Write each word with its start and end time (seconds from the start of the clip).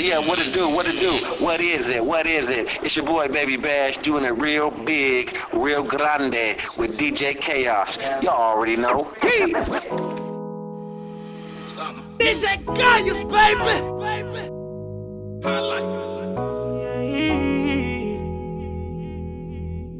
Yeah, 0.00 0.18
yeah, 0.18 0.28
what 0.28 0.38
it 0.40 0.54
do, 0.54 0.66
what 0.66 0.86
it 0.88 0.98
do, 0.98 1.10
what 1.44 1.60
is 1.60 1.86
it, 1.88 2.02
what 2.02 2.26
is 2.26 2.48
it? 2.48 2.68
It's 2.82 2.96
your 2.96 3.04
boy 3.04 3.28
Baby 3.28 3.58
Bash 3.58 3.98
doing 3.98 4.24
it 4.24 4.30
real 4.30 4.70
big, 4.70 5.36
real 5.52 5.82
grande 5.82 6.56
with 6.78 6.96
DJ 6.96 7.38
Kayus. 7.38 7.98
Y'all 8.22 8.32
already 8.32 8.76
know. 8.76 9.12
DJ 12.16 12.64
Kayus, 12.64 13.20
baby! 13.28 13.60
baby. 14.00 14.48
High 15.44 15.60
life. 15.60 15.92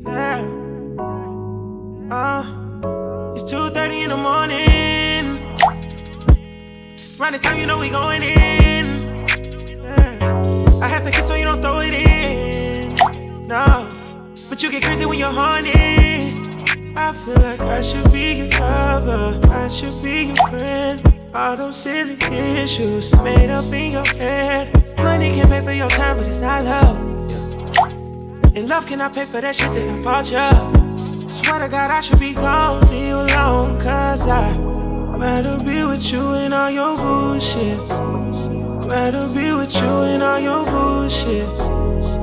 Yeah. 0.06 0.40
Uh, 2.10 3.34
it's 3.34 3.44
2.30 3.52 4.04
in 4.04 4.08
the 4.08 4.16
morning. 4.16 5.26
Around 7.20 7.32
this 7.32 7.42
time, 7.42 7.58
you 7.58 7.66
know 7.66 7.76
we 7.76 7.90
going 7.90 8.22
in. 8.22 8.69
I 10.82 10.88
have 10.88 11.04
to 11.04 11.10
kiss 11.10 11.26
so 11.26 11.34
you 11.34 11.44
don't 11.44 11.60
throw 11.60 11.80
it 11.80 11.94
in. 11.94 13.46
No. 13.46 13.88
But 14.48 14.62
you 14.62 14.70
get 14.70 14.82
crazy 14.82 15.06
when 15.06 15.18
you're 15.18 15.32
horny. 15.32 15.70
I 16.96 17.12
feel 17.12 17.34
like 17.34 17.60
I 17.60 17.82
should 17.82 18.10
be 18.12 18.34
your 18.34 18.60
lover. 18.60 19.40
I 19.48 19.68
should 19.68 19.94
be 20.02 20.32
your 20.32 20.36
friend. 20.48 21.20
All 21.34 21.56
those 21.56 21.76
silly 21.76 22.16
issues 22.58 23.14
made 23.16 23.50
up 23.50 23.64
in 23.72 23.92
your 23.92 24.04
head. 24.04 24.96
Money 24.98 25.30
can 25.30 25.48
pay 25.48 25.60
for 25.60 25.72
your 25.72 25.88
time, 25.88 26.16
but 26.16 26.26
it's 26.26 26.40
not 26.40 26.64
love. 26.64 26.96
And 28.56 28.68
love 28.68 28.86
cannot 28.86 29.14
pay 29.14 29.24
for 29.24 29.40
that 29.40 29.54
shit 29.54 29.72
that 29.72 29.88
I 29.88 30.02
bought 30.02 30.30
you. 30.30 30.96
Swear 30.96 31.60
to 31.60 31.68
God, 31.68 31.90
I 31.90 32.00
should 32.00 32.20
be 32.20 32.34
gone, 32.34 32.82
you 32.92 33.14
alone. 33.14 33.80
Cause 33.80 34.26
I 34.26 34.56
rather 34.56 35.56
be 35.64 35.84
with 35.84 36.12
you 36.12 36.20
and 36.34 36.52
all 36.52 36.70
your 36.70 36.96
bullshit. 36.96 38.19
Rather 38.90 39.28
be 39.28 39.52
with 39.52 39.72
you 39.76 39.82
and 39.82 40.20
all 40.20 40.40
your 40.40 40.64
bullshit. 40.64 41.48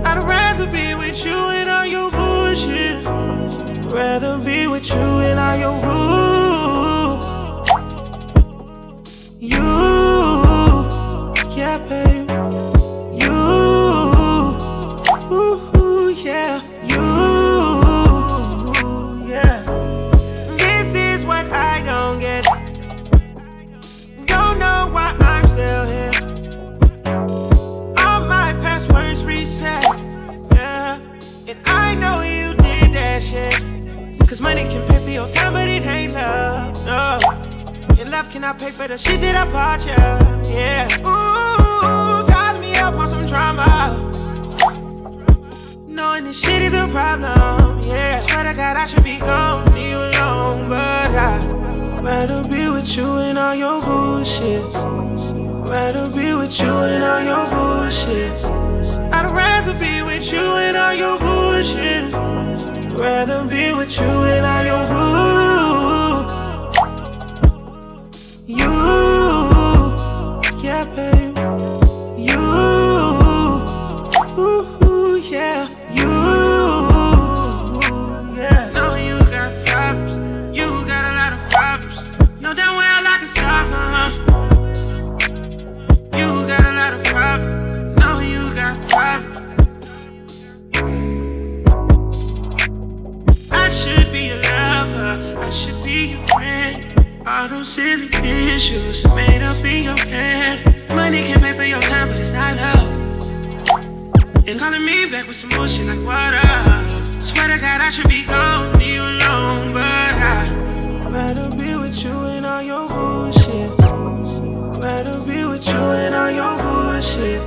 I'd 0.06 0.22
rather 0.28 0.68
be 0.68 0.96
with 0.96 1.26
you 1.26 1.50
and 1.50 1.70
all 1.70 1.86
your 1.86 2.12
bullshit. 2.12 3.08
I'd 3.08 3.94
Rather 3.94 4.38
be 4.38 4.68
with 4.68 4.90
you 4.90 4.96
and 4.98 5.40
all 5.40 5.58
your 5.58 5.82
bull. 5.82 7.22
You, 9.40 9.64
yeah, 11.58 11.78
babe. 11.88 12.17
Money 34.48 34.64
can 34.64 34.82
pay 34.88 35.00
for 35.04 35.10
your 35.10 35.28
time, 35.28 35.52
but 35.54 35.68
it 35.68 35.86
ain't 35.86 36.14
love. 36.14 36.74
No. 36.86 37.20
And 38.00 38.10
love 38.10 38.30
cannot 38.30 38.58
pay 38.58 38.72
for 38.72 38.88
the 38.88 38.98
shit 38.98 39.20
that 39.20 39.36
I 39.36 39.46
bought 39.52 39.84
you. 39.90 40.00
Yeah. 40.56 40.88
Ooh, 41.12 42.26
got 42.34 42.54
me 42.62 42.72
up 42.76 42.94
on 42.94 43.10
some 43.10 43.26
drama. 43.26 43.68
Knowing 45.86 46.24
this 46.24 46.40
shit 46.42 46.62
is 46.62 46.74
a 46.74 46.88
problem. 46.88 47.80
Yeah. 47.92 48.20
Swear 48.20 48.44
to 48.46 48.54
God, 48.54 48.78
I 48.78 48.86
should 48.86 49.04
be 49.04 49.20
gone, 49.20 49.66
leave 49.74 49.92
you 49.92 49.98
alone. 49.98 50.70
But 50.70 51.12
I'd 51.30 52.02
rather 52.02 52.42
be 52.48 52.70
with 52.70 52.96
you 52.96 53.08
and 53.28 53.38
all 53.38 53.56
your 53.56 53.82
bullshit. 53.82 54.64
Rather 55.74 56.06
be 56.18 56.28
with 56.40 56.58
you 56.62 56.74
and 56.94 57.04
all 57.12 57.24
your 57.32 57.46
bullshit. 57.54 58.32
I'd 59.18 59.30
rather 59.36 59.74
be 59.74 59.94
with 60.04 60.32
you 60.32 60.46
and 60.66 60.78
all 60.78 60.94
your 60.94 61.20
bullshit. 61.20 62.28
Rather 63.00 63.44
be 63.46 63.74
with 63.74 63.96
you 64.00 64.06
and 64.06 64.46
all 64.46 64.66
your 64.66 64.88
bull. 64.90 66.26
You, 68.48 68.72
yeah, 70.64 70.84
babe. 70.96 71.17
Silly 97.68 98.08
issues 98.56 99.06
made 99.08 99.42
up 99.42 99.56
in 99.66 99.84
your 99.84 99.98
head. 99.98 100.90
Money 100.90 101.24
can 101.24 101.40
pay 101.42 101.54
for 101.54 101.66
your 101.66 101.82
time, 101.82 102.08
but 102.08 102.18
it's 102.18 102.32
not 102.32 102.56
love. 102.56 102.88
And 104.48 104.58
calling 104.60 104.86
me 104.86 105.06
back 105.12 105.28
with 105.28 105.36
some 105.36 105.50
bullshit 105.50 105.86
like 105.86 106.04
water. 106.06 106.40
Swear 106.90 107.48
to 107.50 107.58
God, 107.60 107.82
I 107.82 107.90
should 107.90 108.08
be 108.08 108.24
gone, 108.26 108.72
leave 108.80 108.96
you 108.96 109.02
alone, 109.02 109.74
but 109.74 109.84
I. 109.84 110.50
Rather 111.10 111.50
be 111.58 111.76
with 111.76 112.04
you 112.04 112.12
and 112.12 112.46
all 112.46 112.64
your 112.64 112.88
bullshit. 112.88 113.72
Rather 114.82 115.20
be 115.22 115.44
with 115.44 115.68
you 115.68 115.84
and 116.02 116.16
all 116.16 116.32
your 116.32 116.58
bullshit. 116.64 117.42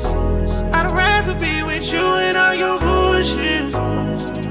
I'd 0.74 0.92
rather 0.92 1.34
be 1.34 1.62
with 1.62 1.90
you 1.92 2.04
and 2.26 2.36
all 2.36 2.54
your 2.54 2.78
bullshit. 2.78 3.72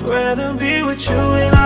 Rather 0.10 0.54
be 0.56 0.82
with 0.82 1.08
you 1.08 1.16
and 1.16 1.56
all 1.56 1.59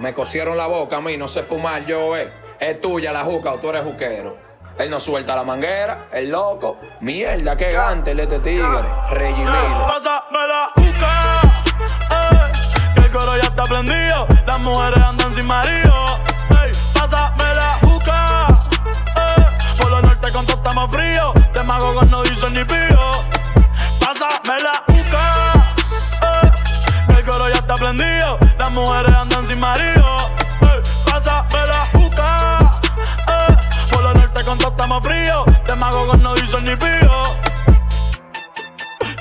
Me 0.00 0.14
cosieron 0.14 0.56
la 0.56 0.66
boca 0.66 0.96
a 0.96 1.00
mí, 1.02 1.18
no 1.18 1.28
sé 1.28 1.42
fumar 1.42 1.84
yo, 1.84 2.16
eh. 2.16 2.32
Es 2.58 2.80
tuya 2.80 3.12
la 3.12 3.22
juca 3.22 3.52
o 3.52 3.58
tú 3.58 3.68
eres 3.68 3.82
juquero. 3.82 4.34
Él 4.78 4.88
no 4.88 4.98
suelta 4.98 5.36
la 5.36 5.44
manguera, 5.44 6.06
el 6.10 6.30
loco. 6.30 6.78
Mierda, 7.00 7.54
qué 7.54 7.72
gante 7.72 8.12
el 8.12 8.20
este 8.20 8.38
tigre. 8.38 8.80
Regimiro. 9.10 9.89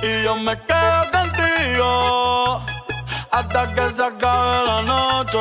Y 0.10 0.24
yo 0.24 0.36
me 0.36 0.60
quedo 0.62 1.12
contigo 1.12 2.62
hasta 3.32 3.74
que 3.76 3.92
se 3.92 4.04
acabe 4.04 4.66
la 4.66 4.82
noche. 4.82 5.38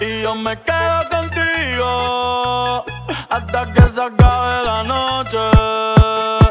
Y 0.00 0.22
yo 0.22 0.36
me 0.36 0.56
quedo 0.62 1.08
contigo 1.10 2.84
hasta 3.28 3.72
que 3.72 3.82
se 3.88 4.02
acabe 4.02 4.64
la 4.64 4.84
noche. 4.84 6.41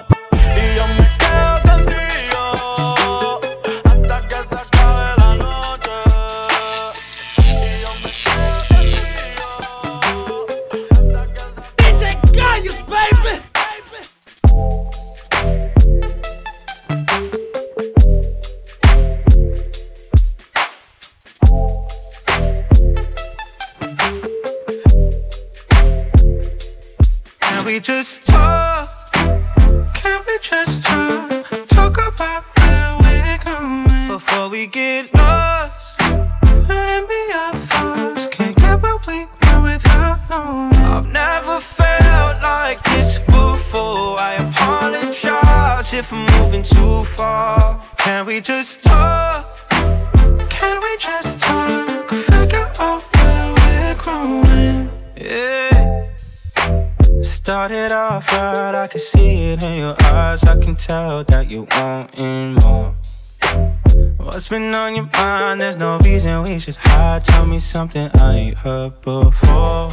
been 64.51 64.75
on 64.75 64.93
your 64.93 65.09
mind? 65.13 65.61
There's 65.61 65.77
no 65.77 65.97
reason 65.99 66.43
we 66.43 66.59
should 66.59 66.75
hide. 66.75 67.23
Tell 67.23 67.45
me 67.45 67.57
something 67.57 68.11
I 68.19 68.35
ain't 68.35 68.57
heard 68.57 68.99
before. 68.99 69.87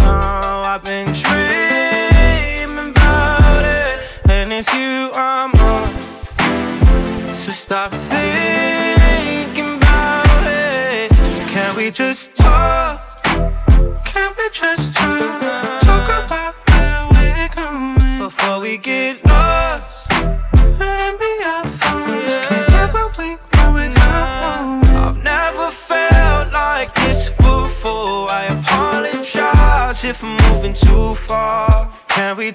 Oh, 0.00 0.62
I've 0.66 0.82
been 0.82 1.12
dreaming 1.12 2.90
about 2.92 3.64
it, 3.64 4.00
and 4.30 4.50
it's 4.50 4.72
you 4.72 5.10
I'm 5.14 5.52
on. 5.60 5.90
So 7.34 7.52
stop 7.52 7.92
thinking 7.92 9.76
about 9.76 10.46
it. 10.46 11.12
Can 11.50 11.76
we 11.76 11.90
just? 11.90 12.35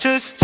righteous 0.03 0.41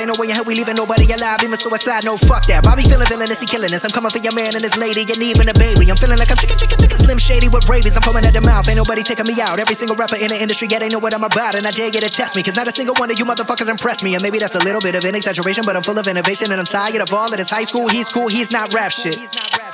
ain't 0.00 0.08
no 0.08 0.16
way 0.16 0.32
in 0.32 0.34
hell 0.34 0.48
we 0.48 0.56
leaving 0.56 0.74
nobody 0.74 1.04
alive. 1.12 1.44
Even 1.44 1.60
suicide, 1.60 2.08
no 2.08 2.16
fuck 2.24 2.48
that. 2.48 2.64
Bobby 2.64 2.82
feeling 2.88 3.06
villainous, 3.06 3.40
he 3.40 3.46
killing 3.46 3.68
us. 3.68 3.84
I'm 3.84 3.92
coming 3.92 4.08
for 4.08 4.18
your 4.18 4.32
man 4.32 4.56
and 4.56 4.64
his 4.64 4.80
lady, 4.80 5.04
and 5.04 5.20
even 5.20 5.46
a 5.46 5.56
baby. 5.60 5.92
I'm 5.92 6.00
feeling 6.00 6.16
like 6.16 6.32
I'm 6.32 6.40
chicken, 6.40 6.56
chicken, 6.56 6.80
chicken, 6.80 6.98
slim 6.98 7.20
shady 7.20 7.52
with 7.52 7.68
rabies. 7.68 7.94
I'm 7.94 8.02
foaming 8.02 8.24
at 8.24 8.32
the 8.32 8.40
mouth, 8.40 8.64
ain't 8.66 8.80
nobody 8.80 9.04
taking 9.04 9.28
me 9.28 9.36
out. 9.44 9.60
Every 9.60 9.76
single 9.76 9.94
rapper 9.94 10.16
in 10.16 10.32
the 10.32 10.38
industry, 10.40 10.72
yeah, 10.72 10.80
they 10.80 10.88
know 10.88 10.98
what 10.98 11.12
I'm 11.12 11.22
about, 11.22 11.54
and 11.54 11.68
I 11.68 11.70
dare 11.70 11.92
you 11.92 12.00
to 12.00 12.08
test 12.08 12.34
me, 12.34 12.42
cause 12.42 12.56
not 12.56 12.66
a 12.66 12.72
single 12.72 12.96
one 12.96 13.12
of 13.12 13.20
you 13.20 13.28
motherfuckers 13.28 13.68
impressed 13.68 14.00
me. 14.02 14.16
And 14.16 14.22
maybe 14.24 14.40
that's 14.40 14.56
a 14.56 14.64
little 14.64 14.80
bit 14.80 14.96
of 14.96 15.04
an 15.04 15.14
exaggeration, 15.14 15.62
but 15.68 15.76
I'm 15.76 15.84
full 15.84 15.98
of 16.00 16.08
innovation, 16.08 16.48
and 16.50 16.58
I'm 16.58 16.68
tired 16.68 17.04
of 17.04 17.12
all 17.12 17.28
of 17.28 17.36
this 17.36 17.50
high 17.52 17.68
school. 17.68 17.86
He's 17.88 18.08
cool, 18.08 18.28
he's 18.32 18.50
not 18.50 18.72
rap 18.72 18.92
shit. 18.92 19.20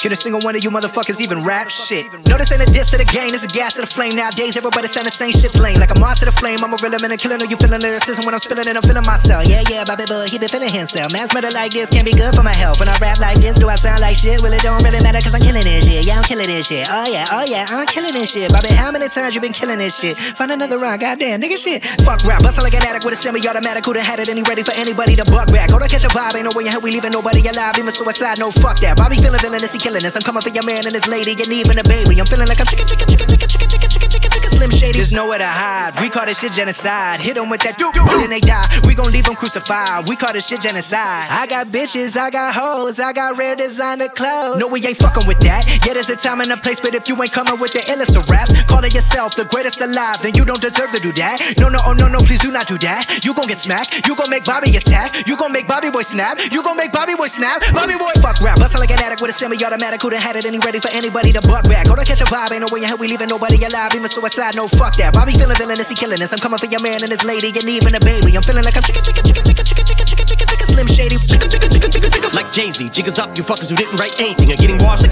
Can 0.03 0.13
a 0.13 0.17
single 0.19 0.41
one 0.43 0.59
of 0.59 0.65
you 0.65 0.71
motherfuckers 0.71 1.21
even 1.23 1.45
rap 1.45 1.71
shit? 1.71 2.11
This 2.47 2.55
ain't 2.55 2.63
a 2.63 2.71
diss 2.71 2.95
to 2.95 2.99
the 3.03 3.11
game, 3.11 3.35
this 3.35 3.43
a 3.43 3.51
gas 3.51 3.75
to 3.75 3.83
the 3.83 3.91
flame. 3.91 4.15
Nowadays, 4.15 4.55
everybody 4.55 4.87
saying 4.87 5.03
the 5.03 5.11
same 5.11 5.35
shit's 5.35 5.59
lame. 5.59 5.83
Like 5.83 5.91
I'm 5.91 5.99
on 5.99 6.15
to 6.23 6.23
the 6.23 6.31
flame, 6.31 6.63
I'm 6.63 6.71
a 6.71 6.79
real 6.79 6.95
man 7.03 7.11
and. 7.11 7.19
Know 7.19 7.43
you 7.43 7.59
feeling 7.59 7.83
lyricism 7.83 8.23
when 8.23 8.39
I'm 8.39 8.39
spilling 8.39 8.71
it, 8.71 8.79
I'm 8.79 8.87
feeling 8.87 9.03
myself. 9.03 9.51
Yeah, 9.51 9.67
yeah, 9.67 9.83
Bobby 9.83 10.07
Bull, 10.07 10.23
he 10.31 10.39
been 10.39 10.47
feeling 10.47 10.71
himself. 10.71 11.11
Man's 11.11 11.35
murder 11.35 11.51
like 11.51 11.75
this 11.75 11.91
can't 11.91 12.07
be 12.07 12.15
good 12.15 12.31
for 12.39 12.47
my 12.47 12.55
health. 12.55 12.79
When 12.79 12.87
I 12.87 12.95
rap 13.03 13.19
like 13.19 13.43
this, 13.43 13.59
do 13.59 13.67
I 13.67 13.75
sound 13.75 13.99
like 13.99 14.15
shit? 14.15 14.39
Well, 14.47 14.55
it 14.55 14.63
don't 14.63 14.79
really 14.87 15.03
matter 15.03 15.19
cause 15.19 15.35
I'm 15.35 15.43
killing 15.43 15.67
this 15.67 15.91
shit. 15.91 16.07
Yeah, 16.07 16.15
I'm 16.15 16.23
killing 16.23 16.47
this 16.47 16.71
shit. 16.71 16.87
Oh 16.87 17.11
yeah, 17.11 17.27
oh 17.35 17.43
yeah, 17.51 17.67
I'm 17.67 17.83
killing 17.91 18.15
this 18.15 18.31
shit. 18.31 18.47
Bobby, 18.55 18.71
how 18.79 18.95
many 18.95 19.11
times 19.11 19.35
you 19.35 19.43
been 19.43 19.51
killing 19.51 19.83
this 19.83 19.99
shit? 19.99 20.15
Find 20.39 20.55
another 20.55 20.79
rhyme, 20.79 21.03
goddamn, 21.03 21.43
nigga 21.43 21.59
shit. 21.59 21.83
Fuck 22.07 22.23
rap, 22.23 22.47
bustle 22.47 22.63
like 22.63 22.79
an 22.79 22.87
addict 22.87 23.03
with 23.03 23.19
a 23.19 23.19
semi-automatic. 23.19 23.83
Who 23.83 23.99
done 23.99 24.07
had 24.07 24.23
it 24.23 24.31
and 24.31 24.39
he 24.39 24.47
ready 24.47 24.63
for 24.63 24.71
anybody 24.79 25.19
to 25.19 25.27
buck 25.27 25.51
back? 25.51 25.75
Go 25.75 25.83
to 25.83 25.91
catch 25.91 26.07
a 26.07 26.13
vibe, 26.15 26.39
ain't 26.39 26.47
no 26.47 26.55
way 26.55 26.63
in 26.63 26.71
hell 26.71 26.79
we 26.79 26.95
leaving 26.95 27.11
nobody 27.11 27.43
alive. 27.43 27.75
Even 27.75 27.91
suicide, 27.91 28.39
no 28.39 28.55
fuck 28.63 28.79
that. 28.87 28.95
Bobby 28.95 29.19
feeling 29.19 29.43
villainous, 29.43 29.75
he 29.75 29.83
killing 29.83 30.07
us. 30.07 30.15
I'm 30.15 30.23
coming 30.23 30.47
for 30.47 30.55
your 30.55 30.63
man 30.63 30.87
and 30.87 30.95
his 30.95 31.11
lady, 31.11 31.35
and 31.35 31.51
even 31.51 31.75
a 31.75 31.87
baby. 31.91 32.23
I'm 32.23 32.31
feeling 32.37 32.49
like 32.49 32.61
I'm 32.61 32.67
chicken, 32.67 32.87
chicken, 32.87 33.09
chicken, 33.09 33.27
chicken, 33.29 33.49
chicken, 33.49 33.69
chicken, 33.69 33.89
chicken, 33.89 34.11
chicken, 34.11 34.31
chicken, 34.31 34.51
slim 34.51 34.71
shady. 34.71 34.99
There's 34.99 35.13
nowhere 35.13 35.39
to 35.39 35.49
hide. 35.49 35.97
We 36.01 36.11
call 36.11 36.27
this 36.27 36.39
shit 36.41 36.53
genocide. 36.53 37.21
Hit 37.21 37.35
them 37.37 37.49
with 37.49 37.63
that 37.63 37.79
doo 37.79 37.91
doo, 37.97 38.05
then 38.21 38.29
they 38.29 38.41
die. 38.41 38.69
We 38.85 38.95
leave 39.17 39.25
them 39.25 39.35
crucified. 39.35 40.05
We 40.09 40.15
call 40.15 40.37
this 40.37 40.47
shit 40.47 40.61
genocide. 40.61 41.33
I 41.33 41.49
got 41.49 41.73
bitches, 41.73 42.21
I 42.21 42.29
got 42.29 42.53
hoes, 42.53 43.01
I 43.01 43.17
got 43.17 43.39
rare 43.41 43.57
designer 43.57 44.13
clothes. 44.13 44.61
No, 44.61 44.69
we 44.69 44.85
ain't 44.85 45.01
fucking 45.01 45.25
with 45.25 45.41
that. 45.41 45.65
Yeah, 45.89 45.97
there's 45.97 46.13
a 46.13 46.17
time 46.21 46.45
and 46.45 46.53
a 46.53 46.57
place, 46.61 46.81
but 46.85 46.93
if 46.93 47.09
you 47.09 47.17
ain't 47.17 47.33
coming 47.33 47.57
with 47.57 47.73
the 47.73 47.81
illest 47.89 48.13
of 48.13 48.29
raps, 48.29 48.53
calling 48.69 48.93
yourself 48.93 49.33
the 49.33 49.49
greatest 49.49 49.81
alive, 49.81 50.21
then 50.21 50.37
you 50.37 50.45
don't 50.45 50.61
deserve 50.61 50.93
to 50.93 51.01
do 51.01 51.17
that. 51.17 51.41
No, 51.57 51.73
no, 51.73 51.81
oh 51.89 51.97
no, 51.97 52.13
no, 52.13 52.21
please 52.21 52.45
do 52.45 52.53
not 52.53 52.69
do 52.69 52.77
that. 52.85 53.25
You 53.25 53.33
gon' 53.33 53.49
get 53.49 53.57
smacked. 53.57 54.05
You 54.05 54.13
gon' 54.13 54.29
make 54.29 54.45
Bobby 54.45 54.77
attack. 54.77 55.25
You 55.25 55.41
gon' 55.41 55.51
make 55.51 55.65
Bobby 55.65 55.89
boy 55.89 56.05
snap. 56.05 56.37
You 56.53 56.61
gon' 56.61 56.77
make 56.77 56.93
Bobby 56.93 57.17
boy 57.17 57.33
snap. 57.33 57.65
Bobby 57.73 57.97
boy 57.97 58.13
fuck 58.21 58.37
rap. 58.45 58.61
Bustle 58.61 58.85
like 58.85 58.93
an 58.93 59.01
addict 59.01 59.25
with 59.25 59.33
a 59.33 59.37
semi-automatic. 59.37 60.03
Who 60.05 60.13
done 60.13 60.21
had 60.21 60.37
it 60.37 60.45
and 60.45 60.53
he 60.53 60.61
ready 60.61 60.77
for 60.79 60.93
anybody 60.93 61.33
to 61.33 61.41
buck 61.49 61.65
back? 61.65 61.89
Go 61.89 61.97
to 61.97 62.05
catch 62.05 62.21
a 62.21 62.29
vibe, 62.29 62.53
ain't 62.53 62.61
no 62.61 62.69
way 62.69 62.85
in 62.85 62.89
hell 62.93 63.01
we 63.01 63.09
leaving 63.09 63.33
nobody 63.33 63.57
alive. 63.65 63.97
Even 63.97 64.13
suicide, 64.13 64.61
no 64.61 64.69
fuck 64.77 64.93
that. 65.01 65.17
Bobby 65.17 65.33
feeling 65.33 65.57
villainous, 65.57 65.89
he 65.89 65.97
killing 65.97 66.21
us. 66.21 66.37
I'm 66.37 66.43
coming 66.43 66.61
for 66.61 66.69
your 66.69 66.85
man 66.85 67.01
and 67.01 67.09
his 67.09 67.25
lady, 67.25 67.49
and 67.49 67.65
even 67.65 67.97
a 67.97 68.03
baby. 68.05 68.37
I'm 68.37 68.45
feeling 68.45 68.65
like 68.67 68.77
I'm 68.77 68.85
chicken, 68.85 69.06
slim 70.77 70.87
shady. 70.87 71.17
Like 72.35 72.53
Jay-Z, 72.53 72.89
jiggers 72.91 73.19
up, 73.19 73.37
you 73.37 73.45
fuckers 73.45 73.71
who 73.71 73.77
didn't 73.77 73.97
write 73.97 74.21
anything 74.21 74.53
are 74.53 74.57
getting 74.57 74.79
washed 74.79 75.07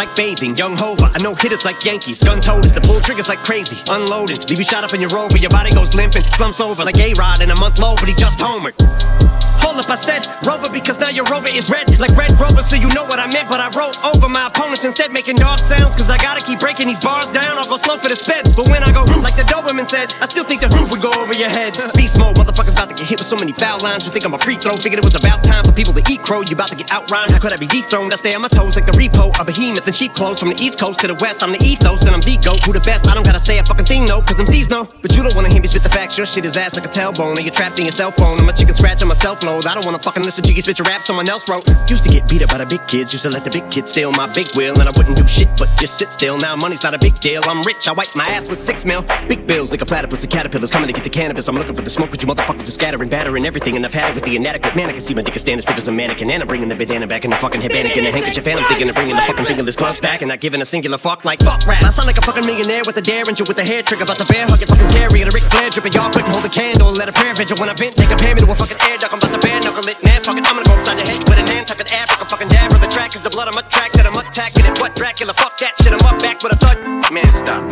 like 0.00 0.14
bathing. 0.16 0.56
Young 0.56 0.76
Hova, 0.76 1.10
I 1.14 1.22
know 1.22 1.34
hitters 1.34 1.64
like 1.64 1.84
Yankees. 1.84 2.22
Gun 2.22 2.40
toters, 2.40 2.72
the 2.72 2.80
pull 2.80 3.00
triggers 3.00 3.28
like 3.28 3.42
crazy. 3.42 3.76
Unloaded, 3.90 4.48
leave 4.48 4.58
you 4.58 4.64
shot 4.64 4.84
up 4.84 4.94
in 4.94 5.00
your 5.00 5.10
rover, 5.10 5.36
your 5.36 5.50
body 5.50 5.70
goes 5.72 5.94
limping, 5.94 6.22
slumps 6.22 6.60
over 6.60 6.84
like 6.84 6.98
A-Rod 6.98 7.42
in 7.42 7.50
a 7.50 7.58
month 7.60 7.78
low, 7.78 7.94
but 7.96 8.08
he 8.08 8.14
just 8.14 8.38
homered. 8.38 9.39
Hold 9.70 9.86
I 9.86 9.94
said 9.94 10.26
Rover 10.42 10.66
because 10.66 10.98
now 10.98 11.14
your 11.14 11.22
Rover 11.30 11.46
is 11.46 11.70
red 11.70 11.86
like 12.02 12.10
Red 12.18 12.34
Rover, 12.42 12.58
so 12.58 12.74
you 12.74 12.90
know 12.90 13.06
what 13.06 13.22
I 13.22 13.30
meant. 13.30 13.46
But 13.46 13.62
I 13.62 13.70
wrote 13.70 13.94
over 14.02 14.26
my 14.26 14.50
opponents 14.50 14.82
instead, 14.82 15.14
making 15.14 15.38
dog 15.38 15.62
sounds. 15.62 15.94
Cause 15.94 16.10
I 16.10 16.18
gotta 16.18 16.42
keep 16.42 16.58
breaking 16.58 16.90
these 16.90 16.98
bars 16.98 17.30
down. 17.30 17.54
I'll 17.54 17.70
go 17.70 17.78
slow 17.78 17.94
for 17.94 18.10
the 18.10 18.18
speds. 18.18 18.50
But 18.50 18.66
when 18.66 18.82
I 18.82 18.90
go 18.90 19.06
like 19.22 19.38
the 19.38 19.46
Doberman 19.46 19.86
said, 19.86 20.10
I 20.18 20.26
still 20.26 20.42
think 20.42 20.66
the 20.66 20.74
roof 20.74 20.90
would 20.90 20.98
go 20.98 21.14
over 21.22 21.38
your 21.38 21.54
head. 21.54 21.78
Beast 21.94 22.18
mode, 22.18 22.34
motherfuckers 22.34 22.74
about 22.74 22.90
to 22.90 22.98
get 22.98 23.06
hit 23.06 23.22
with 23.22 23.30
so 23.30 23.38
many 23.38 23.54
foul 23.54 23.78
lines. 23.78 24.02
You 24.06 24.10
think 24.10 24.26
I'm 24.26 24.34
a 24.34 24.42
free 24.42 24.58
throw? 24.58 24.74
Figured 24.74 24.98
it 24.98 25.06
was 25.06 25.14
about 25.14 25.46
time 25.46 25.62
for 25.62 25.70
people 25.70 25.94
to 25.94 26.02
eat 26.10 26.18
crow. 26.26 26.42
You 26.42 26.58
about 26.58 26.74
to 26.74 26.78
get 26.78 26.90
outrhymed. 26.90 27.30
How 27.30 27.38
could 27.38 27.54
I 27.54 27.58
be 27.62 27.70
dethroned? 27.70 28.10
I 28.10 28.18
stay 28.18 28.34
on 28.34 28.42
my 28.42 28.50
toes 28.50 28.74
like 28.74 28.90
the 28.90 28.96
repo. 28.98 29.30
A 29.38 29.46
behemoth 29.46 29.86
in 29.86 29.94
cheap 29.94 30.18
clothes 30.18 30.42
from 30.42 30.50
the 30.50 30.58
east 30.58 30.82
coast 30.82 30.98
to 31.00 31.06
the 31.06 31.18
west. 31.22 31.46
I'm 31.46 31.54
the 31.54 31.62
ethos 31.62 32.10
and 32.10 32.14
I'm 32.14 32.26
the 32.26 32.34
goat. 32.42 32.58
Who 32.66 32.74
the 32.74 32.82
best? 32.82 33.06
I 33.06 33.14
don't 33.14 33.26
gotta 33.26 33.38
say 33.38 33.62
a 33.62 33.64
fucking 33.64 33.86
thing 33.86 34.02
though, 34.10 34.18
cause 34.18 34.42
I'm 34.42 34.50
no. 34.66 34.90
But 34.98 35.14
you 35.14 35.22
don't 35.22 35.34
wanna 35.38 35.50
hear 35.50 35.62
me 35.62 35.70
spit 35.70 35.86
the 35.86 35.94
facts. 35.94 36.18
Your 36.18 36.26
shit 36.26 36.44
is 36.44 36.56
ass 36.56 36.74
like 36.74 36.86
a 36.86 36.92
tailbone. 36.92 37.38
And 37.38 37.44
you're 37.46 37.54
trapped 37.54 37.78
in 37.78 37.86
your 37.86 37.94
cell 37.94 38.10
phone. 38.10 38.34
I'm 38.34 38.48
a 38.48 38.52
chicken 38.52 38.74
scratch 38.74 39.02
on 39.02 39.08
my 39.08 39.14
self 39.14 39.42
load. 39.60 39.70
I 39.70 39.74
don't 39.74 39.84
wanna 39.84 39.98
fucking 39.98 40.24
listen 40.24 40.44
to 40.44 40.52
you 40.52 40.62
spit 40.62 40.78
your 40.78 40.86
rap 40.88 41.02
someone 41.02 41.28
else 41.28 41.48
wrote. 41.48 41.64
Used 41.88 42.04
to 42.04 42.10
get 42.10 42.28
beat 42.28 42.42
up 42.42 42.50
by 42.50 42.58
the 42.58 42.66
big 42.66 42.86
kids. 42.86 43.12
Used 43.12 43.24
to 43.24 43.30
let 43.30 43.44
the 43.44 43.50
big 43.50 43.70
kids 43.70 43.92
steal 43.92 44.12
my 44.12 44.26
big 44.34 44.46
wheel. 44.56 44.78
And 44.78 44.88
I 44.88 44.92
wouldn't 44.96 45.16
do 45.16 45.26
shit 45.26 45.48
but 45.58 45.68
just 45.78 45.98
sit 45.98 46.12
still. 46.12 46.38
Now 46.38 46.56
money's 46.56 46.82
not 46.82 46.94
a 46.94 46.98
big 46.98 47.14
deal. 47.20 47.40
I'm 47.44 47.62
rich. 47.62 47.88
I 47.88 47.92
wipe 47.92 48.08
my 48.16 48.24
ass 48.24 48.48
with 48.48 48.58
six 48.58 48.84
mil. 48.84 49.02
Big 49.28 49.46
bills 49.46 49.70
like 49.70 49.80
a 49.80 49.86
platypus. 49.86 50.22
The 50.22 50.28
caterpillars 50.28 50.70
coming 50.70 50.88
to 50.88 50.92
get 50.92 51.04
the 51.04 51.10
cannabis. 51.10 51.48
I'm 51.48 51.56
looking 51.56 51.74
for 51.74 51.82
the 51.82 51.90
smoke, 51.90 52.10
but 52.10 52.22
you 52.22 52.28
motherfuckers 52.28 52.68
are 52.68 52.76
scattering, 52.78 53.08
battering 53.08 53.46
everything. 53.46 53.76
And 53.76 53.84
I've 53.84 53.94
had 53.94 54.10
it 54.10 54.14
with 54.14 54.24
the 54.24 54.36
inadequate 54.36 54.76
man. 54.76 54.88
I 54.88 54.92
can 54.92 55.00
see 55.00 55.14
my 55.14 55.22
dick 55.22 55.36
is 55.36 55.42
standing 55.42 55.62
stiff 55.62 55.76
as 55.76 55.88
a 55.88 55.92
mannequin. 55.92 56.30
And 56.30 56.42
I'm 56.42 56.48
bringing 56.48 56.68
the 56.68 56.76
bandana 56.76 57.06
back 57.06 57.24
in 57.24 57.30
the 57.30 57.36
fucking 57.36 57.60
headband 57.60 57.88
and 57.88 58.06
a 58.06 58.10
handkerchief. 58.10 58.46
And 58.46 58.58
I'm 58.60 58.66
thinking 58.66 58.88
of 58.88 58.94
bringing 58.94 59.16
the 59.16 59.22
fucking 59.22 59.44
fingerless 59.46 59.76
gloves 59.76 60.00
back. 60.00 60.22
And 60.22 60.28
not 60.28 60.40
giving 60.40 60.60
a 60.60 60.64
singular 60.64 60.98
fuck 60.98 61.24
like 61.24 61.40
fuck 61.40 61.66
rap. 61.66 61.82
I 61.82 61.90
sound 61.90 62.06
like 62.06 62.18
a 62.18 62.22
fucking 62.22 62.46
millionaire 62.46 62.82
with 62.86 62.96
a 62.96 63.02
derringer 63.02 63.44
with 63.44 63.58
a 63.58 63.64
hair 63.64 63.82
trigger. 63.82 64.04
About 64.04 64.18
the 64.18 64.26
bear 64.32 64.46
hug 64.46 64.60
and 64.60 64.68
fucking 64.68 64.88
Terry 64.88 65.20
and 65.20 65.28
a 65.28 65.34
Ric 65.34 65.44
Flair 65.44 65.70
drip. 65.70 65.92
Y'all 65.92 66.10
couldn't 66.10 66.30
hold 66.30 66.44
a 66.44 66.48
candle 66.48 66.90
let 67.00 67.08
a 67.08 67.12
prayer 67.12 67.34
vigil. 67.34 67.56
When 67.56 67.68
I 67.68 67.74
vent, 67.74 67.96
they 67.96 68.04
compare 68.04 68.34
me 68.34 68.42
to 68.42 68.50
a 68.52 68.54
fucking 68.54 68.76
air 68.84 68.98
duck. 68.98 69.12
I'm 69.12 69.18
about 69.18 69.32
to 69.32 69.40
bare 69.50 69.60
knuckle 69.60 69.88
it, 69.88 69.98
man, 70.04 70.20
fuck 70.22 70.36
it, 70.36 70.46
I'm 70.46 70.54
gonna 70.54 70.64
go 70.64 70.74
upside 70.74 70.98
your 70.98 71.06
head 71.06 71.18
with 71.28 71.38
a 71.38 71.42
an 71.42 71.46
Nantucket 71.46 71.92
ab 71.92 72.08
like 72.08 72.22
a 72.22 72.24
fucking 72.24 72.48
dab. 72.48 72.72
Or 72.72 72.78
the 72.78 72.86
track 72.86 73.14
is 73.14 73.22
the 73.22 73.30
blood 73.30 73.48
on 73.48 73.54
my 73.54 73.62
track 73.62 73.90
that 73.92 74.06
I'm 74.06 74.16
attacking 74.16 74.64
it. 74.64 74.78
What 74.78 74.94
Dracula? 74.94 75.32
Fuck 75.32 75.58
that 75.58 75.74
shit, 75.82 75.92
I'm 75.92 76.04
up 76.06 76.20
back 76.22 76.42
with 76.42 76.52
a 76.52 76.56
thud. 76.56 76.78
Man, 77.10 77.30
stop. 77.32 77.64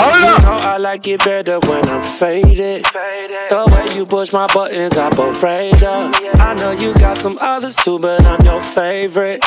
Hold 0.00 0.22
up! 0.22 0.37
I 0.78 0.80
like 0.80 1.08
it 1.08 1.24
better 1.24 1.58
when 1.58 1.88
I'm 1.88 2.00
faded. 2.00 2.84
The 2.84 3.64
way 3.66 3.96
you 3.96 4.06
push 4.06 4.32
my 4.32 4.46
buttons, 4.46 4.96
I'm 4.96 5.18
afraid 5.18 5.82
of. 5.82 6.14
I 6.38 6.54
know 6.54 6.70
you 6.70 6.94
got 6.94 7.18
some 7.18 7.36
others 7.40 7.74
too, 7.74 7.98
but 7.98 8.24
I'm 8.24 8.40
your 8.46 8.62
favorite. 8.62 9.40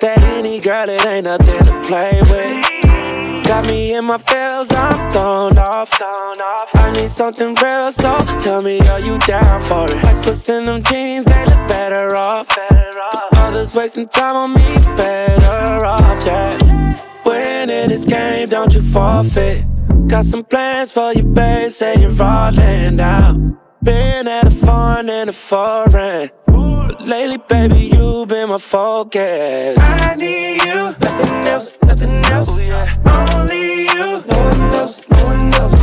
That 0.00 0.22
any 0.36 0.60
girl, 0.60 0.88
it 0.88 1.04
ain't 1.04 1.24
nothing 1.24 1.66
to 1.66 1.82
play 1.82 2.22
with. 2.22 3.48
Got 3.48 3.66
me 3.66 3.94
in 3.94 4.04
my 4.04 4.18
feels, 4.18 4.70
I'm 4.70 5.10
thrown 5.10 5.58
off. 5.58 5.90
I 6.00 6.92
need 6.94 7.10
something 7.10 7.52
real, 7.56 7.90
so 7.90 8.24
tell 8.38 8.62
me, 8.62 8.78
are 8.90 9.00
you 9.00 9.18
down 9.26 9.60
for 9.64 9.90
it? 9.90 10.00
Like 10.04 10.24
what's 10.24 10.48
in 10.48 10.66
them 10.66 10.84
jeans, 10.84 11.24
they 11.24 11.46
look 11.46 11.66
better 11.66 12.14
off. 12.14 12.46
The 12.46 13.28
others 13.32 13.74
wasting 13.74 14.06
time 14.06 14.36
on 14.36 14.54
me, 14.54 14.76
better 14.96 15.84
off, 15.84 16.24
yeah. 16.24 16.96
Winning 17.24 17.88
this 17.88 18.04
game, 18.04 18.48
don't 18.48 18.72
you 18.72 18.82
forfeit. 18.82 19.64
Got 20.10 20.24
some 20.24 20.42
plans 20.42 20.90
for 20.90 21.12
you, 21.12 21.22
babe. 21.22 21.70
Say 21.70 21.94
you're 22.00 22.10
rolling 22.10 22.98
out. 22.98 23.36
Been 23.80 24.26
at 24.26 24.44
a 24.44 24.50
foreign 24.50 25.08
and 25.08 25.30
a 25.30 25.32
foreign. 25.32 26.30
But 26.46 27.06
lately, 27.06 27.38
baby, 27.48 27.90
you've 27.94 28.26
been 28.26 28.48
my 28.48 28.58
focus. 28.58 29.78
I 29.78 30.16
need 30.16 30.62
you, 30.62 30.74
nothing 30.74 31.48
else, 31.48 31.78
nothing 31.84 32.24
else. 32.24 32.48
Oh, 32.50 32.58
yeah. 32.58 33.36
Only 33.38 33.84
you, 33.84 34.02
no 34.02 34.38
one 34.48 34.74
else, 34.74 35.04
no 35.08 35.22
one 35.22 35.54
else. 35.54 35.74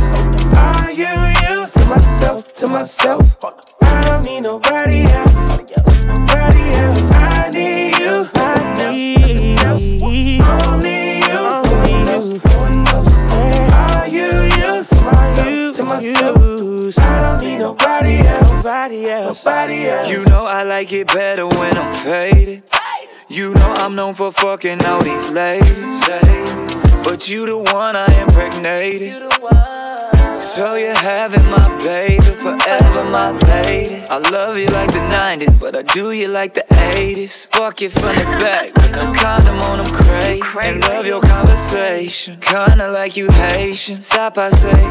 Are 0.58 0.90
you 0.90 1.08
you? 1.08 1.66
To 1.66 1.86
myself, 1.86 2.52
to 2.52 2.66
myself. 2.68 3.36
I 3.80 4.02
don't 4.02 4.26
need 4.26 4.42
nobody 4.42 5.04
else. 5.04 5.57
nobody 18.88 19.10
else. 19.10 19.44
Nobody 19.44 19.86
else. 19.86 20.10
You 20.10 20.24
know 20.26 20.46
I 20.46 20.62
like 20.62 20.92
it 20.92 21.06
better 21.08 21.46
when 21.46 21.76
I'm 21.76 21.94
faded. 21.94 22.62
You 23.28 23.54
know 23.54 23.72
I'm 23.72 23.94
known 23.94 24.14
for 24.14 24.32
fucking 24.32 24.84
all 24.84 25.02
these 25.02 25.30
ladies. 25.30 26.06
But 27.04 27.28
you 27.28 27.46
the 27.46 27.58
one 27.58 27.96
I 27.96 28.06
impregnated. 28.22 30.17
So 30.38 30.76
you're 30.76 30.94
having 30.94 31.44
my 31.50 31.68
baby, 31.78 32.24
forever 32.24 33.04
my 33.04 33.32
lady. 33.32 33.96
I 34.08 34.18
love 34.18 34.56
you 34.56 34.66
like 34.66 34.92
the 34.92 35.00
90s, 35.00 35.60
but 35.60 35.76
I 35.76 35.82
do 35.82 36.12
you 36.12 36.28
like 36.28 36.54
the 36.54 36.64
80s. 36.68 37.48
Fuck 37.48 37.80
you 37.80 37.90
from 37.90 38.16
the 38.16 38.24
back, 38.38 38.74
with 38.74 38.92
no 38.92 39.12
condom 39.12 39.56
on, 39.56 39.80
I'm 39.80 39.92
crazy. 39.92 40.42
And 40.60 40.80
love 40.80 41.06
your 41.06 41.20
conversation, 41.20 42.38
kinda 42.40 42.88
like 42.90 43.16
you 43.16 43.30
Haitian. 43.30 44.00
Stop, 44.00 44.38
I 44.38 44.50
say, 44.50 44.82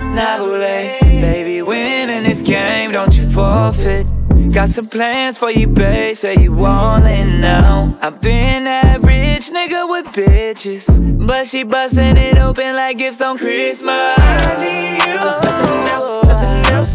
Nabule. 0.00 1.00
Baby, 1.00 1.62
winning 1.62 2.24
this 2.24 2.42
game, 2.42 2.90
don't 2.92 3.16
you 3.16 3.28
forfeit. 3.30 4.06
Got 4.50 4.68
some 4.68 4.86
plans 4.86 5.38
for 5.38 5.50
you, 5.50 5.66
babe. 5.66 6.16
Say 6.16 6.36
you 6.40 6.64
all 6.64 7.02
in 7.04 7.40
now. 7.40 7.96
I've 8.00 8.20
been 8.20 8.64
that 8.64 9.00
rich 9.00 9.50
nigga 9.50 9.88
with 9.88 10.06
bitches, 10.06 11.26
but 11.26 11.46
she 11.46 11.62
bustin' 11.62 12.16
it 12.16 12.38
open 12.38 12.74
like 12.74 12.98
gifts 12.98 13.20
on 13.20 13.38
Christmas. 13.38 14.18
I 14.18 14.58
need 14.60 15.08
you, 15.08 15.16
oh, 15.20 15.40
nothing 15.44 15.90
else, 15.90 16.24
nothing 16.24 16.72
else. 16.74 16.91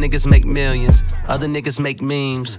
Niggas 0.00 0.26
make 0.26 0.44
millions, 0.44 1.02
other 1.28 1.46
niggas 1.46 1.78
make 1.78 2.00
memes. 2.00 2.58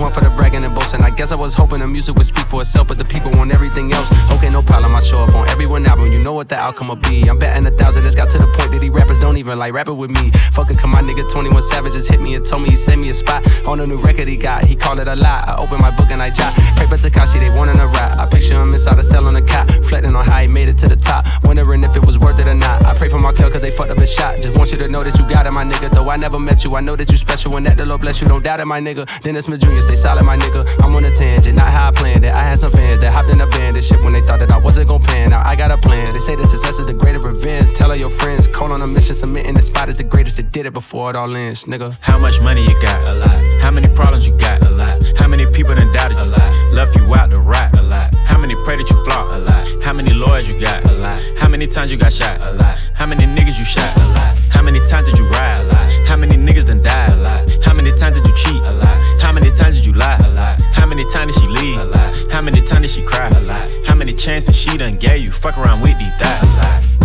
One 0.00 0.10
for 0.10 0.22
the 0.22 0.30
bragging 0.30 0.64
and 0.64 0.74
boasting. 0.74 1.02
I 1.02 1.10
guess 1.10 1.30
I 1.30 1.36
was 1.36 1.52
hoping 1.52 1.80
the 1.80 1.86
music 1.86 2.16
would 2.16 2.24
speak 2.24 2.46
for 2.46 2.62
itself, 2.62 2.88
but 2.88 2.96
the 2.96 3.04
people 3.04 3.30
want 3.32 3.52
everything 3.52 3.92
else. 3.92 4.08
Okay, 4.32 4.48
no 4.48 4.62
problem. 4.62 4.94
I 4.94 5.00
show 5.00 5.18
up 5.18 5.34
on 5.34 5.46
every 5.50 5.66
one 5.66 5.84
album. 5.84 6.06
You 6.10 6.18
know 6.18 6.32
what 6.32 6.48
the 6.48 6.56
outcome 6.56 6.88
will 6.88 6.96
be. 6.96 7.28
I'm 7.28 7.38
betting 7.38 7.66
a 7.66 7.70
thousand. 7.70 8.06
It's 8.06 8.14
got 8.14 8.30
to 8.30 8.38
the 8.38 8.46
point 8.56 8.72
that 8.72 8.80
these 8.80 8.88
rappers 8.88 9.20
don't 9.20 9.36
even 9.36 9.58
like 9.58 9.74
rapping 9.74 9.98
with 9.98 10.10
me. 10.10 10.30
Fuck 10.52 10.70
it, 10.70 10.78
come 10.78 10.90
my 10.90 11.02
nigga 11.02 11.30
21 11.30 11.60
Savage 11.62 11.92
just 11.92 12.10
hit 12.10 12.20
me 12.20 12.34
and 12.34 12.46
told 12.46 12.62
me 12.62 12.70
he 12.70 12.76
sent 12.76 13.00
me 13.00 13.10
a 13.10 13.14
spot 13.14 13.44
on 13.68 13.78
a 13.80 13.84
new 13.84 13.98
record 13.98 14.26
he 14.26 14.38
got. 14.38 14.64
He 14.64 14.74
called 14.74 15.00
it 15.00 15.06
a 15.06 15.16
lot. 15.16 15.46
I 15.46 15.56
open 15.56 15.78
my 15.80 15.90
book 15.90 16.10
and 16.10 16.22
I 16.22 16.30
jot. 16.30 16.54
Pray 16.76 16.86
Paper 16.86 16.96
Tekashi, 16.96 17.38
they 17.38 17.50
wanting 17.50 17.78
a 17.78 17.86
rap. 17.86 18.16
I 18.16 18.26
picture 18.26 18.54
him 18.54 18.72
inside 18.72 18.98
a 18.98 19.02
cell 19.02 19.26
on 19.26 19.36
a 19.36 19.42
cot, 19.42 19.68
reflecting 19.76 20.16
on 20.16 20.24
how 20.24 20.40
he 20.40 20.48
made 20.50 20.70
it 20.70 20.78
to 20.78 20.88
the 20.88 20.96
top. 20.96 21.26
Wondering 21.44 21.84
if 21.84 21.94
it 21.94 22.04
was 22.06 22.18
worth 22.18 22.38
it 22.38 22.46
or 22.46 22.54
not. 22.54 22.86
I 22.86 22.94
pray 22.94 23.10
for 23.10 23.20
my 23.20 23.32
kill 23.32 23.50
cause 23.50 23.60
they 23.60 23.70
fucked 23.70 23.90
up 23.90 23.98
his 23.98 24.12
shot. 24.12 24.36
Just 24.36 24.56
want 24.56 24.72
you 24.72 24.78
to 24.78 24.88
know 24.88 25.04
that 25.04 25.18
you 25.18 25.28
got 25.28 25.46
it, 25.46 25.52
my 25.52 25.64
nigga. 25.64 25.90
Though 25.90 26.08
I 26.08 26.16
never 26.16 26.38
met 26.38 26.64
you, 26.64 26.74
I 26.74 26.80
know 26.80 26.96
that 26.96 27.10
you 27.10 27.18
special 27.18 27.56
and 27.56 27.66
that 27.66 27.76
the 27.76 27.84
Lord 27.84 28.00
bless 28.00 28.20
you. 28.20 28.26
Don't 28.26 28.42
doubt 28.42 28.60
it, 28.60 28.64
my 28.64 28.80
nigga. 28.80 29.04
Dennis 29.20 29.44
Smith 29.44 29.60
Jr., 29.60 29.89
stay 29.90 30.08
solid, 30.08 30.24
my 30.24 30.36
nigga. 30.36 30.62
I'm 30.82 30.94
on 30.94 31.04
a 31.04 31.14
tangent, 31.16 31.56
not 31.56 31.66
how 31.66 31.88
I 31.88 31.92
planned 31.92 32.24
it. 32.24 32.32
I 32.32 32.42
had 32.42 32.58
some 32.58 32.70
fans 32.70 32.98
that 33.00 33.12
hopped 33.12 33.30
in 33.30 33.40
a 33.40 33.46
band 33.46 33.74
and 33.74 33.84
shit 33.84 34.00
when 34.02 34.12
they 34.12 34.20
thought 34.20 34.38
that 34.40 34.50
I 34.50 34.58
wasn't 34.58 34.88
gon' 34.88 35.02
pan. 35.02 35.30
Now 35.30 35.42
I 35.44 35.56
got 35.56 35.70
a 35.70 35.78
plan. 35.78 36.12
They 36.12 36.20
say 36.20 36.36
the 36.36 36.46
success 36.46 36.78
is 36.78 36.86
the 36.86 36.94
greater 36.94 37.18
revenge. 37.18 37.74
Tell 37.74 37.90
all 37.90 37.96
your 37.96 38.10
friends, 38.10 38.46
call 38.46 38.72
on 38.72 38.82
a 38.82 38.86
mission, 38.86 39.14
submitting 39.14 39.54
the 39.54 39.62
spot 39.62 39.88
is 39.88 39.96
the 39.96 40.04
greatest 40.04 40.36
that 40.36 40.52
did 40.52 40.66
it 40.66 40.72
before 40.72 41.10
it 41.10 41.16
all 41.16 41.34
ends, 41.34 41.64
nigga. 41.64 41.96
How 42.00 42.18
much 42.18 42.40
money 42.40 42.62
you 42.62 42.80
got? 42.82 43.08
A 43.08 43.14
lot. 43.14 43.48
How 43.60 43.70
many 43.70 43.88
problems 43.88 44.26
you 44.26 44.36
got? 44.38 44.64
A 44.64 44.70
lot. 44.70 45.02
How 45.18 45.26
many 45.28 45.46
people 45.50 45.74
done 45.74 45.92
doubted 45.92 46.18
you? 46.18 46.24
A 46.24 46.36
lot. 46.36 46.72
Left 46.72 46.96
you 46.96 47.14
out 47.14 47.30
to 47.30 47.40
rot? 47.40 47.76
A 47.76 47.82
lot. 47.82 48.19
How 48.40 48.46
many 48.46 48.56
pray 48.64 48.76
that 48.80 48.88
you 48.88 48.96
flop? 49.04 49.32
A 49.32 49.36
lot. 49.36 49.84
How 49.84 49.92
many 49.92 50.14
lawyers 50.14 50.48
you 50.48 50.58
got? 50.58 50.88
A 50.88 50.92
lot. 50.94 51.20
How 51.36 51.46
many 51.46 51.66
times 51.66 51.90
you 51.90 51.98
got 51.98 52.10
shot? 52.10 52.42
A 52.42 52.52
lot. 52.54 52.88
How 52.94 53.04
many 53.04 53.26
niggas 53.26 53.58
you 53.58 53.66
shot? 53.66 53.94
A 54.00 54.04
lot. 54.16 54.38
How 54.48 54.62
many 54.62 54.78
times 54.88 55.10
did 55.10 55.18
you 55.18 55.28
ride? 55.28 55.60
A 55.60 55.64
lot. 55.64 55.92
How 56.08 56.16
many 56.16 56.36
niggas 56.36 56.64
done 56.64 56.80
died? 56.80 57.10
A 57.10 57.16
lot. 57.16 57.50
How 57.62 57.74
many 57.74 57.90
times 57.98 58.16
did 58.16 58.26
you 58.26 58.34
cheat? 58.34 58.66
A 58.66 58.72
lot. 58.72 58.96
How 59.20 59.30
many 59.30 59.50
times 59.50 59.76
did 59.76 59.84
you 59.84 59.92
lie? 59.92 60.16
A 60.24 60.28
lot. 60.30 60.58
How 60.72 60.86
many 60.86 61.04
times 61.12 61.34
did 61.34 61.42
she 61.42 61.48
leave? 61.48 61.80
A 61.80 61.84
lot. 61.84 62.16
How 62.32 62.40
many 62.40 62.62
times 62.62 62.80
did 62.80 62.90
she 62.90 63.02
cry? 63.02 63.28
A 63.28 63.40
lot. 63.42 63.70
How 63.86 63.94
many 63.94 64.14
chances 64.14 64.56
she 64.56 64.78
done 64.78 64.96
gave 64.96 65.20
you? 65.20 65.30
Fuck 65.30 65.58
around 65.58 65.82
with 65.82 65.98
these 65.98 66.08
thighs. 66.18 66.42
A 66.42 66.56
lot. 66.56 66.99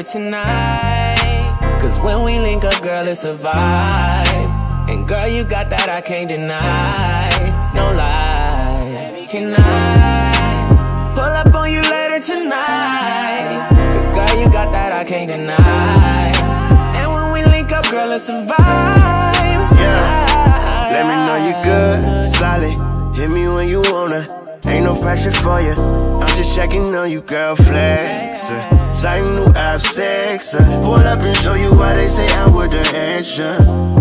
Later 0.00 0.12
tonight? 0.12 1.78
Cause 1.80 1.98
when 2.00 2.24
we 2.24 2.38
link 2.38 2.64
up, 2.64 2.82
girl, 2.82 3.06
it's 3.06 3.24
a 3.24 3.34
vibe. 3.34 4.88
And 4.88 5.06
girl, 5.06 5.28
you 5.28 5.44
got 5.44 5.70
that 5.70 5.88
I 5.88 6.00
can't 6.00 6.28
deny. 6.28 7.70
No 7.74 7.92
lie. 7.92 9.26
Can 9.30 9.54
I 9.56 11.10
pull 11.14 11.22
up 11.22 11.54
on 11.54 11.72
you 11.72 11.82
later 11.82 12.20
tonight? 12.20 13.68
Cause 13.70 14.14
girl, 14.14 14.40
you 14.40 14.50
got 14.50 14.72
that 14.72 14.92
I 14.92 15.04
can't 15.04 15.28
deny. 15.28 16.32
And 16.96 17.12
when 17.12 17.32
we 17.32 17.44
link 17.50 17.72
up, 17.72 17.88
girl, 17.90 18.10
it's 18.12 18.28
a 18.28 18.32
vibe. 18.32 19.62
Yeah. 19.78 20.90
Let 20.94 21.04
me 21.08 21.16
know 21.26 21.38
you 21.46 21.54
good, 21.62 22.26
solid. 22.26 23.16
Hit 23.16 23.30
me 23.30 23.48
when 23.48 23.68
you 23.68 23.80
wanna. 23.82 24.39
Ain't 24.66 24.84
no 24.84 24.94
pressure 25.00 25.30
for 25.30 25.60
you. 25.60 25.72
I'm 25.72 26.36
just 26.36 26.54
checking 26.54 26.94
on 26.94 27.10
you, 27.10 27.22
girl. 27.22 27.56
Flex. 27.56 28.52
Tight 29.00 29.22
new 29.22 29.46
app 29.56 29.80
sex. 29.80 30.54
Uh, 30.54 30.60
pull 30.84 30.94
up 30.94 31.20
and 31.20 31.36
show 31.38 31.54
you 31.54 31.70
why 31.72 31.94
they 31.94 32.06
say 32.06 32.26
I'm 32.36 32.52
with 32.52 32.70
the 32.70 32.82
extra. 32.94 33.56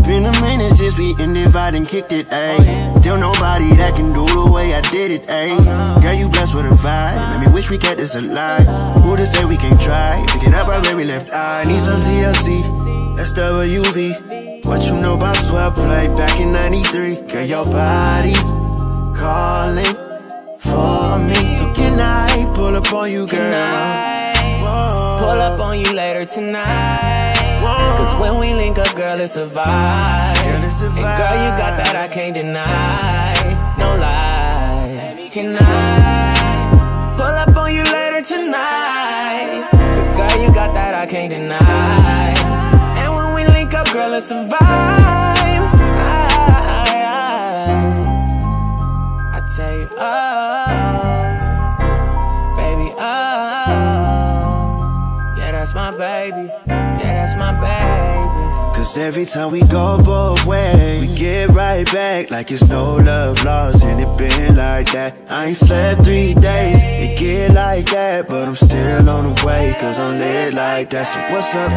Been 0.05 0.25
a 0.25 0.41
minute 0.41 0.71
since 0.71 0.97
we 0.97 1.15
ended 1.19 1.55
and 1.55 1.87
kicked 1.87 2.11
it, 2.11 2.25
ayy. 2.27 2.99
Still 2.99 3.17
nobody 3.17 3.69
that 3.75 3.95
can 3.95 4.11
do 4.11 4.25
the 4.25 4.51
way 4.51 4.73
I 4.73 4.81
did 4.91 5.11
it, 5.11 5.23
ayy. 5.23 5.55
Girl, 6.01 6.13
you 6.13 6.27
blessed 6.27 6.55
with 6.55 6.65
a 6.65 6.69
vibe. 6.69 7.39
Make 7.39 7.47
me 7.47 7.53
wish 7.53 7.69
we 7.69 7.77
kept 7.77 7.97
this 7.97 8.15
alive. 8.15 8.65
Who 9.03 9.15
to 9.15 9.25
say 9.25 9.45
we 9.45 9.55
can't 9.55 9.79
try? 9.79 10.21
Pick 10.33 10.49
it 10.49 10.53
up 10.53 10.67
right 10.67 10.83
where 10.83 10.97
we 10.97 11.05
left. 11.05 11.31
I 11.33 11.63
need 11.63 11.79
some 11.79 12.01
TLC. 12.01 13.15
That's 13.15 13.31
WV. 13.33 14.65
What 14.65 14.85
you 14.85 14.99
know 14.99 15.15
about 15.15 15.37
12 15.47 15.75
play 15.75 16.07
back 16.17 16.39
in 16.41 16.51
93? 16.51 17.21
Girl, 17.21 17.45
your 17.45 17.65
body's 17.65 18.51
calling 19.17 20.08
for 20.59 21.19
me. 21.19 21.49
So 21.49 21.71
can 21.73 21.99
I 21.99 22.51
pull 22.53 22.75
up 22.75 22.91
on 22.93 23.11
you, 23.11 23.25
girl? 23.27 23.39
Can 23.39 23.53
I 23.53 25.17
pull 25.19 25.39
up 25.41 25.59
on 25.59 25.79
you 25.79 25.91
later 25.93 26.25
tonight? 26.25 27.35
Cause 27.97 28.21
when 28.21 28.39
we 28.39 28.53
link 28.53 28.77
up, 28.77 28.95
girl, 28.95 29.19
it's 29.19 29.35
a 29.35 29.45
vibe. 29.45 29.65
And 29.65 30.63
girl, 30.63 31.35
you 31.43 31.51
got 31.59 31.75
that 31.77 31.95
I 31.95 32.07
can't 32.07 32.33
deny. 32.33 33.75
No 33.77 33.95
lie. 33.95 35.29
Can 35.31 35.57
I 35.59 37.11
pull 37.13 37.25
up 37.25 37.55
on 37.55 37.73
you 37.73 37.83
later 37.83 38.21
tonight? 38.21 39.67
Cause 39.71 40.15
girl, 40.15 40.41
you 40.41 40.53
got 40.53 40.73
that 40.73 40.95
I 40.95 41.05
can't 41.05 41.29
deny. 41.29 42.33
And 43.01 43.15
when 43.15 43.35
we 43.35 43.53
link 43.53 43.73
up, 43.73 43.91
girl, 43.91 44.13
it's 44.13 44.31
a 44.31 44.47
vibe. 44.47 45.38
I, 49.97 50.01
I 50.61 51.81
oh, 51.81 52.55
baby, 52.57 52.93
oh, 52.97 53.79
yeah, 55.37 55.51
that's 55.51 55.73
my 55.73 55.91
baby. 55.91 56.51
Yeah, 56.67 57.25
that's 57.25 57.35
my 57.35 57.51
baby. 57.53 58.29
Cause 58.75 58.97
every 58.97 59.25
time 59.25 59.51
we 59.51 59.61
go 59.63 60.01
both 60.01 60.45
ways, 60.45 61.01
we 61.01 61.13
get 61.15 61.49
right 61.49 61.85
back 61.91 62.31
like 62.31 62.49
it's 62.51 62.69
no 62.69 62.95
love 62.95 63.43
lost. 63.43 63.83
And 63.83 63.99
it 63.99 64.17
been 64.17 64.55
like 64.55 64.91
that. 64.93 65.29
I 65.29 65.47
ain't 65.47 65.57
slept 65.57 66.03
three 66.03 66.33
days, 66.33 66.81
it 66.83 67.17
get 67.19 67.53
like 67.53 67.87
that. 67.87 68.27
But 68.27 68.47
I'm 68.47 68.55
still 68.55 69.09
on 69.09 69.33
the 69.35 69.45
way, 69.45 69.75
cause 69.81 69.99
I'm 69.99 70.17
lit 70.17 70.53
like 70.53 70.91
that. 70.91 71.07
So 71.07 71.19
what's 71.33 71.55
up? 71.55 71.71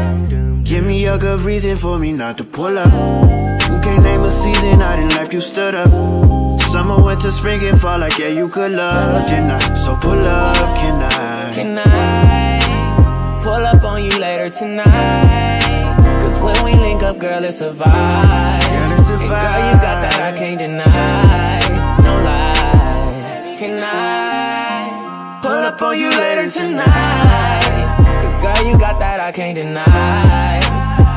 Give 0.65 0.85
me 0.85 1.07
a 1.07 1.19
good 1.19 1.41
reason 1.41 1.77
for 1.77 1.99
me 1.99 2.13
not 2.13 2.39
to 2.39 2.45
pull 2.45 2.79
up. 2.79 2.87
You 2.87 3.81
can't 3.81 4.03
name 4.05 4.21
a 4.21 4.31
season 4.31 4.81
out 4.81 4.99
in 4.99 5.09
life 5.09 5.33
you 5.33 5.41
stood 5.41 5.75
up? 5.75 6.52
Summer, 6.73 6.97
winter, 7.05 7.31
spring, 7.31 7.63
and 7.65 7.79
fall, 7.79 7.99
like 7.99 8.19
yeah, 8.19 8.29
you 8.29 8.49
could 8.49 8.73
love, 8.73 9.27
can 9.27 9.51
I? 9.51 9.75
So 9.75 9.95
pull 9.95 10.27
up, 10.27 10.57
can 10.79 11.03
I? 11.03 11.53
Can 11.53 11.77
I 11.77 13.37
pull 13.43 13.53
up 13.53 13.85
on 13.85 14.03
you 14.03 14.19
later 14.19 14.49
tonight? 14.49 15.61
Cause 16.01 16.43
when 16.43 16.65
we 16.65 16.75
link 16.75 17.03
up, 17.03 17.19
girl, 17.19 17.45
it's 17.45 17.61
a 17.61 17.73
vibe. 17.73 17.83
Girl, 17.85 18.93
it's 18.99 19.11
a 19.11 19.13
And 19.13 19.21
girl, 19.21 19.61
you 19.69 19.75
got 19.85 20.01
that 20.01 20.19
I 20.33 20.39
can't 20.39 20.59
deny. 20.59 21.61
No 22.05 22.15
lie. 22.25 23.57
Can 23.59 23.85
I 23.85 25.41
pull 25.43 25.53
up 25.53 25.83
on 25.83 25.99
you 25.99 26.09
later 26.09 26.49
tonight? 26.49 27.93
Cause 28.01 28.41
girl, 28.41 28.67
you 28.67 28.79
got 28.79 28.99
that 28.99 29.21
I 29.21 29.31
can't 29.31 29.57
deny. 29.57 30.63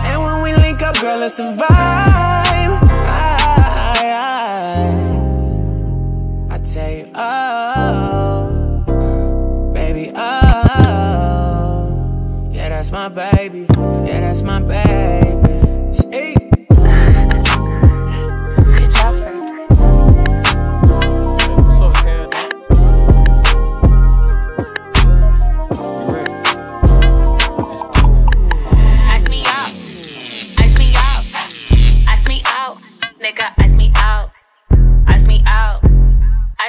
And 0.05 0.21
when 0.21 0.43
we 0.43 0.53
link 0.61 0.81
up, 0.81 0.99
girl, 0.99 1.21
it's 1.21 1.39
a 1.39 1.43
vibe. 1.43 1.63
I, 3.07 3.37
I, 3.95 4.09
I 4.11 5.04
you, 6.65 7.11
oh, 7.13 8.81
baby, 9.71 10.11
oh, 10.15 11.87
yeah, 12.51 12.69
that's 12.69 12.91
my 12.91 13.07
baby. 13.07 13.67
Yeah, 13.69 14.21
that's 14.21 14.41
my 14.41 14.59
baby. 14.59 15.24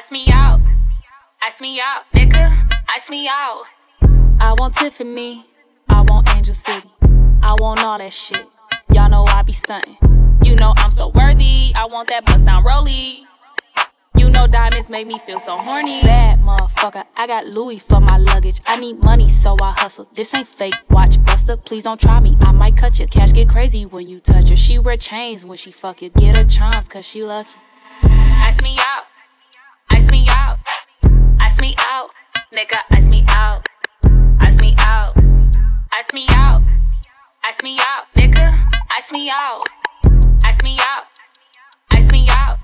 Ice 0.07 0.13
me 0.13 0.27
out. 0.29 0.61
Ice 1.43 1.61
me 1.61 1.81
out. 1.81 2.05
Nigga, 2.15 2.73
ice 2.95 3.11
me 3.11 3.27
out. 3.27 3.65
I 4.39 4.55
want 4.57 4.77
Tiffany. 4.77 5.45
I 5.89 6.03
want 6.03 6.33
Angel 6.33 6.55
City. 6.55 6.89
I 7.43 7.57
want 7.59 7.83
all 7.83 7.99
that 7.99 8.13
shit. 8.13 8.47
Y'all 8.93 9.09
know 9.09 9.25
I 9.27 9.43
be 9.43 9.51
stunting. 9.51 9.97
You 10.45 10.55
know 10.55 10.75
I'm 10.77 10.93
so 10.93 11.09
worthy. 11.09 11.73
I 11.75 11.87
want 11.87 12.09
that 12.11 12.25
bust 12.25 12.45
down 12.45 12.63
rollie. 12.63 13.25
You 14.17 14.31
know 14.31 14.47
diamonds 14.47 14.89
make 14.89 15.09
me 15.09 15.19
feel 15.19 15.41
so 15.41 15.59
horny. 15.59 16.03
Bad 16.03 16.39
motherfucker, 16.39 17.03
I 17.17 17.27
got 17.27 17.47
Louis 17.47 17.81
for 17.81 18.01
my 18.01 18.17
luggage. 18.17 18.61
I 18.65 18.79
need 18.79 19.03
money, 19.03 19.29
so 19.29 19.57
I 19.61 19.73
hustle. 19.73 20.07
This 20.15 20.33
ain't 20.37 20.47
fake. 20.47 20.77
Watch 20.89 21.21
Buster, 21.25 21.57
please 21.57 21.83
don't 21.83 22.01
try 22.01 22.21
me. 22.21 22.37
I 22.41 22.53
might 22.53 22.77
cut 22.77 23.01
your 23.01 23.09
Kash 23.09 23.33
get 23.33 23.49
crazy 23.49 23.85
when 23.85 24.07
you 24.07 24.21
touch 24.21 24.51
her. 24.51 24.57
She 24.57 24.79
wear 24.79 24.97
chains 24.97 25.45
when 25.45 25.59
she 25.59 25.73
fuck 25.73 26.01
you. 26.01 26.11
Get 26.11 26.37
her 26.37 26.45
charms, 26.45 26.87
cause 26.87 27.05
she 27.05 27.25
lucky. 27.25 27.57
Ask 28.05 28.63
me 28.63 28.77
out. 28.79 29.07
Out. 30.47 30.59
Ice 31.41 31.61
me 31.61 31.75
out. 31.81 32.11
Nigga, 32.55 32.79
ice 32.93 33.09
me 33.09 33.25
out. 33.31 33.67
Ice 34.41 34.57
me 34.61 34.75
out. 34.79 35.15
Ice 35.93 36.13
me 36.15 36.27
out. 36.31 36.63
Ice 37.45 37.63
me 37.65 37.77
out. 37.81 38.07
Nigga, 38.17 38.53
ice 38.97 39.11
me 39.13 39.29
out. 39.29 39.67
Ice 40.45 40.63
me 40.63 40.79
out. 40.79 41.03
Ice 41.95 42.13
me 42.13 42.29
out. 42.31 42.59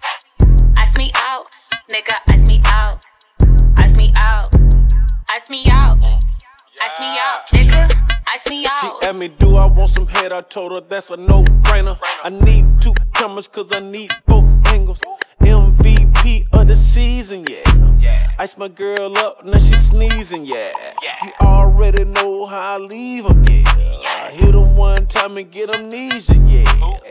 Ice 0.78 0.96
me 0.96 1.10
out. 1.16 1.46
Nigga, 1.92 2.16
ice 2.30 2.46
me 2.46 2.60
out. 2.66 3.02
Ice 3.78 3.96
me 3.98 4.12
out. 4.16 4.54
Ice 5.32 5.50
me 5.50 5.62
out. 5.68 5.98
Ice 6.84 7.00
me 7.00 7.16
out. 7.18 7.48
Nigga, 7.50 7.90
ice 8.32 8.48
me 8.48 8.64
out. 8.66 9.00
She 9.02 9.08
asked 9.08 9.16
me, 9.16 9.28
do 9.28 9.56
I 9.56 9.66
want 9.66 9.90
some 9.90 10.06
head? 10.06 10.30
I 10.30 10.42
told 10.42 10.70
her 10.72 10.80
that's 10.80 11.10
a 11.10 11.16
no 11.16 11.42
brainer. 11.42 11.98
I 12.22 12.30
need 12.30 12.80
two 12.80 12.94
cameras 13.14 13.48
cause 13.48 13.72
I 13.72 13.80
need 13.80 14.12
both 14.26 14.44
angles. 14.66 15.02
Of 16.52 16.68
the 16.68 16.76
season, 16.76 17.44
yeah. 17.48 18.30
Ice 18.38 18.56
my 18.58 18.68
girl 18.68 19.16
up, 19.18 19.44
now 19.44 19.58
she 19.58 19.74
sneezing, 19.74 20.44
yeah. 20.44 20.72
yeah. 21.02 21.16
You 21.24 21.32
already 21.42 22.04
know 22.04 22.46
how 22.46 22.74
I 22.74 22.78
leave 22.78 23.26
'em, 23.26 23.44
yeah. 23.44 23.64
I 24.26 24.30
hit 24.32 24.54
'em 24.54 24.76
one 24.76 25.06
time 25.06 25.36
and 25.38 25.50
get 25.50 25.68
amnesia, 25.74 26.34
yeah. 26.46 26.64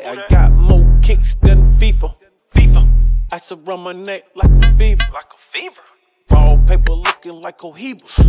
I 0.05 0.25
got 0.29 0.51
more 0.51 0.85
kicks 1.01 1.35
than 1.35 1.71
FIFA. 1.77 2.15
FIFA. 2.53 2.87
Ice 3.33 3.51
around 3.51 3.81
my 3.81 3.93
neck 3.93 4.23
like 4.35 4.51
a 4.51 4.71
fever. 4.77 5.05
Like 5.13 5.31
a 5.33 5.37
fever. 5.37 5.81
Raw 6.31 6.57
paper 6.67 6.93
looking 6.93 7.41
like 7.41 7.57
cohibas. 7.57 8.19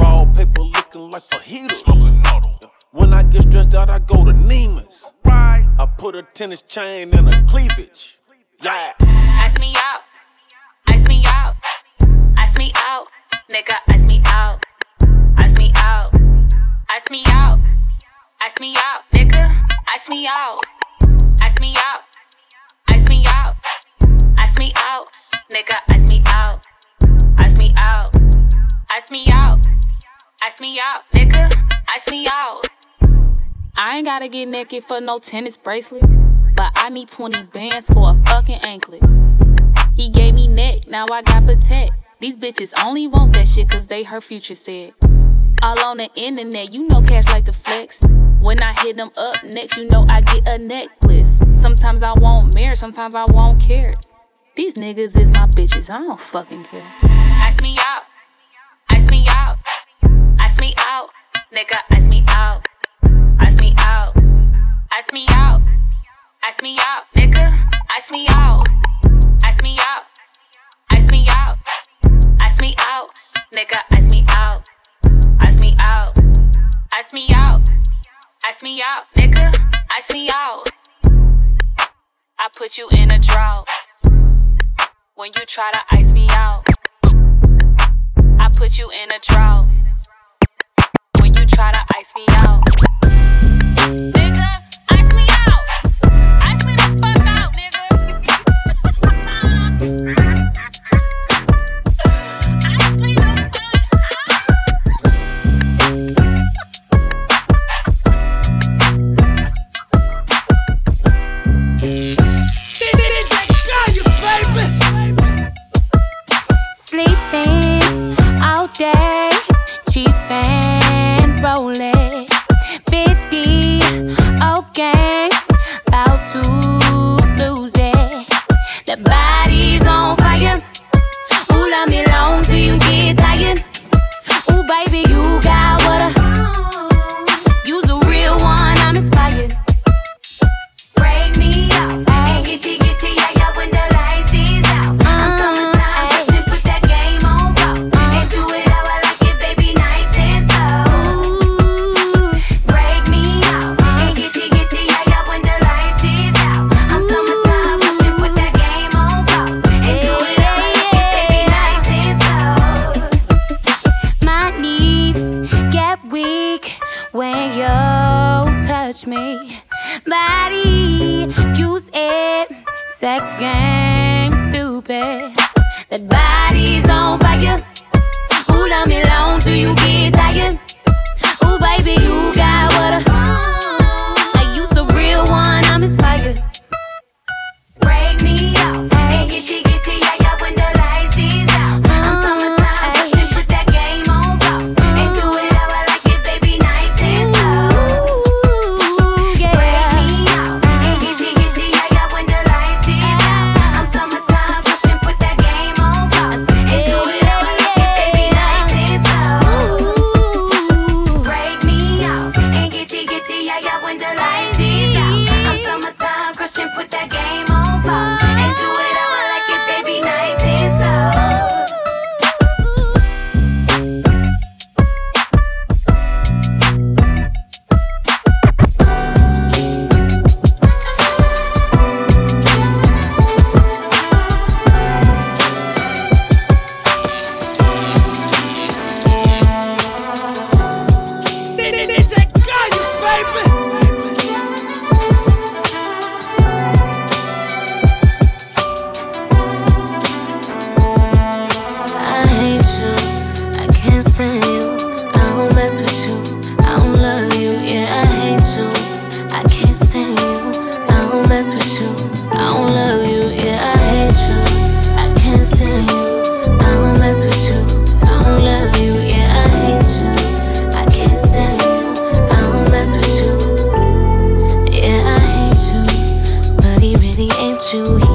Raw 0.00 0.24
paper 0.36 0.62
looking 0.62 1.10
like 1.10 1.22
fajitas. 1.22 2.50
When 2.92 3.12
I 3.14 3.22
get 3.22 3.42
stressed 3.42 3.74
out, 3.74 3.90
I 3.90 3.98
go 4.00 4.24
to 4.24 4.32
Neiman's. 4.32 5.04
I 5.24 5.86
put 5.96 6.14
a 6.14 6.22
tennis 6.22 6.62
chain 6.62 7.10
in 7.10 7.28
a 7.28 7.44
cleavage. 7.46 8.18
Yeah. 8.62 8.92
Ice 9.00 9.58
me 9.58 9.72
out. 9.74 10.02
Ice 10.86 11.08
me 11.08 11.22
out. 11.26 11.56
Ice 12.36 12.58
me 12.58 12.70
out. 12.76 13.06
Nigga, 13.50 13.76
ice 13.88 14.04
me 14.04 14.20
out. 14.26 14.62
Ice 15.38 15.54
me 15.56 15.72
out. 15.76 16.12
Ice 16.90 17.10
me 17.10 17.22
out. 17.28 17.58
Ice 18.42 18.60
me 18.60 18.74
out. 18.76 19.02
Nigga, 19.14 19.48
ice 19.94 20.08
me 20.10 20.28
out. 20.28 20.60
Ice 21.40 21.58
me 21.58 21.74
out. 21.74 22.00
Ice 22.90 23.08
me 23.08 23.24
out. 23.26 23.56
Ice 24.38 24.58
me 24.58 24.74
out. 24.76 25.08
Nigga, 25.54 25.76
ice 25.88 26.08
me 26.10 26.22
out. 26.26 26.60
Ice 27.38 27.58
me 27.58 27.72
out. 27.78 28.14
Ice 28.92 29.10
me 29.10 29.24
out. 29.30 29.66
Ice 30.44 30.60
me 30.60 30.78
out. 30.78 31.02
Nigga, 31.14 31.50
ice 31.96 32.10
me 32.10 32.26
out. 32.30 32.66
I 33.74 33.96
ain't 33.96 34.04
gotta 34.04 34.28
get 34.28 34.48
naked 34.48 34.84
for 34.84 35.00
no 35.00 35.18
tennis 35.18 35.56
bracelet. 35.56 36.19
I 36.82 36.88
need 36.88 37.08
20 37.10 37.42
bands 37.42 37.88
for 37.88 38.10
a 38.10 38.22
fucking 38.24 38.60
anklet. 38.62 39.02
He 39.94 40.08
gave 40.08 40.34
me 40.34 40.48
neck, 40.48 40.88
now 40.88 41.06
I 41.12 41.20
got 41.20 41.44
protect. 41.44 41.92
These 42.20 42.38
bitches 42.38 42.72
only 42.82 43.06
want 43.06 43.34
that 43.34 43.46
shit 43.46 43.68
cause 43.68 43.86
they 43.86 44.02
her 44.04 44.22
future 44.22 44.54
said. 44.54 44.94
All 45.60 45.78
on 45.84 45.98
the 45.98 46.08
internet, 46.14 46.72
you 46.72 46.88
know 46.88 47.02
Kash 47.02 47.28
like 47.28 47.44
to 47.44 47.52
flex. 47.52 48.00
When 48.40 48.62
I 48.62 48.72
hit 48.80 48.96
them 48.96 49.10
up 49.18 49.44
next, 49.52 49.76
you 49.76 49.90
know 49.90 50.06
I 50.08 50.22
get 50.22 50.48
a 50.48 50.56
necklace. 50.56 51.36
Sometimes 51.52 52.02
I 52.02 52.14
want 52.14 52.54
marriage, 52.54 52.78
sometimes 52.78 53.14
I 53.14 53.26
want 53.28 53.60
carrots. 53.60 54.10
These 54.56 54.74
niggas 54.74 55.20
is 55.20 55.32
my 55.32 55.48
bitches, 55.48 55.90
I 55.90 55.98
don't 55.98 56.18
fucking 56.18 56.64
care. 56.64 56.90
Ice 57.02 57.60
me 57.60 57.76
out, 57.78 58.04
ice 58.88 59.08
me 59.10 59.26
out, 59.28 59.58
ice 60.38 60.58
me 60.58 60.74
out, 60.78 61.10
nigga, 61.52 61.76
ice 61.90 62.08
me 62.08 62.24
out, 62.28 62.62
ice 63.38 63.56
me 63.60 63.74
out, 63.76 64.16
ice 64.90 65.12
me 65.12 65.26
out, 65.28 65.60
ice 66.42 66.62
me 66.62 66.76
out, 66.80 67.04
nigga, 67.16 67.70
ice 67.96 68.10
me 68.10 68.26
out, 68.30 68.66
ice 69.44 69.62
me 69.62 69.76
out, 69.80 70.02
ice 70.90 71.10
me 71.10 71.26
out, 71.28 71.58
ice 72.40 72.60
me 72.60 72.74
out, 72.78 73.10
nigga, 73.54 73.78
ice 73.92 74.10
me 74.10 74.24
out, 74.30 74.62
ice 75.42 75.60
me 75.60 75.76
out, 75.80 76.18
ice 76.94 77.12
me 77.12 77.26
out, 77.34 77.60
ice 78.46 78.62
me 78.62 78.80
out, 78.82 79.06
nigga, 79.14 79.54
ice 79.96 80.12
me 80.12 80.30
out. 80.32 80.68
I 82.38 82.48
put 82.56 82.78
you 82.78 82.88
in 82.90 83.10
a 83.10 83.18
drought 83.18 83.68
when 85.14 85.30
you 85.36 85.44
try 85.46 85.70
to 85.72 85.80
ice 85.90 86.12
me 86.12 86.26
out. 86.30 86.64
I 88.38 88.48
put 88.56 88.78
you 88.78 88.90
in 88.90 89.10
a 89.12 89.18
drought 89.20 89.68
when 91.20 91.34
you 91.34 91.44
try 91.44 91.70
to 91.72 91.80
ice 91.94 92.12
me 92.16 92.24
out. 92.30 92.64
Nigga, 94.14 94.59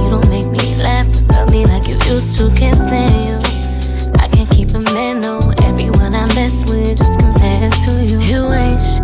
you. 0.04 0.10
Don't 0.10 0.30
make 0.30 0.48
me 0.48 0.76
laugh, 0.82 1.08
love 1.32 1.50
me 1.52 1.66
like 1.66 1.88
you 1.88 1.96
used 2.12 2.36
to. 2.38 2.50
Can't 2.56 2.78
stand 2.78 3.16
you. 3.28 3.38
I 4.20 4.28
can't 4.28 4.50
keep 4.50 4.70
a 4.74 4.80
man, 4.80 5.22
no. 5.22 5.40
Everyone 5.64 6.14
I 6.16 6.26
mess 6.36 6.64
with 6.70 6.98
just 6.98 7.20
compared 7.20 7.74
to 7.86 7.92
you. 8.04 8.20
You 8.20 8.52
ain't 8.54 8.80
sh- 8.80 9.02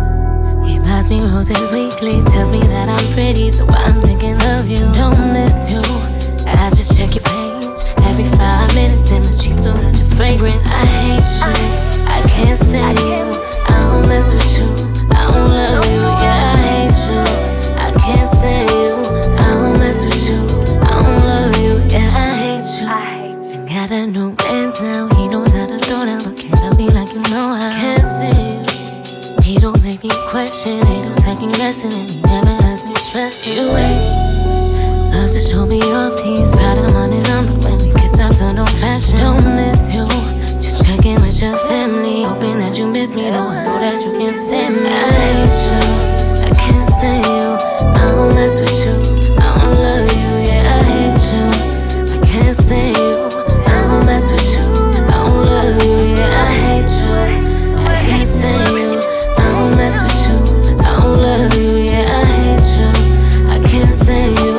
He 0.68 0.78
buys 0.78 1.08
me 1.10 1.20
roses 1.20 1.70
weekly, 1.70 2.20
tells 2.32 2.50
me 2.50 2.60
that 2.74 2.88
I'm 2.88 3.06
pretty, 3.14 3.50
so 3.50 3.66
I'm 3.68 4.00
thinking 4.02 4.36
of 4.54 4.68
you. 4.68 4.82
Don't 4.92 5.32
miss 5.32 5.70
you. 5.70 5.82
I 6.46 6.70
just 6.70 6.96
check 6.98 7.14
your 7.14 7.24
page 7.24 7.80
every 8.08 8.24
five 8.38 8.68
minutes, 8.74 9.10
and 9.12 9.24
the 9.24 9.32
sheets 9.32 9.64
that 9.64 9.96
you're 9.98 10.16
fragrant. 10.16 10.60
I 10.66 10.84
hate 11.00 11.30
you. 11.42 12.04
I 12.06 12.20
can't 12.28 12.60
stand 12.60 12.98
you. 12.98 13.24
I 13.68 13.76
don't 13.90 14.08
mess 14.08 14.32
with 14.32 14.58
you. 14.58 14.68
I 15.10 15.26
don't 15.32 15.50
love 15.50 15.81
that 43.82 44.00
you 44.04 44.12
can't 44.12 44.36
stand 44.36 44.76
me. 44.76 44.86
I 44.86 45.10
hate 45.18 45.58
you. 45.66 45.82
I 46.46 46.50
can't 46.54 46.88
stand 46.94 47.26
you. 47.26 47.48
I 47.98 48.14
won't 48.14 48.34
mess 48.36 48.54
with 48.60 48.78
you. 48.86 48.94
I 49.42 49.58
don't 49.58 49.74
love 49.82 50.06
you. 50.22 50.32
Yeah, 50.46 50.70
I 50.70 50.82
hate 50.92 51.24
you. 51.34 51.46
I 52.14 52.26
can't 52.30 52.56
stand 52.56 52.96
you. 52.96 53.18
I 53.66 53.78
won't 53.90 54.06
mess 54.06 54.30
with 54.30 54.54
you. 54.54 54.66
I 55.02 55.18
don't 55.26 55.46
love 55.50 55.82
you. 55.82 55.98
Yeah, 56.14 56.46
I 56.46 56.50
hate 56.62 56.94
you. 57.02 57.18
I 57.82 57.94
can't 58.06 58.28
stand 58.28 58.70
you. 58.78 59.02
I 59.42 59.48
won't 59.58 59.74
mess 59.74 59.98
with 59.98 60.20
you. 60.30 60.38
I 60.78 60.90
don't 61.02 61.18
love 61.26 61.54
you. 61.58 61.72
Yeah, 61.90 62.20
I 62.20 62.24
hate 62.38 62.70
you. 62.78 62.90
I 63.50 63.58
can't 63.66 63.94
stand 64.02 64.38
you. 64.46 64.58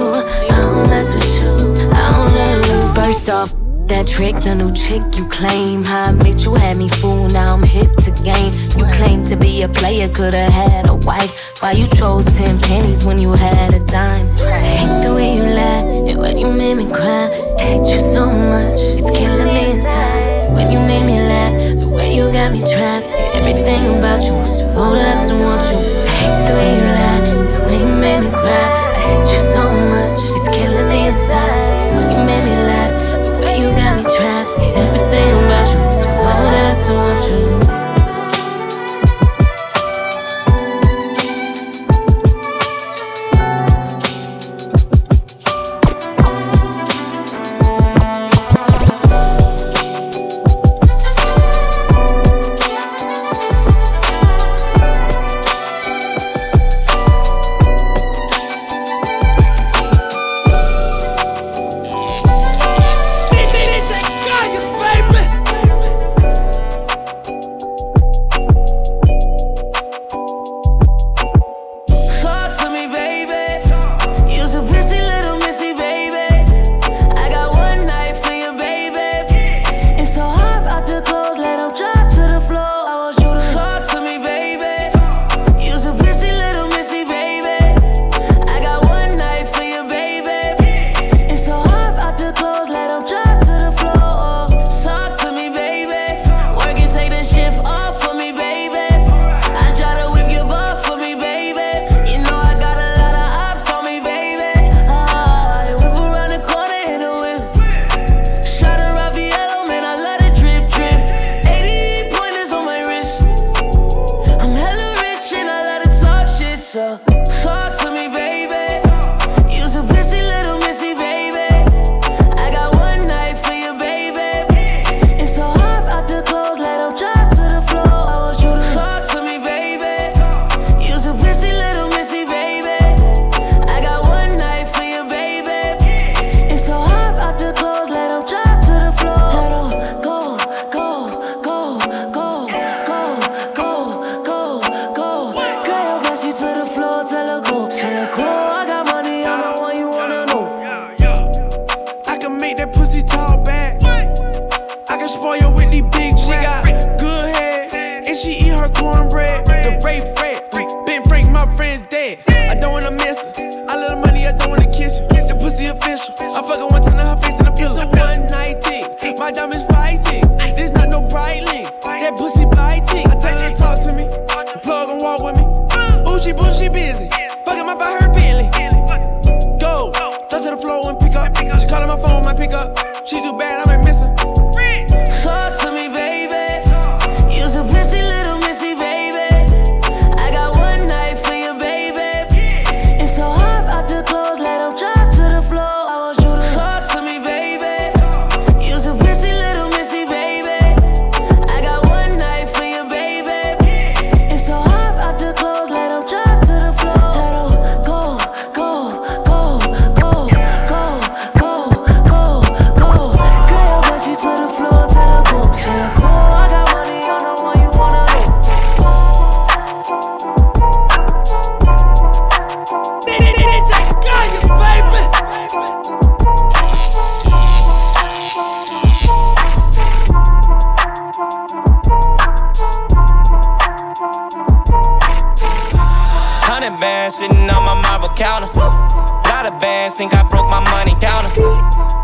I 0.52 0.60
won't 0.68 0.90
mess 0.90 1.10
with 1.16 1.34
you. 1.40 1.52
I 1.96 2.12
don't 2.12 2.30
love 2.36 2.60
you. 2.68 2.94
First 2.94 3.30
off, 3.30 3.56
that 3.88 4.08
trick, 4.08 4.36
the 4.44 4.56
new 4.56 4.72
chick 4.74 5.02
you 5.16 5.28
claim. 5.30 5.86
I 5.86 6.12
met 6.12 6.44
you 6.46 6.56
had 6.56 6.78
me 6.78 6.90
fool, 6.90 7.30
now 7.30 7.54
I'm 7.54 7.64
hit 7.64 7.90
to 8.00 8.12
game. 8.24 8.54
You 8.78 8.86
claim 8.86 9.26
to 9.28 9.36
be 9.36 9.62
a 9.64 9.70
player, 9.70 10.08
could've 10.10 10.52
had 10.52 10.88
a 10.88 10.96
wife. 10.96 11.34
Why 11.62 11.74
you 11.74 11.88
chose 11.88 12.26
10 12.38 12.60
pennies 12.60 13.06
when 13.06 13.20
you 13.20 13.34
had 13.34 13.74
a 13.74 13.80
dime? 13.80 14.28
I 14.40 14.60
hate 14.60 15.04
the 15.04 15.14
way 15.14 15.36
you 15.36 15.44
lie 15.44 15.84
and 16.10 16.20
when 16.20 16.38
you 16.38 16.52
made 16.52 16.76
me 16.76 16.88
cry. 16.88 17.30
Hate 17.60 17.86
you 17.86 18.02
so 18.02 18.30
much, 18.32 18.80
it's 18.80 19.12
killing 19.12 19.54
me 19.54 19.72
inside. 19.72 20.54
When 20.54 20.72
you 20.72 20.80
made 20.80 21.06
me 21.06 21.20
laugh, 21.20 21.54
the 21.80 21.88
way 21.88 22.16
you 22.16 22.32
got 22.32 22.52
me 22.52 22.60
trapped. 22.60 23.14
Everything 23.36 24.00
about 24.00 24.24
you 24.24 24.34
was 24.34 24.60
too 24.60 24.68
old, 24.80 24.98
I 24.98 25.26
still 25.26 25.40
want 25.40 25.64
you. 25.72 25.80
I 25.80 26.14
hate 26.20 26.48
the 26.48 26.54
way 26.54 26.70
you 26.78 26.86
lie 26.98 27.22
and 27.30 27.66
when 27.66 27.80
you 27.80 27.96
made 28.02 28.20
me 28.22 28.30
cry. 28.32 28.83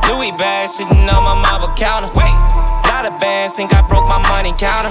Louis 0.10 0.32
bags 0.42 0.74
sitting 0.74 1.06
on 1.06 1.22
my 1.24 1.38
marble 1.38 1.70
counter. 1.78 2.10
Wait. 2.18 2.34
Lot 2.90 3.06
of 3.06 3.20
bands 3.20 3.54
think 3.54 3.72
I 3.74 3.86
broke 3.86 4.10
my 4.10 4.18
money 4.26 4.52
counter. 4.58 4.90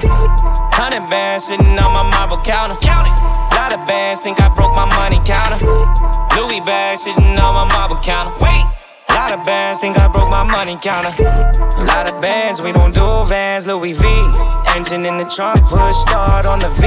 Hundred 0.70 1.10
bands 1.10 1.46
sitting 1.46 1.74
on 1.74 1.90
my 1.90 2.06
marble 2.06 2.38
counter. 2.46 2.78
Count 2.78 3.02
it. 3.02 3.18
Lot 3.50 3.74
of 3.74 3.84
bands 3.84 4.22
think 4.22 4.40
I 4.40 4.48
broke 4.54 4.76
my 4.78 4.86
money 4.94 5.18
counter. 5.26 5.58
Louis 6.38 6.60
bags 6.60 7.02
sitting 7.02 7.34
on 7.34 7.50
my 7.52 7.66
marble 7.74 7.98
counter. 7.98 8.30
Wait. 8.38 8.77
Lot 9.18 9.32
of 9.32 9.42
bands 9.42 9.80
think 9.80 9.98
I 9.98 10.06
broke 10.06 10.30
my 10.30 10.44
money 10.44 10.78
counter. 10.80 11.10
A 11.10 11.84
lot 11.90 12.06
of 12.06 12.22
bands, 12.22 12.62
we 12.62 12.70
don't 12.70 12.94
do 12.94 13.02
vans, 13.26 13.66
Louis 13.66 13.92
V. 13.92 14.06
Engine 14.76 15.04
in 15.04 15.18
the 15.18 15.26
trunk, 15.26 15.58
push 15.66 15.96
start 16.06 16.46
on 16.46 16.60
the 16.62 16.70
V. 16.78 16.86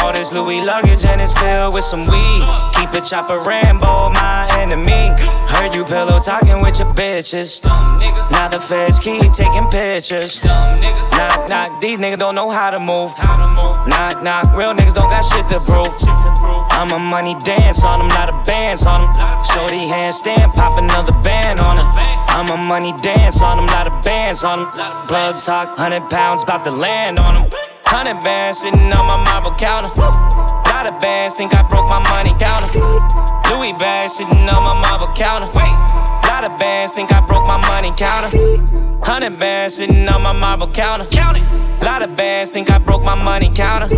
All 0.00 0.10
this 0.10 0.32
Louis 0.32 0.64
luggage 0.64 1.04
and 1.04 1.20
it's 1.20 1.36
filled 1.36 1.74
with 1.74 1.84
some 1.84 2.08
weed. 2.08 2.42
Keep 2.72 2.96
the 2.96 3.04
chopper 3.04 3.36
Rambo, 3.44 4.08
my 4.16 4.48
enemy. 4.64 5.12
Heard 5.52 5.74
you 5.74 5.84
pillow 5.84 6.18
talking 6.18 6.56
with 6.64 6.80
your 6.80 6.88
bitches. 6.96 7.60
Now 8.32 8.48
the 8.48 8.60
feds 8.60 8.98
keep 8.98 9.28
taking 9.36 9.68
pictures. 9.68 10.40
Knock, 11.20 11.52
knock, 11.52 11.80
these 11.82 11.98
niggas 11.98 12.18
don't 12.18 12.34
know 12.34 12.48
how 12.48 12.70
to 12.70 12.80
move. 12.80 13.12
Knock, 13.84 14.24
knock, 14.24 14.48
real 14.56 14.72
niggas 14.72 14.96
don't 14.96 15.12
got 15.12 15.20
shit 15.20 15.44
to 15.52 15.60
prove. 15.60 15.92
I'm 16.72 16.88
a 16.96 17.00
money 17.10 17.36
dance 17.44 17.84
on 17.84 17.98
them, 17.98 18.08
not 18.08 18.32
a 18.32 18.36
bands 18.48 18.86
on 18.86 19.04
them. 19.04 19.12
Shorty 19.52 19.84
handstand, 19.84 20.54
pop 20.54 20.78
another 20.78 21.12
band 21.20 21.57
on. 21.60 21.78
I'm 22.38 22.48
a 22.50 22.68
money 22.68 22.92
dance 23.02 23.42
on 23.42 23.56
them, 23.56 23.66
not 23.66 23.88
a 23.88 23.94
bands 24.04 24.44
on 24.44 24.60
them. 24.60 25.06
Plug 25.08 25.42
talk, 25.42 25.76
100 25.78 26.08
pounds, 26.10 26.42
about 26.42 26.64
to 26.64 26.70
land 26.70 27.18
on 27.18 27.34
them. 27.34 27.50
100 27.90 28.22
bands 28.22 28.58
sitting 28.60 28.92
on 28.92 29.06
my 29.06 29.16
marble 29.24 29.54
counter. 29.56 29.88
Lot 30.68 30.86
of 30.86 31.00
bands 31.00 31.34
think 31.34 31.54
I 31.54 31.66
broke 31.68 31.88
my 31.88 31.98
money 32.04 32.36
counter. 32.38 32.68
Louis 33.50 33.72
bags 33.80 34.12
sitting 34.12 34.46
on 34.48 34.62
my 34.62 34.76
marble 34.78 35.08
counter. 35.16 35.48
Wait. 35.58 35.72
Lot 36.28 36.44
of 36.44 36.56
bands 36.58 36.92
think 36.92 37.10
I 37.10 37.24
broke 37.26 37.46
my 37.46 37.56
money 37.66 37.90
counter. 37.96 38.36
100 38.36 39.38
bands 39.38 39.74
sitting 39.74 40.06
on 40.06 40.22
my 40.22 40.32
marble 40.32 40.70
counter. 40.70 41.06
Count 41.06 41.38
it. 41.38 41.82
Lot 41.82 42.02
of 42.02 42.14
bands 42.14 42.50
think 42.50 42.70
I 42.70 42.78
broke 42.78 43.02
my 43.02 43.14
money 43.14 43.50
counter. 43.54 43.88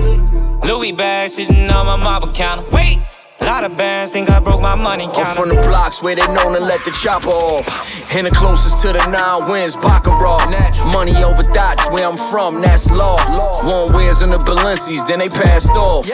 Louis 0.64 0.92
bags 0.92 1.34
sitting 1.34 1.68
on 1.68 1.86
my 1.86 1.96
marble 1.96 2.32
counter. 2.32 2.64
Wait. 2.70 3.00
Lot 3.40 3.64
of 3.64 3.76
bands 3.76 4.12
think 4.12 4.30
I 4.30 4.38
broke 4.38 4.60
my 4.60 4.74
money 4.74 5.08
I'm 5.16 5.34
from 5.34 5.48
the 5.48 5.56
blocks 5.68 6.02
where 6.02 6.14
they 6.14 6.26
known 6.26 6.54
to 6.54 6.62
let 6.62 6.84
the 6.84 6.90
chopper 6.90 7.28
off. 7.28 7.66
And 8.14 8.26
the 8.26 8.30
closest 8.30 8.82
to 8.82 8.92
the 8.92 9.04
nine 9.06 9.50
wins, 9.50 9.76
Baccarat. 9.76 10.50
Money 10.92 11.14
over 11.24 11.42
dots, 11.42 11.88
where 11.90 12.06
I'm 12.06 12.18
from, 12.30 12.60
that's 12.60 12.90
law. 12.90 13.18
One 13.64 13.92
wears 13.94 14.22
in 14.22 14.30
the 14.30 14.38
Balenci's, 14.38 15.04
then 15.04 15.18
they 15.20 15.28
passed 15.28 15.70
off. 15.72 16.08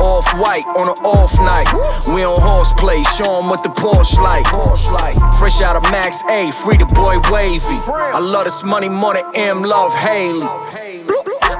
Off 0.00 0.26
white 0.38 0.64
on 0.80 0.88
an 0.88 0.98
off 1.04 1.34
night. 1.40 1.68
We 2.14 2.24
on 2.24 2.40
horseplay, 2.40 3.02
show 3.18 3.36
'em 3.36 3.50
what 3.50 3.62
the 3.62 3.68
Porsche 3.68 4.18
like. 4.22 4.46
Fresh 5.38 5.60
out 5.60 5.76
of 5.76 5.82
Max 5.90 6.22
A, 6.30 6.50
free 6.52 6.78
the 6.78 6.86
boy 6.86 7.18
wavy. 7.30 7.78
I 7.88 8.18
love 8.18 8.44
this 8.44 8.62
money 8.62 8.88
more 8.88 9.14
than 9.14 9.24
Em 9.34 9.62
love 9.62 9.94
Hailie. 9.94 10.48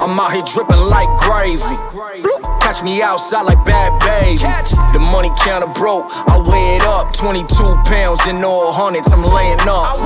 I'm 0.01 0.19
out 0.19 0.33
here 0.33 0.43
dripping 0.43 0.81
like 0.87 1.09
gravy. 1.19 2.50
Catch 2.71 2.87
me 2.87 3.03
outside 3.03 3.51
like 3.51 3.59
bad 3.67 3.91
baby. 3.99 4.39
The 4.95 5.03
money 5.11 5.27
counter 5.43 5.67
broke, 5.75 6.07
I 6.15 6.39
weigh 6.39 6.79
it 6.79 6.87
up. 6.87 7.11
22 7.19 7.51
pounds 7.83 8.23
in 8.31 8.39
all 8.47 8.71
hundreds, 8.71 9.11
I'm 9.11 9.27
laying 9.27 9.59
up. 9.67 9.99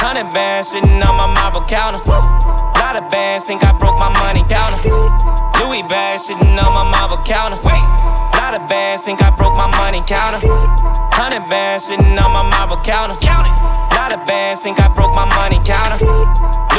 Hundred 0.00 0.32
bands 0.32 0.72
sitting 0.72 0.96
on 1.04 1.12
my 1.20 1.28
marble 1.28 1.60
counter. 1.68 2.00
Lot 2.08 2.96
of 2.96 3.04
bands 3.12 3.44
think 3.44 3.68
I 3.68 3.76
broke 3.76 4.00
my 4.00 4.08
money 4.16 4.48
counter. 4.48 4.80
Louis 5.60 5.84
bags 5.92 6.32
sitting 6.32 6.56
on 6.56 6.72
my 6.72 6.88
marble 6.88 7.20
counter. 7.28 7.60
Wait. 7.60 7.84
Lot 8.32 8.56
of 8.56 8.64
bands 8.64 9.04
think 9.04 9.20
I 9.20 9.28
broke 9.36 9.60
my 9.60 9.68
money 9.76 10.00
counter. 10.08 10.40
Hundred 11.12 11.44
bands 11.52 11.84
sitting 11.84 12.16
on 12.16 12.32
my 12.32 12.48
marble 12.48 12.80
counter. 12.80 13.20
Count. 13.20 13.44
Lot 13.92 14.16
of 14.16 14.24
bands 14.24 14.64
think 14.64 14.80
I 14.80 14.88
broke 14.96 15.12
my 15.12 15.28
money 15.36 15.60
counter. 15.68 16.00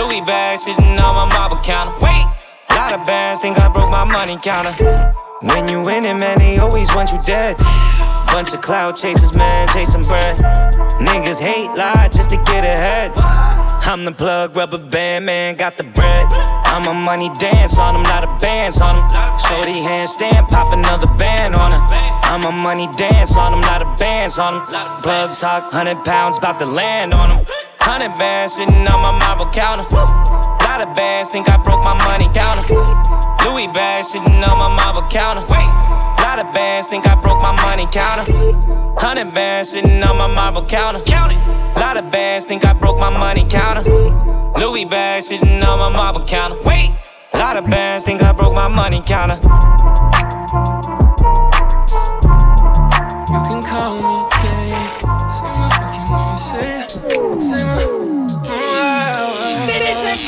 Louis 0.01 0.25
bags 0.25 0.65
sitting 0.65 0.97
on 0.97 1.13
my 1.13 1.29
marble 1.29 1.61
counter. 1.61 1.93
Wait. 2.01 2.38
Lot 2.71 2.93
of 2.93 3.05
bands 3.05 3.41
think 3.41 3.59
I 3.59 3.71
broke 3.73 3.91
my 3.91 4.03
money 4.03 4.37
counter. 4.41 4.73
When 5.41 5.67
you 5.69 5.81
winning, 5.81 6.19
man, 6.19 6.37
they 6.37 6.57
always 6.57 6.93
want 6.93 7.11
you 7.11 7.19
dead. 7.23 7.57
Bunch 8.27 8.53
of 8.53 8.61
cloud 8.61 8.95
chasers, 8.95 9.35
man, 9.37 9.67
chasing 9.69 10.03
bread. 10.03 10.37
Niggas 10.99 11.41
hate 11.41 11.71
lie 11.77 12.09
just 12.11 12.29
to 12.31 12.37
get 12.45 12.67
ahead. 12.67 13.11
I'm 13.87 14.05
the 14.05 14.11
plug, 14.11 14.55
rubber 14.55 14.77
band, 14.77 15.25
man, 15.25 15.55
got 15.55 15.77
the 15.77 15.83
bread. 15.83 16.27
I'm 16.67 16.85
a 16.85 17.05
money 17.05 17.31
dance 17.39 17.79
on 17.79 17.93
them, 17.93 18.03
not 18.03 18.25
a 18.25 18.31
bands 18.39 18.81
on 18.81 18.93
them. 18.93 19.07
Shorty 19.39 19.79
handstand, 19.79 20.49
pop 20.49 20.71
another 20.73 21.07
band 21.17 21.55
on 21.55 21.71
her. 21.71 21.81
I'm 22.27 22.43
a 22.45 22.51
money 22.61 22.87
dance 22.97 23.35
on 23.37 23.51
them, 23.51 23.61
not 23.61 23.81
a 23.81 23.89
bands 23.97 24.37
on 24.37 24.53
them. 24.53 25.01
Plug 25.01 25.37
talk, 25.37 25.71
100 25.71 26.03
pounds, 26.03 26.37
about 26.37 26.59
to 26.59 26.65
land 26.65 27.13
on 27.13 27.29
them. 27.29 27.37
100 27.79 28.17
bands 28.19 28.53
sitting 28.53 28.75
on 28.75 29.01
my 29.01 29.17
marble 29.17 29.49
counter. 29.55 30.58
Lot 30.79 30.87
of 30.87 30.95
bands 30.95 31.29
think 31.29 31.49
I 31.49 31.57
broke 31.57 31.83
my 31.83 31.93
money 32.07 32.31
counter. 32.33 32.63
Louis 33.43 33.67
bags 33.67 34.13
sitting 34.13 34.31
on 34.31 34.57
my 34.59 34.73
marble 34.79 35.01
counter. 35.09 35.41
Wait. 35.51 35.67
Lot 36.23 36.39
of 36.39 36.53
bands 36.53 36.87
think 36.87 37.05
I 37.05 37.19
broke 37.19 37.41
my 37.41 37.51
money 37.51 37.85
counter. 37.91 38.23
Hundred 38.95 39.33
bands 39.33 39.71
sitting 39.71 40.01
on 40.01 40.17
my 40.17 40.27
marble 40.27 40.63
counter. 40.63 41.01
Count 41.01 41.33
it. 41.33 41.77
Lot 41.77 41.97
of 41.97 42.09
bands 42.11 42.45
think 42.45 42.63
I 42.63 42.71
broke 42.71 42.97
my 42.97 43.09
money 43.09 43.43
counter. 43.49 43.83
Louis 44.57 44.85
bags 44.85 45.27
sitting 45.27 45.61
on 45.63 45.79
my 45.79 45.89
marble 45.89 46.23
counter. 46.23 46.55
Wait. 46.63 46.95
Lot 47.33 47.57
of 47.57 47.69
bands 47.69 48.05
think 48.05 48.21
I 48.23 48.31
broke 48.31 48.53
my 48.55 48.69
money 48.69 49.01
counter. 49.05 49.35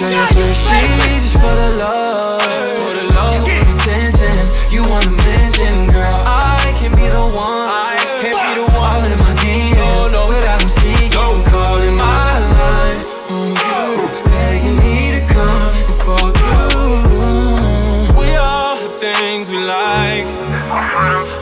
Girl, 0.01 0.09
your 0.09 0.25
prestige 0.33 1.31
for 1.33 1.53
the 1.53 1.77
love, 1.77 2.41
for 2.41 2.89
the 2.89 3.05
love, 3.13 3.45
you 3.45 3.53
want 3.53 3.69
attention, 3.77 4.49
you 4.73 4.81
want 4.89 5.03
to 5.05 5.11
mention, 5.29 5.93
girl. 5.93 6.23
I 6.25 6.73
can 6.75 6.89
be 6.97 7.05
the 7.05 7.21
one, 7.37 7.69
I 7.69 8.01
can 8.17 8.33
be 8.33 8.51
the 8.57 8.65
one. 8.73 8.81
All 8.81 9.05
in 9.05 9.13
my 9.19 9.29
DMs, 9.45 10.09
without 10.27 10.57
them 10.57 10.69
seeing 10.69 11.11
you, 11.13 11.43
calling 11.51 11.95
my 11.95 12.39
line 12.57 12.99
on 13.29 13.53
you, 13.53 14.01
begging 14.25 14.77
me 14.81 15.21
to 15.21 15.21
come 15.31 15.69
and 15.69 15.97
fall 16.01 16.31
through. 16.33 18.17
We 18.17 18.33
all 18.37 18.77
have 18.77 18.97
things 18.99 19.49
we 19.49 19.59
like, 19.59 20.25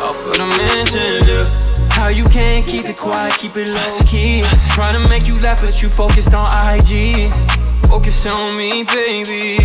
all 0.03 0.11
for 0.11 0.35
the 0.35 0.43
mention, 0.59 1.31
yeah. 1.31 1.47
How 1.91 2.09
you 2.09 2.25
can't 2.25 2.65
keep 2.65 2.83
it 2.83 2.97
quiet, 2.97 3.33
keep 3.39 3.55
it 3.55 3.69
low 3.69 3.99
key. 4.05 4.43
Trying 4.75 5.01
to 5.01 5.07
make 5.07 5.29
you 5.29 5.39
laugh, 5.39 5.61
but 5.61 5.81
you 5.81 5.87
focused 5.87 6.33
on 6.33 6.45
IG. 6.75 7.31
Focus 7.87 8.25
on 8.25 8.57
me, 8.57 8.83
baby. 8.83 9.57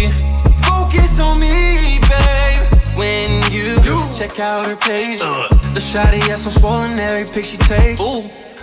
Focus 0.63 1.21
on 1.21 1.41
me, 1.41 1.99
babe. 2.01 2.63
When 2.97 3.29
you, 3.51 3.75
you. 3.83 4.09
check 4.13 4.39
out 4.39 4.67
her 4.67 4.77
page, 4.77 5.21
uh. 5.23 5.49
the 5.75 5.81
shotty 5.81 6.23
has 6.29 6.43
some 6.43 6.53
swollen 6.53 6.99
every 6.99 7.25
pic 7.25 7.45
she 7.45 7.57
takes. 7.57 8.01
Ooh. 8.01 8.23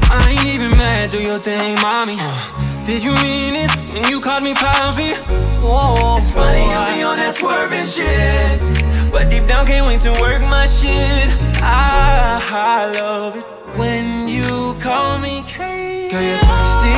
I 0.09 0.31
ain't 0.31 0.45
even 0.45 0.71
mad, 0.71 1.11
do 1.11 1.21
your 1.21 1.39
thing, 1.39 1.75
mommy. 1.81 2.13
Uh. 2.17 2.85
Did 2.85 3.03
you 3.03 3.11
mean 3.21 3.53
it 3.55 3.71
when 3.93 4.09
you 4.09 4.19
called 4.19 4.43
me 4.43 4.53
Poppy? 4.53 5.13
Whoa, 5.61 6.17
it's 6.17 6.31
boy. 6.31 6.41
funny 6.41 6.63
you 6.63 6.97
be 6.97 7.03
on 7.03 7.17
that 7.17 7.35
swerving 7.35 7.85
shit, 7.85 9.11
but 9.11 9.29
deep 9.29 9.47
down 9.47 9.67
can't 9.67 9.85
wait 9.85 10.01
to 10.01 10.11
work 10.19 10.41
my 10.43 10.65
shit. 10.65 11.29
I, 11.61 12.41
I 12.41 12.99
love 12.99 13.35
it 13.37 13.43
when 13.77 14.27
you 14.27 14.75
call 14.81 15.19
me 15.19 15.43
Kate. 15.45 16.11
Girl, 16.11 16.21
you're 16.21 16.37
thirsty 16.39 16.95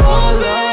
for 0.00 0.42
love. 0.42 0.63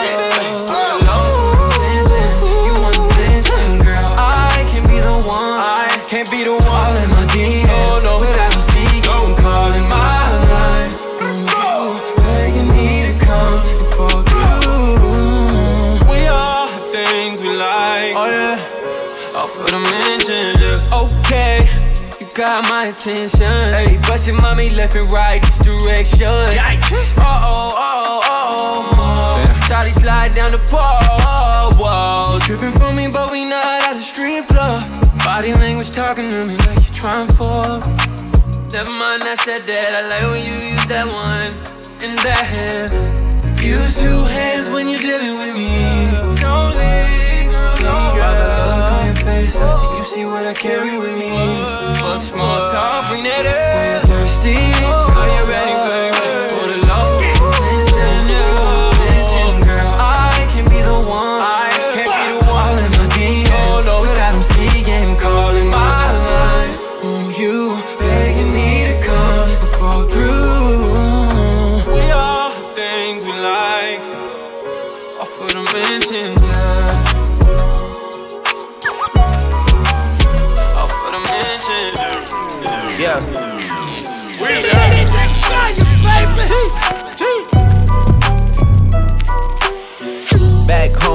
Got 22.34 22.70
my 22.70 22.88
attention. 22.88 23.48
Hey, 23.48 23.98
bustin' 24.08 24.36
mommy 24.36 24.70
left 24.70 24.96
and 24.96 25.12
right, 25.12 25.42
this 25.42 25.60
direction. 25.60 26.28
Uh 26.28 27.40
oh, 27.44 27.74
oh, 27.76 28.22
uh 28.24 28.96
oh. 28.98 29.60
Shawty 29.68 29.92
slide 29.92 30.32
down 30.32 30.52
the 30.52 30.60
pole. 30.70 31.02
Whoa. 31.80 32.40
She 32.40 32.54
trippin' 32.54 32.72
for 32.74 32.94
me, 32.94 33.08
but 33.12 33.32
we 33.32 33.46
not 33.46 33.82
at 33.84 33.96
the 33.96 34.02
strip 34.02 34.48
club. 34.48 34.84
Body 35.26 35.54
language 35.54 35.92
talking 35.92 36.26
to 36.26 36.46
me 36.46 36.58
like 36.58 36.78
you 36.78 36.94
trying 36.94 37.28
for. 37.30 37.80
Never 38.72 38.92
mind, 38.92 39.24
I 39.24 39.36
said 39.40 39.64
that. 39.68 39.90
I 39.96 40.08
like 40.08 40.32
when 40.32 40.46
you 40.46 40.72
use 40.72 40.86
that 40.88 41.08
one 41.08 41.52
and 42.04 42.18
that 42.20 42.46
hand. 42.56 43.60
Use 43.62 44.02
two 44.02 44.24
hands 44.26 44.70
when 44.70 44.88
you're 44.88 45.00
dealing 45.00 45.38
with 45.38 45.56
me. 45.56 46.12
Don't 46.40 46.78
leave. 46.78 47.52
By 47.82 48.36
the 48.36 48.48
look 48.70 48.92
on 48.92 49.06
your 49.08 49.16
face, 49.16 49.56
I 49.56 49.70
see 49.72 49.98
you 49.98 50.04
see 50.04 50.26
what 50.26 50.46
I 50.46 50.54
carry 50.54 50.98
with 50.98 51.18
me. 51.18 51.81
Fuck 52.22 52.30
small 52.30 52.72
talk, 52.72 53.10
bring 53.10 53.24
that. 53.24 53.50
When 53.50 53.90
you're 53.90 54.06
thirsty, 54.06 54.54
are 54.54 55.26
you 55.26 55.44
ready, 55.50 55.74
for 56.54 56.70
the 56.70 56.78
love? 56.86 57.18
Attention, 57.82 58.38
oh, 58.62 59.66
girl, 59.66 59.90
I 59.98 60.46
can 60.54 60.70
be 60.70 60.86
the 60.86 61.02
one. 61.10 61.42
I 61.42 61.74
can 61.74 62.06
be 62.06 62.22
the 62.30 62.46
one. 62.46 62.62
All 62.62 62.78
in 62.78 62.92
my 62.94 63.10
DMs, 63.18 63.82
without 63.82 64.06
oh, 64.06 64.14
them 64.14 64.38
seeing, 64.54 65.18
calling 65.18 65.68
my 65.68 66.14
line. 66.14 66.78
On 67.02 67.26
oh, 67.26 67.40
you, 67.42 67.82
begging 67.98 68.54
me 68.54 68.86
to 68.86 69.02
come 69.02 69.50
and 69.50 69.70
fall 69.82 70.06
through. 70.06 71.82
We 71.92 72.02
all 72.12 72.52
have 72.52 72.76
things 72.76 73.24
we 73.24 73.34
like. 73.34 74.02
The 75.42 75.58
mention, 75.74 76.38
yeah. 76.38 76.81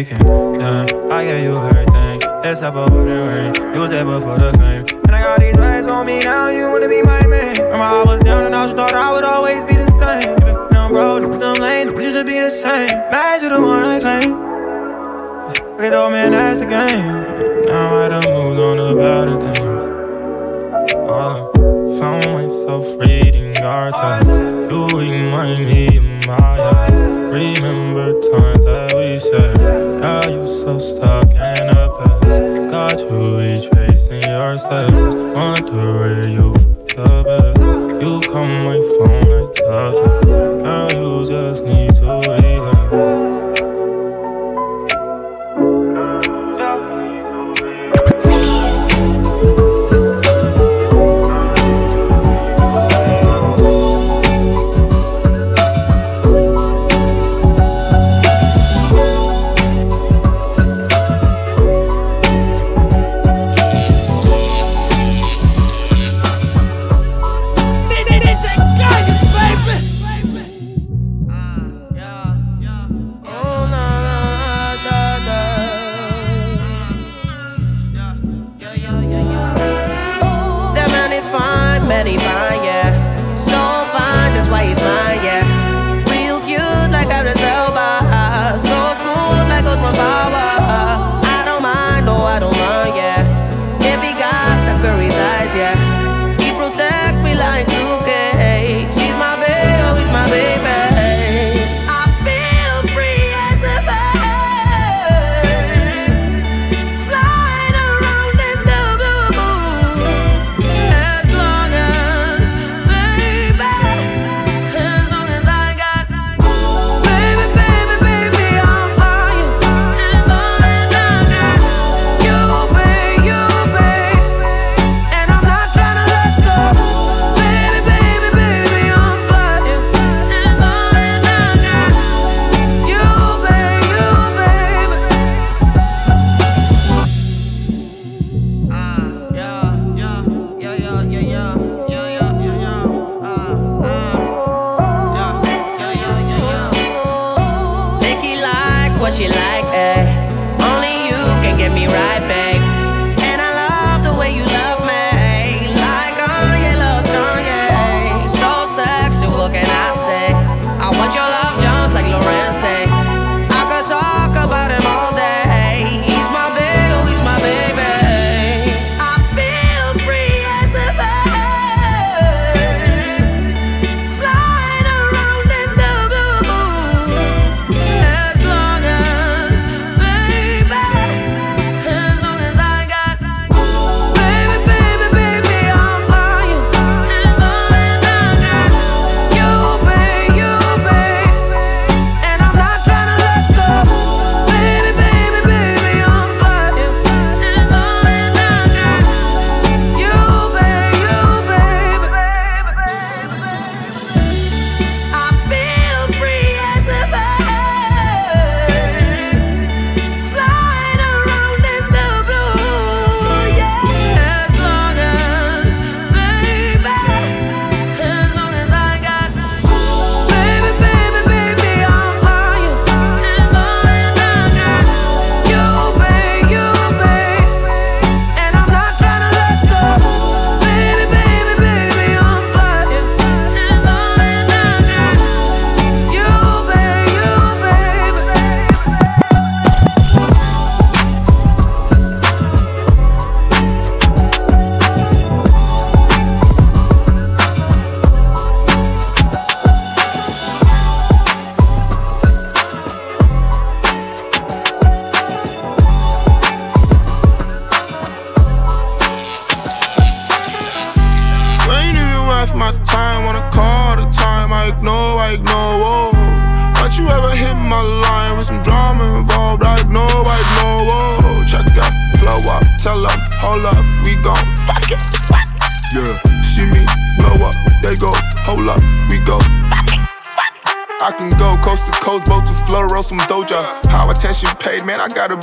weekend. 0.00 0.24
Nah, 0.58 0.86
I 1.12 1.24
gave 1.24 1.44
you 1.44 1.58
everything, 1.58 2.20
except 2.44 2.74
for 2.74 2.88
the 2.88 3.18
rain. 3.28 3.74
You 3.74 3.80
was 3.80 3.90
there 3.90 4.04
for 4.04 4.38
the 4.38 4.50
fame. 4.58 4.84
And 5.06 5.14
I 5.14 5.20
got 5.22 5.40
these 5.40 5.56
eyes 5.56 5.86
on 5.86 6.06
me 6.06 6.20
now, 6.20 6.48
you 6.48 6.70
wanna 6.70 6.88
be 6.88 7.02
my 7.02 7.26
man. 7.26 7.54
Remember, 7.56 7.84
I 7.84 8.04
was 8.04 8.20
down 8.22 8.46
and 8.46 8.54
I 8.54 8.64
just 8.64 8.76
thought 8.76 8.94
I 8.94 9.12
would 9.12 9.24
always 9.24 9.62
be 9.64 9.74
the 9.74 9.90
same. 10.02 10.36
If 10.48 10.56
I'm 10.76 10.92
road, 10.92 11.40
them 11.40 11.56
lane, 11.56 11.88
you 12.00 12.10
should 12.12 12.26
be 12.26 12.38
insane. 12.38 12.88
Man, 13.10 13.42
you 13.42 13.48
the 13.50 13.60
one 13.60 13.84
I 13.84 14.00
claim. 14.00 14.30
Fuck 15.76 15.86
it 15.86 15.92
all, 15.92 16.10
man, 16.10 16.32
that's 16.32 16.60
the 16.60 16.66
game. 16.66 17.29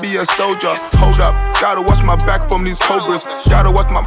Be 0.07 0.17
a 0.17 0.25
soldier. 0.25 0.73
Hold 0.99 1.19
up, 1.19 1.33
gotta 1.59 1.81
watch 1.81 2.03
my 2.03 2.15
back 2.25 2.43
from 2.47 2.63
these 2.63 2.79
cobras. 2.79 3.25
Gotta 3.49 3.71
watch 3.71 3.89
my 3.91 4.03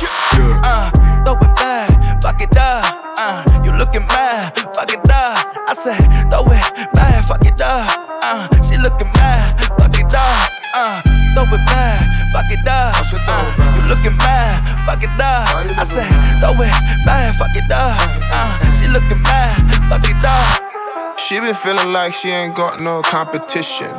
Yeah. 0.00 0.60
Uh, 0.64 0.90
throw 1.24 1.36
it 1.36 1.54
back, 1.56 2.22
fuck 2.22 2.40
it 2.40 2.56
up. 2.56 2.84
Uh, 3.18 3.44
you 3.64 3.72
looking 3.72 4.06
mad, 4.06 4.52
fuck 4.74 4.90
it 4.92 5.04
up. 5.10 5.36
I 5.68 5.74
said, 5.74 6.00
throw 6.30 6.46
it 6.48 6.92
back, 6.92 7.24
fuck 7.24 7.44
it 7.44 7.60
up. 7.60 7.88
Uh, 8.22 8.48
she 8.62 8.76
looking 8.78 9.10
mad, 9.14 9.52
fuck 9.78 9.96
it 9.96 10.14
up. 10.14 10.50
Uh, 10.74 11.00
throw 11.34 11.44
it 11.44 11.62
back, 11.68 12.00
fuck 12.32 12.50
it 12.50 12.66
up. 12.68 12.94
Uh, 13.28 13.76
you 13.76 13.82
looking 13.88 14.16
mad, 14.16 14.86
fuck 14.86 15.02
it 15.02 15.20
up. 15.20 15.48
I 15.76 15.84
said, 15.84 16.08
throw 16.40 16.56
it 16.56 16.72
back, 17.04 17.34
fuck 17.36 17.54
it 17.54 17.70
up. 17.70 17.98
Uh, 18.32 18.72
she 18.72 18.88
looking 18.88 19.20
mad, 19.22 19.58
fuck 19.88 20.04
it 20.08 20.24
up. 20.24 21.18
She 21.18 21.40
been 21.40 21.54
feeling 21.54 21.92
like 21.92 22.14
she 22.14 22.28
ain't 22.30 22.54
got 22.54 22.80
no 22.80 23.02
competition. 23.02 23.90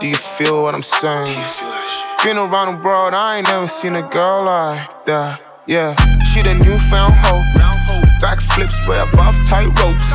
Do 0.00 0.08
you 0.08 0.16
feel 0.16 0.62
what 0.62 0.74
I'm 0.74 0.80
saying? 0.80 1.28
Been 2.24 2.38
around 2.40 2.72
the 2.72 2.80
world, 2.80 3.12
I 3.12 3.36
ain't 3.36 3.46
never 3.46 3.68
seen 3.68 3.96
a 3.96 4.02
girl 4.08 4.48
like 4.48 5.04
that. 5.04 5.44
Yeah, 5.68 5.92
she 6.24 6.40
the 6.40 6.56
newfound 6.56 7.12
hope. 7.20 7.44
Backflips 8.16 8.88
way 8.88 8.96
above 8.96 9.36
tight 9.44 9.68
ropes. 9.76 10.08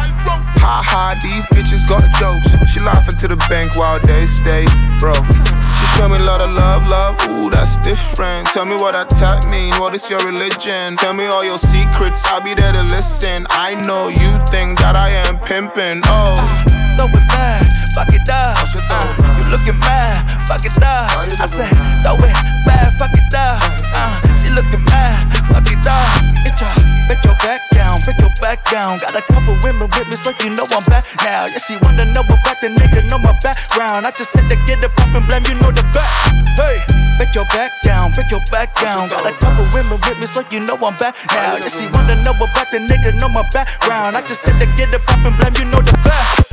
Ha 0.58 0.82
ha, 0.82 1.14
these 1.22 1.46
bitches 1.54 1.86
got 1.86 2.02
jokes. 2.18 2.58
She 2.66 2.82
laughing 2.82 3.14
to 3.22 3.28
the 3.30 3.38
bank 3.46 3.78
while 3.78 4.02
they 4.02 4.26
stay 4.26 4.66
broke. 4.98 5.22
She 5.22 5.86
show 5.94 6.10
me 6.10 6.18
a 6.18 6.26
lot 6.26 6.42
of 6.42 6.50
love, 6.50 6.90
love. 6.90 7.22
Ooh, 7.30 7.54
that's 7.54 7.78
different. 7.86 8.50
Tell 8.58 8.66
me 8.66 8.74
what 8.82 8.98
that 8.98 9.14
tag 9.14 9.46
mean. 9.54 9.78
What 9.78 9.94
is 9.94 10.10
your 10.10 10.26
religion? 10.26 10.98
Tell 10.98 11.14
me 11.14 11.30
all 11.30 11.46
your 11.46 11.62
secrets. 11.62 12.26
I'll 12.26 12.42
be 12.42 12.58
there 12.58 12.74
to 12.74 12.82
listen. 12.90 13.46
I 13.54 13.78
know 13.86 14.10
you 14.10 14.32
think 14.50 14.82
that 14.82 14.98
I 14.98 15.14
am 15.30 15.38
pimping. 15.46 16.02
Oh. 16.10 16.34
Ah, 16.42 16.98
throw 16.98 17.06
it 17.06 17.26
back, 17.30 17.62
fuck 17.94 18.10
it 18.10 18.26
up. 18.34 19.35
Looking 19.52 19.80
mad, 19.80 20.26
fuck 20.48 20.66
it 20.66 20.78
up. 20.82 21.10
I 21.42 21.48
said, 21.48 21.70
throw 22.02 22.18
it 22.22 22.34
back, 22.66 22.94
fuck 22.98 23.14
it 23.14 23.34
up. 23.34 23.62
Uh, 23.94 24.18
she 24.38 24.50
looking 24.50 24.84
mad, 24.90 25.22
fuck 25.50 25.68
it 25.70 25.86
up. 25.86 26.06
Bitch, 26.42 26.62
uh, 26.62 26.74
bet 27.08 27.22
your 27.24 27.38
back 27.42 27.62
down, 27.72 27.98
bet 28.06 28.18
your 28.20 28.34
back 28.42 28.60
down. 28.70 28.98
Got 29.00 29.16
a 29.16 29.22
couple 29.30 29.58
women 29.64 29.90
with 29.90 30.08
me, 30.10 30.16
so 30.16 30.34
you 30.42 30.50
know 30.54 30.66
I'm 30.70 30.84
back 30.90 31.06
now. 31.22 31.46
Yeah, 31.46 31.62
she 31.62 31.78
wanna 31.82 32.06
know 32.14 32.26
about 32.26 32.58
the 32.62 32.70
nigga, 32.74 33.06
know 33.10 33.18
my 33.18 33.38
background. 33.42 34.06
I 34.06 34.12
just 34.12 34.34
said 34.34 34.50
to 34.50 34.58
get 34.66 34.84
it 34.84 34.92
poppin', 34.98 35.26
blame, 35.26 35.46
you 35.46 35.56
know 35.62 35.72
the 35.72 35.86
back. 35.94 36.10
Hey, 36.58 36.82
bet 37.18 37.34
your 37.34 37.46
back 37.54 37.72
down, 37.84 38.12
bet 38.18 38.30
your 38.32 38.42
back 38.52 38.74
down. 38.76 39.10
Got 39.10 39.30
a 39.30 39.34
couple 39.38 39.66
women 39.74 40.00
with 40.02 40.18
me, 40.20 40.26
so 40.26 40.42
you 40.50 40.60
know 40.62 40.78
I'm 40.82 40.98
back 40.98 41.16
now. 41.30 41.58
Yeah, 41.58 41.70
she 41.70 41.86
wanna 41.94 42.18
know 42.26 42.34
about 42.38 42.70
the 42.74 42.82
nigga, 42.82 43.14
know 43.22 43.30
my 43.30 43.46
background. 43.54 44.18
I 44.18 44.22
just 44.26 44.44
said 44.44 44.58
to 44.60 44.68
get 44.78 44.94
it 44.94 45.02
poppin', 45.06 45.38
blame, 45.38 45.56
you 45.58 45.66
know 45.70 45.82
the 45.82 45.94
back. 46.04 46.45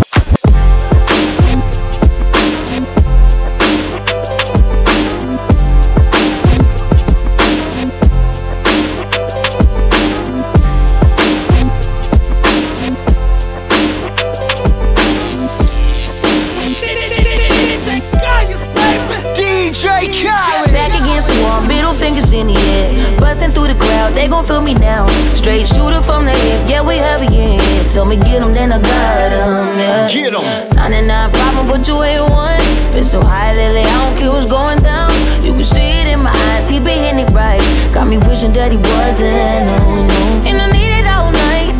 Gon' 24.43 24.47
feel 24.47 24.63
me 24.63 24.75
now. 24.75 25.07
Straight 25.35 25.67
shooter 25.67 26.01
from 26.03 26.25
the 26.25 26.33
hip, 26.33 26.69
yeah, 26.69 26.83
we 26.83 26.97
heavy 26.97 27.27
in 27.27 27.61
here. 27.61 27.85
Told 27.91 28.09
me 28.09 28.17
get 28.17 28.43
'em, 28.43 28.53
then 28.53 28.73
I 28.73 28.79
got 28.79 29.33
'em, 29.33 29.79
yeah. 29.79 30.09
Get 30.09 30.35
'em. 30.35 30.43
99 30.75 31.31
problem, 31.31 31.67
but 31.67 31.87
you 31.87 32.03
ain't 32.03 32.31
one. 32.31 32.61
Been 32.93 33.05
so 33.05 33.21
high 33.21 33.53
lately, 33.53 33.83
I 33.83 33.93
don't 34.05 34.17
care 34.17 34.31
what's 34.31 34.47
going 34.47 34.81
down. 34.81 35.13
You 35.43 35.53
can 35.53 35.65
see 35.65 35.91
it 36.01 36.09
in 36.09 36.23
my 36.23 36.33
eyes, 36.51 36.69
he 36.69 36.79
been 36.79 36.99
hitting 36.99 37.21
it 37.21 37.31
right. 37.33 37.63
Got 37.93 38.07
me 38.09 38.19
wishing 38.19 38.53
that 38.53 38.71
he 38.73 38.79
wasn't, 38.79 39.67
no, 39.67 40.07
no. 40.11 40.49
And 40.49 40.61
I 40.61 40.67
need 40.71 40.93
it 41.01 41.07
all 41.07 41.31
night. 41.31 41.75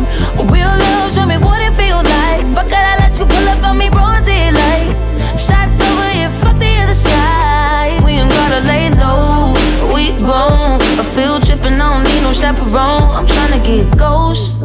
Real 0.53 0.73
love, 0.85 1.13
show 1.13 1.25
me 1.25 1.37
what 1.37 1.61
it 1.61 1.73
feels 1.75 2.05
like. 2.17 2.43
Fuck 2.55 2.71
it, 2.71 2.85
I 2.91 2.95
let 2.99 3.17
you 3.19 3.25
pull 3.25 3.47
up 3.49 3.65
on 3.67 3.77
me, 3.77 3.89
broad 3.89 4.23
daylight. 4.23 4.89
Shots 5.37 5.72
Gotta 8.53 8.67
lay 8.67 8.89
low, 8.91 9.51
we 9.95 10.15
grown. 10.17 10.79
A 10.99 11.03
field 11.03 11.43
trip 11.43 11.65
and 11.65 11.81
I 11.81 11.89
don't 11.91 12.03
need 12.03 12.21
no 12.21 12.33
chaperone. 12.33 13.09
I'm 13.09 13.25
tryna 13.25 13.65
get 13.65 13.97
ghost. 13.97 14.59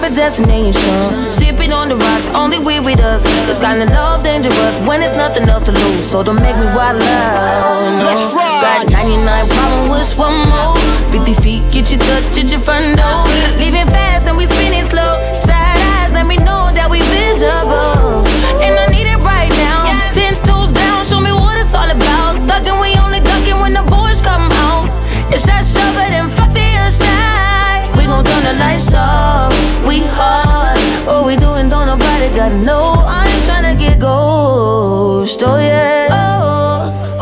Private 0.00 0.14
destination. 0.14 1.28
Sipping 1.28 1.72
on 1.72 1.88
the 1.88 1.96
rocks, 1.96 2.26
only 2.34 2.58
we 2.58 2.78
with 2.78 3.00
us. 3.00 3.22
This 3.46 3.60
kind 3.60 3.82
of 3.82 3.90
love 3.90 4.22
dangerous 4.22 4.86
when 4.86 5.00
there's 5.00 5.16
nothing 5.16 5.48
else 5.48 5.64
to 5.64 5.72
lose. 5.72 6.08
So 6.08 6.22
don't 6.22 6.40
make 6.40 6.54
me 6.56 6.66
wild 6.66 7.02
out. 7.02 7.98
Let's 8.06 8.32
ride. 8.32 8.62
Got 8.62 8.92
99 8.92 9.48
problem 9.48 9.90
with 9.90 10.16
one 10.16 10.38
more. 10.50 10.76
50 11.10 11.34
feet, 11.42 11.62
get 11.72 11.90
you 11.90 11.98
touch 11.98 12.38
at 12.38 12.50
your 12.50 12.60
front 12.60 12.98
door. 12.98 13.26
Leaving 13.58 13.86
fast 13.86 14.28
and 14.28 14.36
we 14.36 14.46
spinning 14.46 14.84
slow. 14.84 15.14
Side 15.34 15.78
eyes, 15.98 16.12
let 16.12 16.26
me 16.26 16.36
know 16.36 16.70
that 16.78 16.86
we 16.88 17.02
visible. 17.10 18.22
And 18.62 18.78
I 18.78 18.86
need 18.94 19.10
it 19.10 19.18
right 19.26 19.50
now. 19.58 19.82
Ten 20.14 20.38
toes 20.46 20.70
down, 20.70 21.06
show 21.06 21.18
me 21.18 21.32
what 21.32 21.58
it's 21.58 21.74
all 21.74 21.90
about. 21.90 22.38
Thuggin', 22.46 22.78
we 22.80 22.94
only 23.02 23.18
ducking 23.18 23.58
when 23.58 23.74
the 23.74 23.82
boys 23.90 24.22
come 24.22 24.46
out. 24.62 24.86
It's 25.34 25.46
that 25.46 25.66
shovel, 25.66 26.06
then 26.06 26.30
fuck 26.30 26.54
the 26.54 26.66
other 26.78 26.94
side. 26.94 27.77
Gon' 28.08 28.24
turn 28.24 28.42
the 28.42 28.54
lights 28.58 28.94
off. 28.94 29.52
We 29.86 30.00
hard. 30.16 30.78
What 31.06 31.26
we 31.26 31.36
doing, 31.36 31.68
don't 31.68 31.86
nobody 31.86 32.34
gotta 32.34 32.56
know. 32.56 33.04
I 33.04 33.28
ain't 33.28 33.44
tryna 33.44 33.78
get 33.78 34.00
ghost. 34.00 35.42
Oh 35.42 35.58
yeah. 35.58 36.08
Oh. 36.10 37.17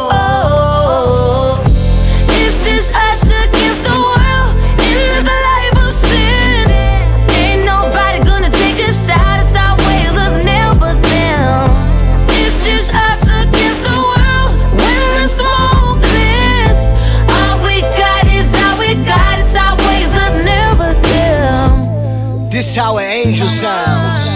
This 22.67 22.75
how 22.75 22.99
an 22.99 23.05
angel 23.05 23.47
sounds. 23.47 24.27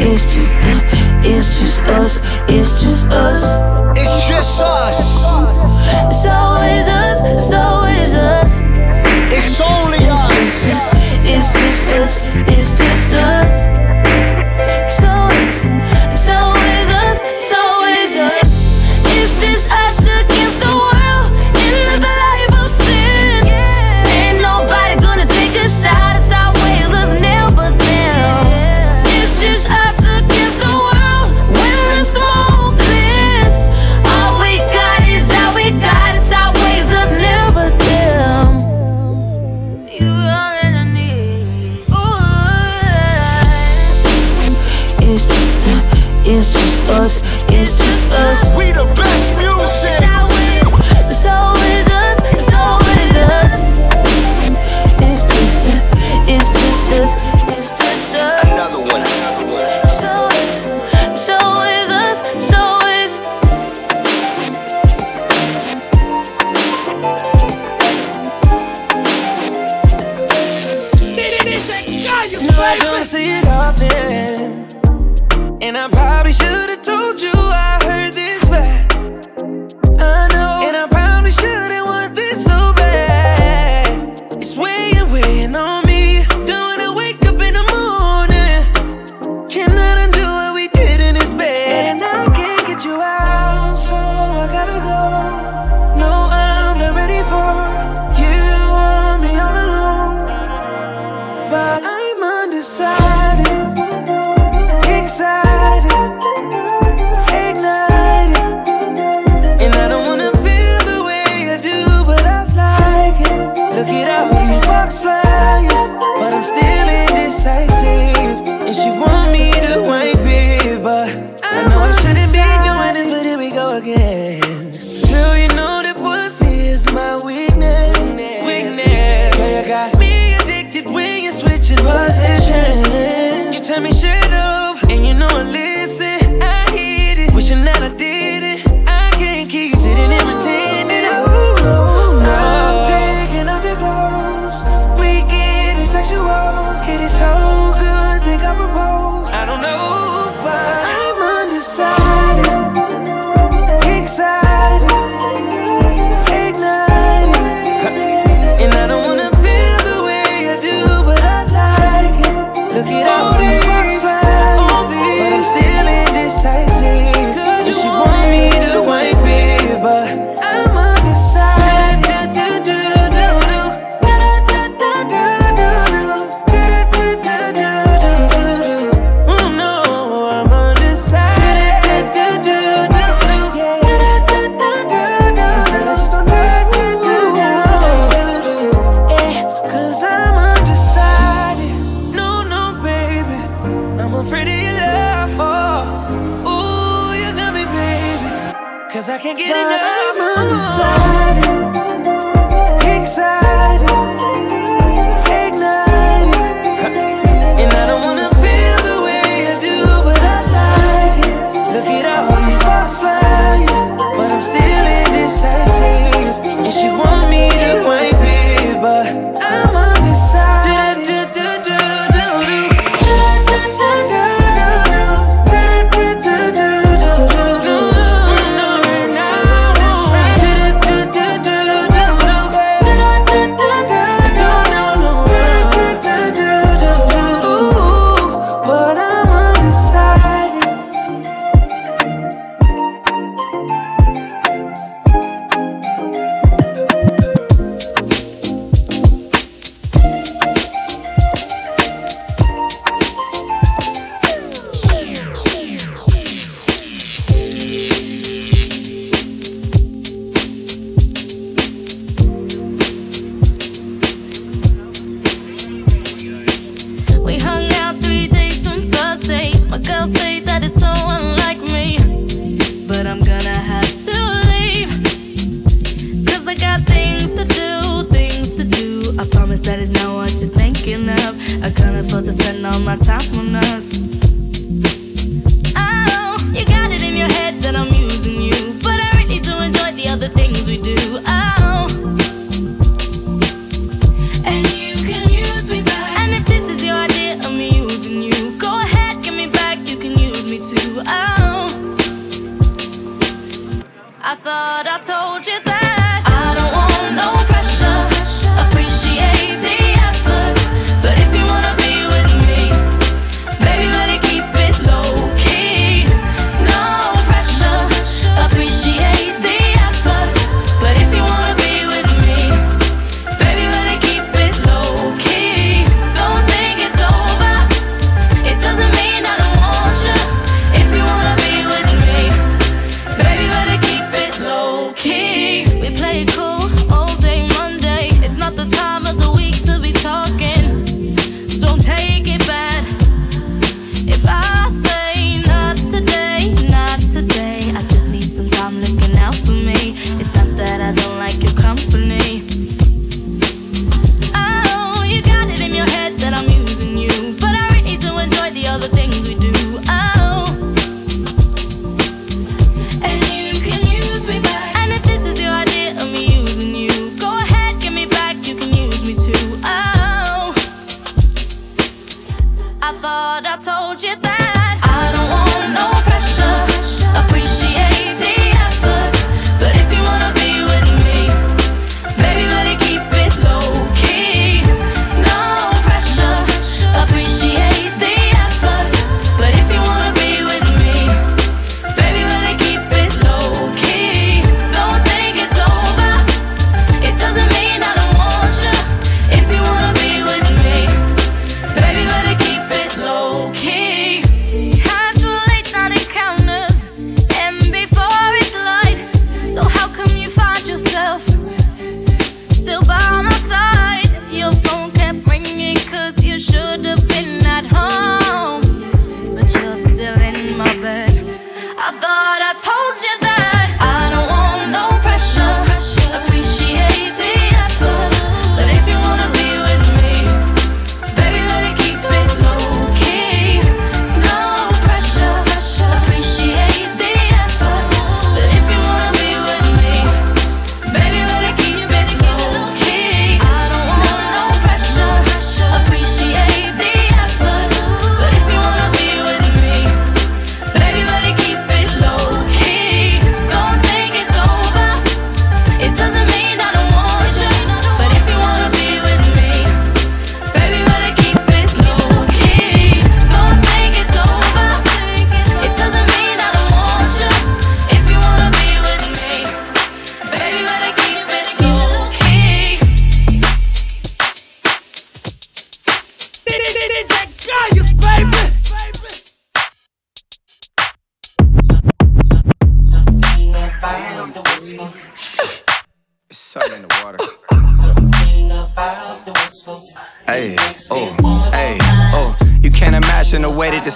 It's 0.00 0.34
just, 0.34 0.58
it's 1.22 1.60
just 1.60 1.80
us. 1.84 2.18
It's 2.48 2.82
just 2.82 3.08
us. 3.10 3.44
It's 3.96 4.26
just 4.26 4.60
us. 4.60 5.22
It's 6.08 6.26
always 6.26 6.88
us. 6.88 7.24
It's 7.24 7.52
always 7.52 8.16
us. 8.16 8.50
It's 9.32 9.60
only 9.60 9.98
us. 10.10 10.32
It's 11.24 11.48
just 11.52 11.92
us. 11.92 12.20
It's 12.48 12.76
just 12.76 13.14
us. 13.14 13.41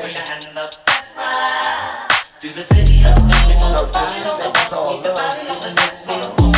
bad. 0.00 0.54
Look. 0.54 0.72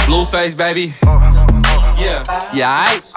Blueface, 0.07 0.57
baby. 0.57 0.95
Yeah. 1.99 2.22
Yeah, 2.55 2.87
aight. 2.87 3.12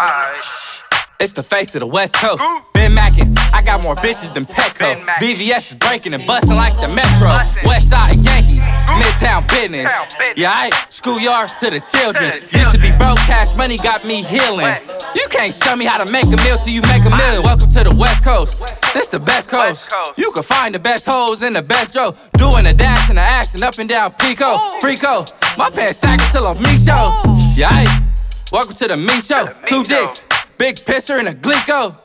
It's 1.20 1.34
the 1.34 1.44
face 1.44 1.76
of 1.76 1.82
the 1.82 1.88
West 1.88 2.16
Coast. 2.16 2.42
Been 2.74 2.94
Mackin, 2.94 3.36
I 3.52 3.62
got 3.62 3.84
more 3.84 3.96
bitches 3.96 4.34
than 4.34 4.46
Petco. 4.46 4.96
VVS 5.20 5.72
is 5.72 5.78
breaking 5.78 6.14
and 6.14 6.26
busting 6.26 6.56
like 6.56 6.80
the 6.80 6.88
Metro. 6.88 7.28
West 7.68 7.90
Side 7.90 8.22
Yankees, 8.22 8.49
Midtown 8.98 9.48
business. 9.48 9.92
Yeah, 10.36 10.56
aight. 10.56 10.74
Schoolyard 10.92 11.50
to 11.60 11.70
the 11.70 11.80
children. 11.80 12.42
Used 12.52 12.72
to 12.72 12.80
be 12.80 12.90
broke, 12.98 13.18
cash 13.20 13.56
money 13.56 13.78
got 13.78 14.06
me 14.06 14.24
healing. 14.24 14.74
You 15.16 15.28
can't 15.30 15.54
show 15.64 15.76
me 15.76 15.86
how 15.86 16.04
to 16.04 16.12
make 16.12 16.26
a 16.26 16.38
meal 16.44 16.58
till 16.58 16.70
you 16.70 16.82
make 16.84 17.06
a 17.06 17.10
million. 17.10 17.44
Welcome 17.44 17.72
to 17.72 17.84
the 17.84 17.96
West 17.96 18.24
Coast. 18.24 18.64
This 18.94 19.08
the 19.10 19.20
best 19.20 19.50
coast. 19.50 19.94
You 20.18 20.32
can 20.32 20.44
find 20.44 20.74
the 20.74 20.80
best 20.80 21.06
hoes 21.06 21.44
in 21.44 21.54
the 21.54 21.62
best 21.62 21.94
Joe. 21.94 22.16
Doing 22.34 22.64
the 22.64 22.74
dash 22.74 23.10
and 23.10 23.18
the 23.18 23.22
action 23.22 23.64
up 23.64 23.78
and 23.78 23.88
down 23.88 24.14
Pico. 24.14 24.58
Freako. 24.80 25.30
My 25.58 25.70
pants 25.70 26.00
sagging 26.00 26.26
till 26.32 26.48
I'm 26.48 26.58
me 26.58 26.78
show. 26.78 27.22
Yeah, 27.56 27.86
aight. 27.86 28.52
Welcome 28.52 28.76
to 28.78 28.88
the 28.88 28.98
me 28.98 29.22
show. 29.22 29.54
Two 29.68 29.84
dicks. 29.84 30.24
Big 30.58 30.76
pisser 30.76 31.20
and 31.20 31.28
a 31.28 31.34
glico. 31.34 31.96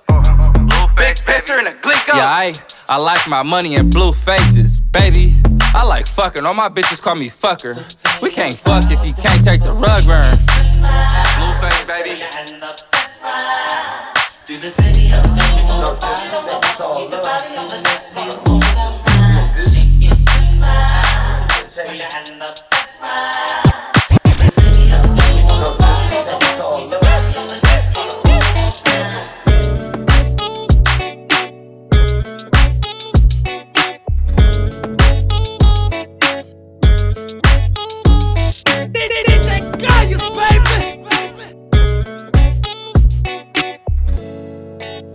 Big 0.97 1.16
pisser 1.16 1.59
and 1.59 1.68
a 1.68 1.72
glico. 1.72 2.14
Yeah, 2.14 2.28
I, 2.28 2.53
I 2.89 2.99
like 2.99 3.26
my 3.28 3.43
money 3.43 3.74
in 3.74 3.91
blue 3.91 4.12
faces, 4.12 4.78
baby. 4.78 5.32
I 5.75 5.83
like 5.83 6.07
fucking. 6.07 6.47
All 6.47 6.55
my 6.55 6.68
bitches 6.68 7.03
call 7.03 7.16
me 7.16 7.29
fucker. 7.29 7.75
We 8.22 8.31
can't 8.31 8.55
fuck 8.55 8.85
if 8.91 9.05
you 9.05 9.12
can't 9.12 9.45
take 9.45 9.61
the 9.61 9.72
rug 9.72 10.05
burn. 10.05 10.39
Blue 11.37 11.68
face, 11.68 11.85
baby. 11.85 12.25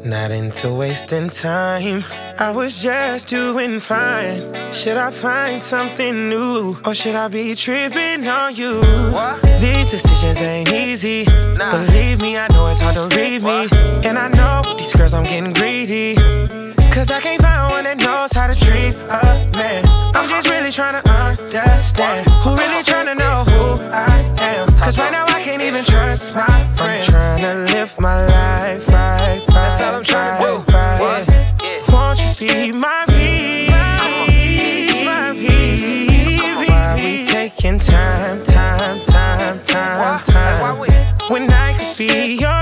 Not 0.09 0.31
into 0.31 0.73
wasting 0.73 1.29
time. 1.29 2.03
I 2.39 2.49
was 2.49 2.81
just 2.81 3.27
doing 3.27 3.79
fine. 3.79 4.73
Should 4.73 4.97
I 4.97 5.11
find 5.11 5.61
something 5.61 6.29
new? 6.29 6.75
Or 6.83 6.95
should 6.95 7.13
I 7.13 7.27
be 7.27 7.53
tripping 7.53 8.27
on 8.27 8.55
you? 8.55 8.81
These 9.61 9.85
decisions 9.85 10.41
ain't 10.41 10.71
easy. 10.71 11.25
Believe 11.59 12.19
me, 12.19 12.39
I 12.39 12.47
know 12.53 12.63
it's 12.65 12.81
hard 12.81 12.95
to 12.95 13.15
read 13.15 13.43
me. 13.43 13.67
And 14.03 14.17
I 14.17 14.29
know 14.29 14.67
with 14.67 14.79
these 14.79 14.93
girls 14.93 15.13
I'm 15.13 15.25
getting 15.25 15.53
greedy. 15.53 16.15
Cause 16.89 17.11
I 17.11 17.21
can't 17.21 17.39
find 17.39 17.71
one 17.71 17.83
that 17.83 17.97
knows 17.97 18.33
how 18.33 18.47
to 18.47 18.55
treat 18.55 18.95
a 19.13 19.51
man. 19.53 19.85
I'm 20.15 20.27
just 20.27 20.49
really 20.49 20.71
trying 20.71 20.99
to 20.99 21.07
understand. 21.07 22.27
Who 22.43 22.55
really 22.55 22.83
trying 22.83 23.05
to 23.05 23.15
know 23.15 23.45
who 23.45 23.77
I 23.93 24.25
am? 24.39 24.67
Cause 24.69 24.97
right 24.97 25.11
now 25.11 25.28
even 25.69 25.83
trust 25.83 26.33
my 26.33 26.65
friends. 26.75 27.13
I'm 27.13 27.21
trying 27.21 27.41
to 27.41 27.73
live 27.73 27.99
my 27.99 28.25
life 28.25 28.87
right, 28.87 29.37
right. 29.37 29.47
That's 29.47 29.81
all 29.81 29.95
I'm 29.95 30.03
trying 30.03 30.41
to 30.41 30.63
do. 30.65 30.73
Right. 30.73 31.25
Won't 31.93 32.41
you 32.41 32.47
be 32.47 32.71
my 32.71 33.05
peace? 33.07 33.69
My 35.05 35.31
peace. 35.33 36.69
Why 36.69 36.95
we 36.95 37.23
taking 37.25 37.77
time, 37.77 38.43
time, 38.43 39.03
time, 39.05 39.61
time, 39.63 40.23
time? 40.23 40.77
When 41.29 41.51
I 41.51 41.77
could 41.77 41.97
be 41.97 42.39
your 42.39 42.58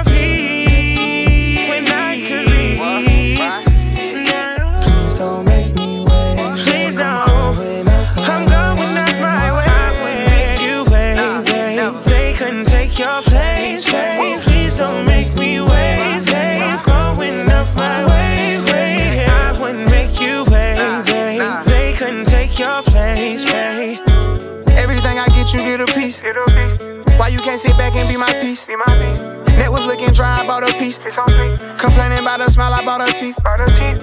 Why 27.57 27.61
sit 27.61 27.75
back 27.75 27.95
and 27.95 28.07
be 28.07 28.17
my 28.17 28.31
piece? 28.39 28.67
Net 28.67 29.71
was 29.71 29.83
looking 29.87 30.13
dry, 30.13 30.41
I 30.41 30.45
bought 30.45 30.61
a 30.61 30.71
piece. 30.77 30.99
Complaining 30.99 32.19
about 32.19 32.39
her 32.39 32.49
smile, 32.49 32.71
I 32.71 32.85
bought 32.85 33.01
her 33.01 33.11
teeth. 33.11 33.35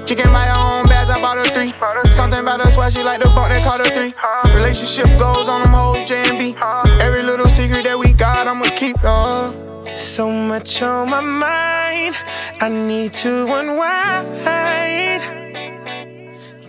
She 0.09 0.17
can 0.17 0.27
buy 0.33 0.47
her 0.47 0.59
own 0.59 0.89
bags, 0.89 1.09
I 1.09 1.21
bought 1.21 1.39
her 1.39 1.45
three. 1.55 1.73
Something 2.11 2.41
about 2.41 2.65
her 2.65 2.71
swag, 2.73 2.91
she 2.91 3.05
like 3.05 3.23
the 3.23 3.29
buck, 3.29 3.49
they 3.51 3.61
call 3.61 3.79
her 3.79 3.85
three. 3.95 4.13
Relationship 4.57 5.07
goals 5.21 5.47
on 5.47 5.63
them 5.63 5.73
hoes, 5.73 6.03
J 6.09 6.29
and 6.31 6.37
B. 6.37 6.57
Every 7.01 7.23
little 7.23 7.47
secret 7.47 7.85
that 7.85 7.97
we 7.97 8.13
got, 8.15 8.49
I'ma 8.49 8.65
keep. 8.75 8.97
Oh. 9.05 9.55
So 9.97 10.29
much 10.29 10.83
on 10.83 11.11
my 11.11 11.21
mind, 11.21 12.17
I 12.61 12.69
need 12.69 13.13
to 13.23 13.47
unwind. 13.55 14.35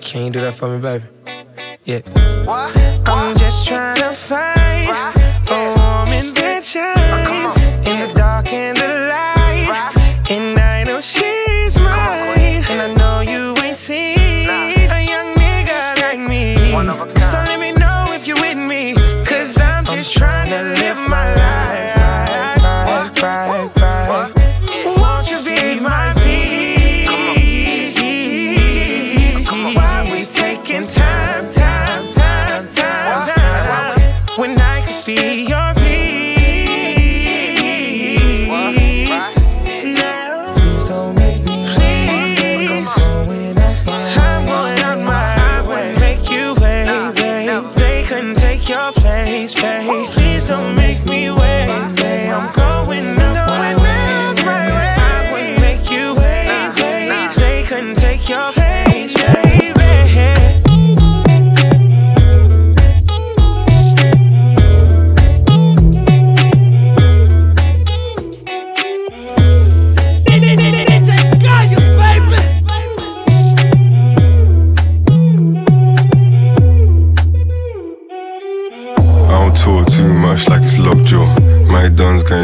Can 0.02 0.26
you 0.26 0.32
do 0.32 0.40
that 0.42 0.54
for 0.54 0.70
me, 0.70 0.80
baby? 0.80 1.04
Yeah. 1.86 2.02
I'm 3.08 3.36
just 3.36 3.68
trying 3.68 3.98
to 3.98 4.12
find 4.14 5.16
a 5.18 5.35
that 5.46 6.64
shines 6.64 7.58
in 7.88 8.08
the 8.08 8.14
dark 8.16 8.52
and 8.52 8.78
the 8.78 8.88
light. 8.88 9.25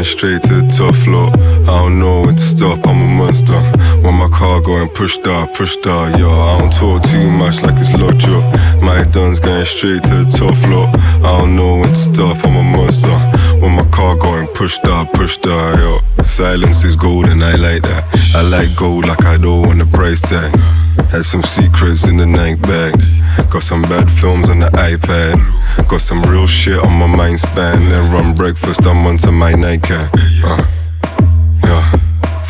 Going 0.02 0.18
straight 0.18 0.42
to 0.42 0.62
the 0.62 0.68
top 0.68 0.94
floor. 0.96 1.28
I 1.62 1.78
don't 1.82 2.00
know 2.00 2.22
when 2.22 2.34
to 2.34 2.42
stop, 2.42 2.86
I'm 2.86 3.00
a 3.02 3.06
monster. 3.06 3.60
When 4.02 4.14
my 4.14 4.28
car 4.28 4.60
going 4.60 4.88
push 4.88 5.14
start, 5.14 5.54
push 5.54 5.72
start, 5.72 6.18
yo. 6.18 6.28
I 6.28 6.58
don't 6.58 6.72
talk 6.72 7.02
too 7.08 7.30
much 7.30 7.62
like 7.62 7.76
it's 7.78 7.94
lockjaw. 7.94 8.40
My 8.80 9.04
dun's 9.04 9.38
going 9.38 9.64
straight 9.64 10.02
to 10.04 10.24
the 10.24 10.30
top 10.30 10.56
floor. 10.56 10.88
I 11.22 11.38
don't 11.38 11.54
know 11.54 11.76
when 11.76 11.90
to 11.90 11.94
stop, 11.94 12.44
I'm 12.44 12.56
a 12.56 12.62
monster. 12.62 13.16
When 13.60 13.76
my 13.76 13.84
car 13.90 14.16
going 14.16 14.48
push 14.48 14.74
start, 14.74 15.12
push 15.12 15.34
start, 15.34 15.78
yo. 15.78 16.00
Silence 16.24 16.82
is 16.82 16.96
golden, 16.96 17.42
I 17.42 17.54
like 17.54 17.82
that. 17.82 18.04
I 18.34 18.42
like 18.42 18.76
gold 18.76 19.06
like 19.06 19.24
I 19.24 19.36
don't 19.36 19.62
want 19.62 19.78
the 19.78 19.86
price 19.86 20.22
tag. 20.22 20.50
Had 21.10 21.24
some 21.24 21.42
secrets 21.44 22.08
in 22.08 22.16
the 22.16 22.26
night 22.26 22.60
bag. 22.62 22.94
Got 23.52 23.64
some 23.64 23.82
bad 23.82 24.10
films 24.10 24.48
on 24.48 24.60
the 24.60 24.68
iPad. 24.68 25.36
Got 25.86 26.00
some 26.00 26.22
real 26.22 26.46
shit 26.46 26.78
on 26.78 26.92
my 26.92 27.06
mind 27.06 27.38
span. 27.38 27.80
Then 27.90 28.10
run 28.10 28.34
breakfast, 28.34 28.86
I'm 28.86 29.06
onto 29.06 29.30
my 29.30 29.52
nightcap. 29.52 30.10
Uh, 30.42 30.64
yeah. 31.62 32.01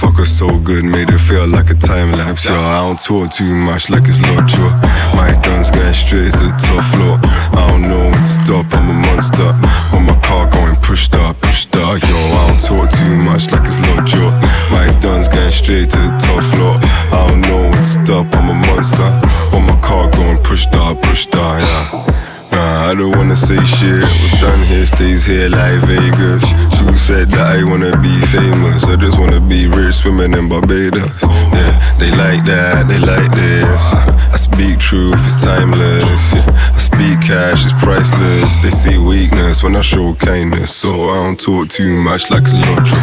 Fuck 0.02 0.16
her 0.18 0.26
so 0.26 0.58
good, 0.58 0.84
made 0.84 1.10
it 1.10 1.20
feel 1.20 1.46
like 1.46 1.70
a 1.70 1.74
time 1.74 2.10
lapse. 2.10 2.48
Yo, 2.48 2.56
I 2.56 2.80
don't 2.82 2.98
talk 2.98 3.30
too 3.30 3.54
much 3.54 3.88
like 3.88 4.02
it's 4.08 4.20
lockjaw. 4.34 4.74
My 5.14 5.30
guns 5.44 5.70
going 5.70 5.94
straight 5.94 6.32
to 6.32 6.50
the 6.50 6.54
top 6.58 6.82
floor. 6.90 7.20
I 7.54 7.70
don't 7.70 7.82
know 7.82 8.10
when 8.10 8.18
to 8.18 8.26
stop, 8.26 8.66
I'm 8.74 8.90
a 8.90 8.94
monster. 9.06 9.52
When 9.94 10.06
my 10.06 10.18
car 10.18 10.50
going 10.50 10.74
push 10.82 11.04
start, 11.04 11.40
push 11.40 11.68
start. 11.70 12.02
Yo, 12.02 12.16
I 12.18 12.48
don't 12.48 12.60
talk 12.60 12.90
too 12.90 13.14
much 13.14 13.52
like 13.52 13.62
it's 13.62 13.78
lockjaw. 13.94 14.30
My 14.74 14.90
guns 15.00 15.28
going 15.28 15.52
straight 15.52 15.90
to 15.90 15.96
the 15.96 16.18
top 16.18 16.42
floor. 16.50 16.74
I 17.14 17.28
don't 17.28 17.40
know 17.42 17.70
when 17.70 17.78
to 17.78 17.84
stop, 17.84 18.26
I'm 18.34 18.50
a 18.50 18.54
monster. 18.66 19.10
When 19.54 19.66
my 19.66 19.78
car 19.86 20.10
going 20.10 20.38
push 20.42 20.62
start, 20.66 21.00
push 21.00 21.22
start, 21.30 21.62
yeah. 21.62 22.31
Nah, 22.62 22.90
I 22.90 22.94
don't 22.94 23.16
wanna 23.16 23.34
say 23.34 23.58
shit. 23.64 24.04
What's 24.04 24.40
done 24.40 24.62
here 24.70 24.86
stays 24.86 25.26
here 25.26 25.48
like 25.48 25.80
Vegas. 25.82 26.44
Who 26.78 26.96
said 26.96 27.26
that 27.34 27.58
I 27.58 27.64
wanna 27.64 27.90
be 27.98 28.14
famous? 28.30 28.84
I 28.84 28.94
just 28.94 29.18
wanna 29.18 29.40
be 29.40 29.66
rich 29.66 29.96
swimming 29.96 30.32
in 30.32 30.48
Barbados. 30.48 31.22
Yeah, 31.58 31.74
they 31.98 32.12
like 32.24 32.44
that, 32.46 32.86
they 32.86 33.00
like 33.00 33.34
this. 33.34 33.82
I 34.34 34.36
speak 34.36 34.78
truth, 34.78 35.18
it's 35.26 35.42
timeless. 35.42 36.34
Yeah, 36.34 36.76
I 36.78 36.78
speak 36.78 37.18
cash, 37.26 37.66
it's 37.66 37.74
priceless. 37.82 38.60
They 38.62 38.70
see 38.70 38.96
weakness 38.96 39.64
when 39.64 39.74
I 39.74 39.80
show 39.80 40.14
kindness. 40.14 40.70
So 40.70 41.10
I 41.10 41.16
don't 41.24 41.40
talk 41.40 41.68
too 41.68 41.96
much 41.98 42.30
like 42.30 42.46
a 42.46 42.54
lottery. 42.62 43.02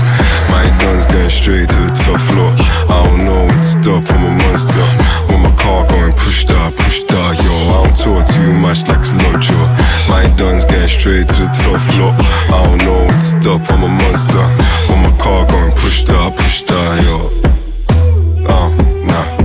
My 0.56 0.64
guns 0.80 1.06
going 1.12 1.30
straight 1.30 1.68
to 1.68 1.80
the 1.84 1.92
top 2.00 2.22
floor. 2.32 2.56
I 2.88 3.04
don't 3.04 3.26
know 3.26 3.44
when 3.44 3.60
to 3.60 3.72
stop, 3.76 4.08
I'm 4.08 4.24
a 4.24 4.32
monster. 4.40 4.88
When 5.28 5.42
my 5.44 5.52
car 5.60 5.86
going 5.86 6.14
push 6.14 6.48
start, 6.48 6.78
push 6.78 7.04
start, 7.04 7.36
yo. 7.44 7.56
I 7.76 7.84
don't 7.84 7.98
talk 8.00 8.24
too 8.32 8.54
much 8.54 8.88
like 8.88 9.04
a 9.04 9.10
it's 9.40 9.49
lockjaw. 9.50 10.10
My 10.10 10.28
dun's 10.36 10.66
getting 10.66 10.88
straight 10.88 11.28
to 11.28 11.44
the 11.44 11.50
top 11.62 11.82
floor. 11.92 12.14
I 12.54 12.64
don't 12.64 12.86
know 12.86 13.06
when 13.06 13.20
to 13.20 13.22
stop, 13.22 13.62
I'm 13.72 13.84
a 13.84 13.88
monster. 13.88 14.46
When 14.90 15.04
my 15.04 15.18
car 15.22 15.46
going 15.46 15.72
push 15.72 16.04
start, 16.04 16.36
push 16.36 16.64
start, 16.64 17.04
yo. 17.04 17.30
Oh, 18.48 18.70
nah. 19.06 19.38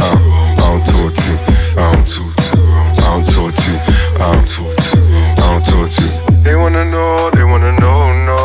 Uh, 0.00 0.16
I 0.50 0.66
don't 0.70 0.84
talk 0.84 1.14
to, 1.14 1.32
I 1.76 1.92
don't 1.92 2.06
talk 2.06 2.36
to, 2.36 2.58
I 2.58 3.10
don't 3.10 3.24
talk 3.24 3.54
to, 3.54 3.72
I 4.18 4.32
don't 4.32 4.48
talk 4.48 4.76
to, 4.76 4.98
I 4.98 5.46
don't 5.48 5.64
talk 5.64 5.90
to. 5.90 6.42
They 6.42 6.56
wanna 6.56 6.84
know, 6.84 7.30
they 7.32 7.44
wanna 7.44 7.72
know, 7.78 8.12
no. 8.24 8.36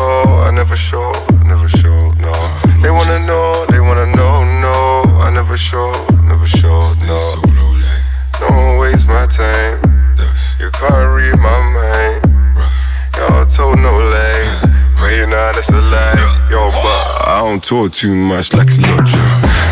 I 0.46 0.50
never 0.50 0.76
show, 0.76 1.12
I 1.12 1.44
never 1.44 1.68
show, 1.68 2.10
no. 2.12 2.32
They 2.82 2.90
wanna 2.90 3.18
know, 3.20 3.66
they 3.70 3.80
wanna 3.80 4.06
know, 4.14 4.44
no. 4.60 5.02
I 5.20 5.30
never 5.32 5.56
show, 5.56 5.92
never 6.24 6.46
show, 6.46 6.80
no. 7.06 7.42
Don't 8.40 8.78
waste 8.78 9.06
my 9.08 9.26
time. 9.26 9.83
Can't 10.84 11.16
read 11.16 11.38
my 11.40 11.60
mind. 11.72 12.20
Y'all 13.16 13.46
told 13.46 13.78
no 13.78 13.88
lies. 14.04 14.64
But 15.00 15.16
you 15.16 15.26
know 15.26 15.50
that's 15.56 15.70
a 15.70 15.80
lie. 15.80 16.12
Yo, 16.50 16.60
but 16.68 17.24
I 17.24 17.40
don't 17.40 17.64
talk 17.64 17.92
too 17.92 18.14
much 18.14 18.52
like 18.52 18.68
it's 18.68 18.76
lockjaw. 18.76 19.16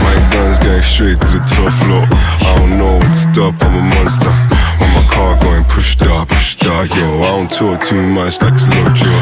My 0.00 0.16
gun's 0.32 0.58
going 0.58 0.80
straight 0.80 1.20
to 1.20 1.28
the 1.36 1.44
top 1.52 1.68
floor. 1.84 2.08
I 2.08 2.56
don't 2.56 2.78
know 2.78 2.96
when 2.96 3.12
to 3.12 3.14
stop, 3.14 3.54
I'm 3.60 3.76
a 3.76 3.82
monster. 3.92 4.32
When 4.80 4.88
my 4.96 5.04
car 5.12 5.36
going 5.36 5.64
push 5.64 5.92
start, 5.92 6.30
push 6.30 6.56
start, 6.56 6.88
yo. 6.96 7.04
I 7.20 7.28
don't 7.36 7.50
talk 7.50 7.84
too 7.84 8.00
much 8.00 8.40
like 8.40 8.54
it's 8.54 8.64
lockjaw. 8.72 9.12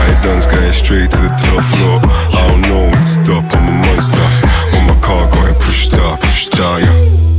My 0.00 0.08
gun's 0.24 0.46
going 0.46 0.72
straight 0.72 1.10
to 1.10 1.18
the 1.28 1.32
top 1.44 1.60
floor. 1.76 2.00
I 2.08 2.40
don't 2.48 2.62
know 2.72 2.88
when 2.88 2.96
to 2.96 3.04
stop, 3.04 3.44
I'm 3.52 3.68
a 3.68 3.72
monster. 3.84 4.28
When 4.72 4.86
my 4.88 4.96
car 5.04 5.28
going 5.28 5.54
push 5.60 5.92
start, 5.92 6.20
push 6.22 6.46
start, 6.46 6.80
yo. 6.80 7.33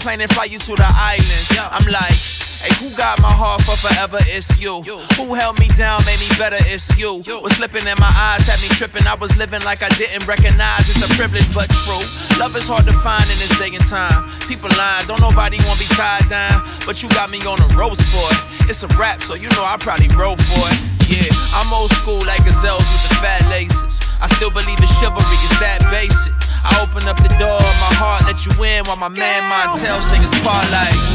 Plane 0.00 0.20
and 0.20 0.32
fly 0.32 0.44
you 0.44 0.58
to 0.58 0.72
the 0.74 0.88
islands. 0.88 1.52
I'm 1.60 1.84
like, 1.92 2.16
hey, 2.64 2.72
who 2.80 2.88
got 2.96 3.20
my 3.20 3.30
heart 3.30 3.60
for 3.62 3.76
forever? 3.76 4.16
It's 4.32 4.56
you. 4.56 4.80
Who 5.20 5.34
held 5.36 5.60
me 5.60 5.68
down, 5.76 6.00
made 6.08 6.18
me 6.18 6.28
better? 6.40 6.56
It's 6.72 6.88
you. 6.96 7.20
Was 7.44 7.60
slipping 7.60 7.84
in 7.84 7.96
my 8.00 8.10
eyes, 8.16 8.48
had 8.48 8.58
me 8.64 8.72
tripping. 8.72 9.04
I 9.06 9.14
was 9.14 9.36
living 9.36 9.60
like 9.62 9.84
I 9.84 9.92
didn't 10.00 10.24
recognize. 10.24 10.88
It's 10.88 11.04
a 11.04 11.10
privilege, 11.14 11.46
but 11.52 11.68
true. 11.84 12.00
Love 12.40 12.56
is 12.56 12.64
hard 12.66 12.88
to 12.88 12.96
find 13.04 13.24
in 13.28 13.38
this 13.38 13.52
day 13.60 13.70
and 13.76 13.84
time. 13.84 14.24
People 14.48 14.72
lying, 14.80 15.04
don't 15.04 15.20
nobody 15.20 15.60
wanna 15.68 15.78
be 15.78 15.88
tied 15.92 16.24
down. 16.32 16.64
But 16.88 17.04
you 17.04 17.08
got 17.12 17.28
me 17.28 17.38
on 17.44 17.60
a 17.60 17.68
roast 17.76 18.02
for 18.08 18.24
it. 18.32 18.40
It's 18.72 18.82
a 18.82 18.90
rap, 18.96 19.20
so 19.20 19.36
you 19.36 19.52
know 19.52 19.64
I 19.68 19.76
probably 19.76 20.08
wrote 20.16 20.40
for 20.40 20.64
it. 20.72 20.78
Yeah, 21.12 21.28
I'm 21.52 21.68
old 21.74 21.92
school 21.92 22.22
like 22.24 22.40
gazelles 22.46 22.86
with 22.88 23.02
the 23.04 23.14
fat 23.20 23.44
laces. 23.52 24.00
I 24.22 24.28
still 24.32 24.50
believe 24.50 24.78
in 24.80 24.90
chivalry, 25.00 25.38
it's 25.44 25.58
that 25.60 25.82
basic. 25.90 26.29
I 26.64 26.80
open 26.82 27.08
up 27.08 27.16
the 27.16 27.32
door 27.38 27.56
of 27.56 27.76
my 27.80 27.92
heart, 27.96 28.24
let 28.26 28.44
you 28.44 28.52
in 28.64 28.84
while 28.84 28.96
my 28.96 29.08
man 29.08 29.40
Montell 29.48 30.00
sing 30.02 30.22
his 30.22 30.32
part 30.40 30.70
like. 30.70 31.09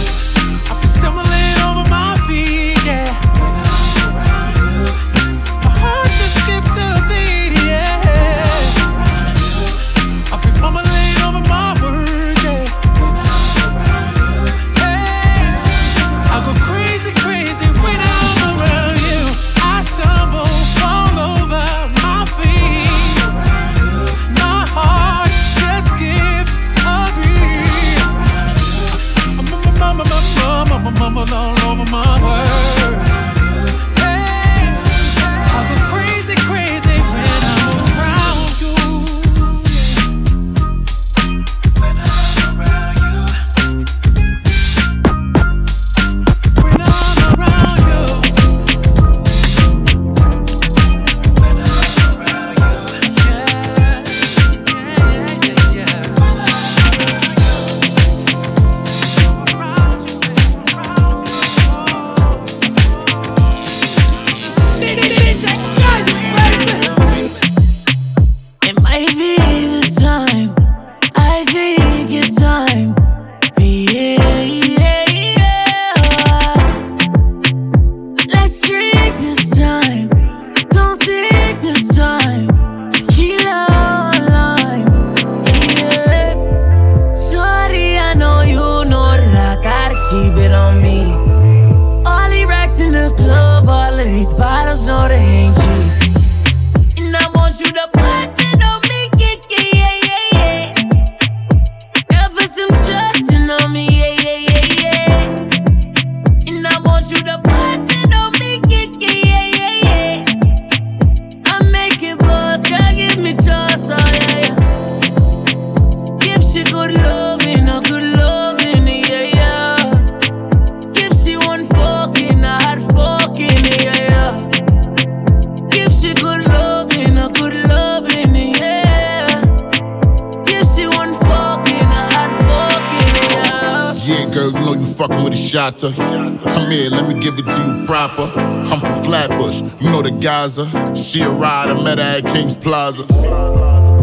Gaza. 140.45 140.95
She 140.95 141.23
a 141.23 141.29
ride, 141.29 141.69
I 141.69 141.83
met 141.83 141.97
her 141.97 142.21
at 142.21 142.25
King's 142.35 142.55
Plaza. 142.55 143.01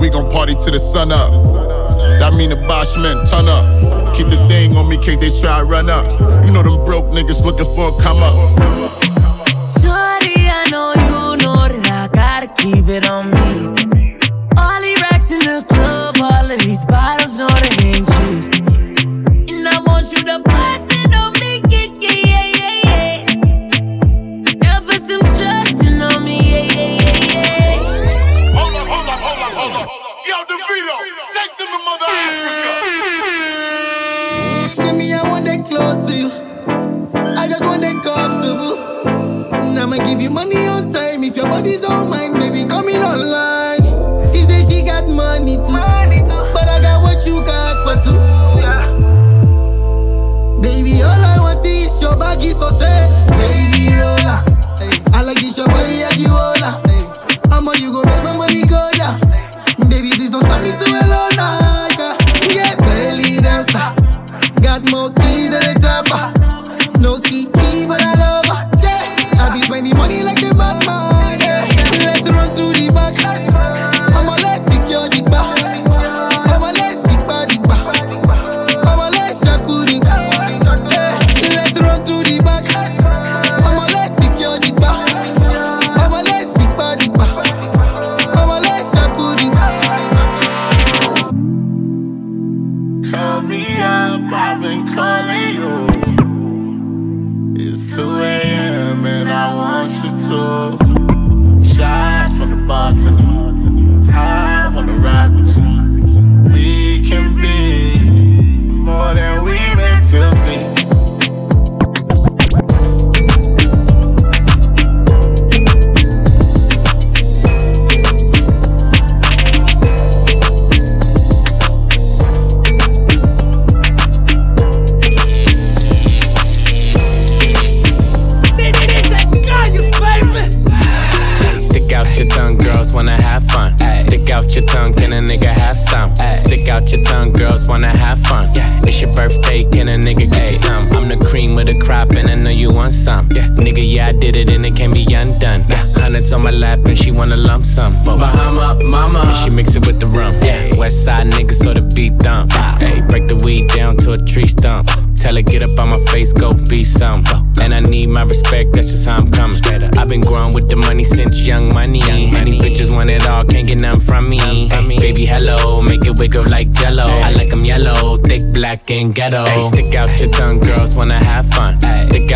We 0.01 0.11
gon' 0.11 0.29
party 0.29 0.55
till 0.55 0.75
the 0.75 0.81
sun 0.81 1.13
up. 1.13 1.31
That 2.19 2.35
mean 2.35 2.51
the 2.51 2.57
Bosch 2.67 2.97
men 2.99 3.15
turn 3.31 3.47
up. 3.47 3.63
Keep 4.13 4.27
the 4.27 4.43
thing 4.51 4.77
on 4.77 4.89
me 4.89 4.99
case 4.99 5.21
they 5.21 5.31
try 5.31 5.61
to 5.61 5.65
run 5.65 5.89
up. 5.89 6.03
You 6.45 6.51
know 6.51 6.65
them 6.67 6.85
broke 6.85 7.07
niggas 7.15 7.45
looking 7.45 7.71
for 7.79 7.95
a 7.95 8.02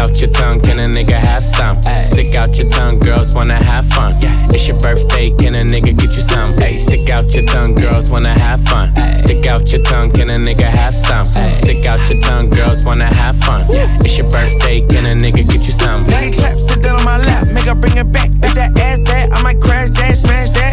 out 0.07 0.21
your 0.21 0.31
tongue, 0.31 0.61
can 0.61 0.79
a 0.79 0.85
nigga 0.85 1.19
have 1.19 1.45
some? 1.45 1.81
Stick 1.83 2.35
out 2.35 2.57
your 2.57 2.69
tongue, 2.71 2.99
girls 2.99 3.35
wanna 3.35 3.63
have 3.65 3.87
fun. 3.87 4.17
Yeah. 4.21 4.49
It's 4.51 4.69
your 4.69 4.79
birthday, 4.79 5.31
can 5.31 5.55
a 5.55 5.63
nigga 5.63 5.97
get 5.99 6.15
you 6.17 6.23
some? 6.23 6.55
Hey, 6.55 6.77
stick 6.77 7.09
out 7.11 7.25
your 7.35 7.45
tongue, 7.47 7.75
girls 7.75 8.11
wanna 8.11 8.39
have 8.39 8.61
fun. 8.69 8.95
Stick 9.19 9.47
out 9.47 9.71
your 9.73 9.83
tongue, 9.83 10.11
can 10.13 10.31
a 10.31 10.35
nigga 10.35 10.69
have 10.69 10.95
some? 10.95 11.27
Stick 11.27 11.85
out 11.87 12.01
your 12.11 12.21
tongue, 12.23 12.51
girls 12.51 12.85
wanna 12.87 13.13
have 13.15 13.37
fun. 13.37 13.67
Yeah. 13.71 13.89
It's 14.05 14.17
your 14.17 14.31
birthday, 14.31 14.81
can 14.87 15.07
a 15.07 15.15
nigga 15.15 15.49
get 15.49 15.67
you 15.67 15.73
some? 15.73 16.05
You 16.05 16.33
clap, 16.33 16.55
sit 16.55 16.83
down 16.83 16.97
on 16.97 17.05
my 17.05 17.19
lap, 17.19 17.49
make 17.49 17.65
her 17.65 17.75
bring 17.75 17.97
it 17.97 18.11
back. 18.13 18.31
If 18.43 18.55
that 18.55 18.79
ass 18.79 18.99
bad, 19.01 19.33
I 19.33 19.43
might 19.43 19.61
crash 19.61 19.91
that, 19.91 20.17
smash 20.17 20.51
that. 20.51 20.66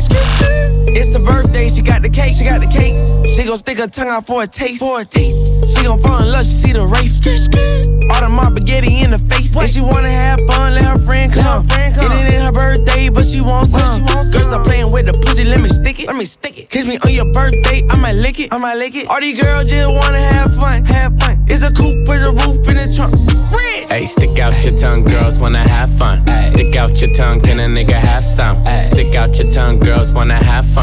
It's 0.96 1.10
the 1.12 1.20
birthday, 1.20 1.70
she 1.70 1.82
got 1.82 2.02
the 2.02 2.10
cake, 2.10 2.36
she 2.36 2.46
got 2.46 2.62
the 2.62 2.68
cake. 2.68 2.96
She 3.30 3.48
gon' 3.48 3.58
stick 3.58 3.80
her 3.80 3.88
tongue 3.88 4.10
out 4.10 4.28
for 4.28 4.44
a 4.44 4.48
taste, 4.48 4.80
for 4.80 5.02
a 5.02 5.06
taste. 5.06 5.76
She 5.76 5.84
gon' 5.84 6.02
fall 6.02 6.22
in 6.22 6.32
love, 6.32 6.46
she 6.46 6.52
see 6.52 6.74
the 6.74 6.86
race. 6.86 7.20
All 8.12 8.22
the 8.22 8.30
mob 8.30 8.58
spaghetti 8.58 9.02
in 9.02 9.12
the 9.12 9.20
face. 9.20 9.56
If 9.56 9.72
she 9.72 9.82
wanna 9.82 10.10
have 10.10 10.40
fun, 10.48 10.76
let 10.76 10.84
her 10.84 11.00
friend 11.00 11.34
come. 11.34 11.66
It 11.70 12.34
ain't 12.34 12.44
her 12.44 12.52
birthday, 12.52 13.10
but 13.10 13.26
she 13.26 13.42
wants 13.42 13.72
some. 13.72 14.06
Girl, 14.06 14.24
stop 14.26 14.66
playing 14.66 14.92
with 14.92 15.06
the 15.06 15.14
pussy, 15.14 15.46
let 15.46 15.62
me 15.62 15.70
stick 15.70 16.00
it. 16.00 16.08
Let 16.08 16.16
me 16.16 16.26
stick 16.26 16.60
it. 16.60 16.70
Kiss 16.70 16.86
me 16.86 16.98
on 17.06 17.12
your 17.14 17.32
birthday, 17.32 17.82
I 17.90 17.98
might 17.98 18.16
lick 18.16 18.40
it. 18.40 18.54
I 18.54 18.58
might 18.58 18.76
lick 18.76 18.96
it. 18.96 19.08
All 19.08 19.20
these 19.20 19.42
girls 19.42 19.70
just 19.70 19.90
wanna 19.90 20.20
have 20.20 20.54
fun, 20.56 20.86
have 20.86 21.18
fun. 21.20 21.44
It's 21.48 21.64
a 21.64 21.72
coupe 21.72 22.08
with 22.08 22.22
a 22.22 22.32
roof 22.32 22.68
in 22.68 22.76
the 22.76 22.94
trunk. 22.96 23.14
Red. 23.54 23.90
Hey, 23.90 24.06
stick 24.06 24.38
out 24.40 24.54
your 24.64 24.78
tongue, 24.78 25.04
girls 25.04 25.40
wanna 25.40 25.68
have 25.68 25.90
fun. 25.98 26.22
Stick 26.50 26.76
out 26.76 27.00
your 27.02 27.14
tongue, 27.16 27.42
can 27.42 27.60
a 27.60 27.68
nigga 27.68 27.94
have 27.94 28.26
some? 28.26 28.58
Stick 28.86 29.16
out 29.16 29.36
your 29.40 29.52
tongue, 29.52 29.80
girls 29.80 30.12
wanna 30.12 30.36
have 30.36 30.66
fun. 30.66 30.83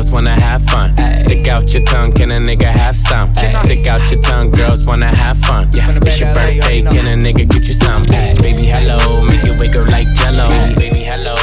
wanna 0.09 0.39
have 0.39 0.63
fun. 0.63 0.95
Stick 1.19 1.47
out 1.47 1.71
your 1.73 1.83
tongue, 1.83 2.11
can 2.13 2.31
a 2.31 2.39
nigga 2.39 2.71
have 2.71 2.95
some? 2.97 3.33
Stick 3.35 3.85
out 3.87 4.01
your 4.11 4.21
tongue, 4.21 4.49
girls 4.51 4.87
wanna 4.87 5.13
have 5.15 5.37
fun. 5.37 5.69
Yeah, 5.73 5.91
It's 6.01 6.19
your 6.19 6.31
birthday, 6.33 6.81
can 6.81 7.05
a 7.07 7.15
nigga 7.21 7.47
get 7.47 7.67
you 7.67 7.73
some? 7.73 8.01
Baby, 8.03 8.65
hello, 8.73 9.23
make 9.23 9.43
it 9.43 9.59
wiggle 9.59 9.85
like 9.85 10.07
jello. 10.15 10.47
Baby, 10.75 11.03
hello, 11.03 11.35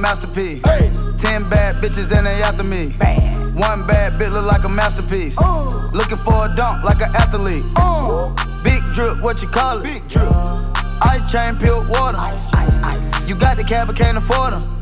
Masterpiece. 0.00 0.62
Ten 1.20 1.48
bad 1.50 1.82
bitches 1.82 2.16
and 2.16 2.26
they 2.26 2.42
after 2.42 2.64
me. 2.64 2.94
One 3.54 3.86
bad 3.86 4.20
bitch 4.20 4.32
look 4.32 4.46
like 4.46 4.64
a 4.64 4.68
masterpiece. 4.68 5.38
Looking 5.92 6.18
for 6.18 6.46
a 6.46 6.54
dunk 6.54 6.84
like 6.84 7.00
an 7.00 7.14
athlete. 7.16 7.64
Big 8.62 8.82
drip, 8.92 9.20
what 9.20 9.42
you 9.42 9.48
call 9.48 9.78
it? 9.78 9.84
Big 9.84 10.08
drip. 10.08 10.30
Ice 11.02 11.30
chain, 11.30 11.56
peeled 11.56 11.88
water. 11.88 12.18
Ice, 12.18 12.52
ice, 12.54 12.78
ice. 12.80 13.26
You 13.26 13.34
got 13.34 13.56
the 13.56 13.64
cab, 13.64 13.88
but 13.88 13.96
can't 13.96 14.16
afford 14.16 14.52
them. 14.54 14.77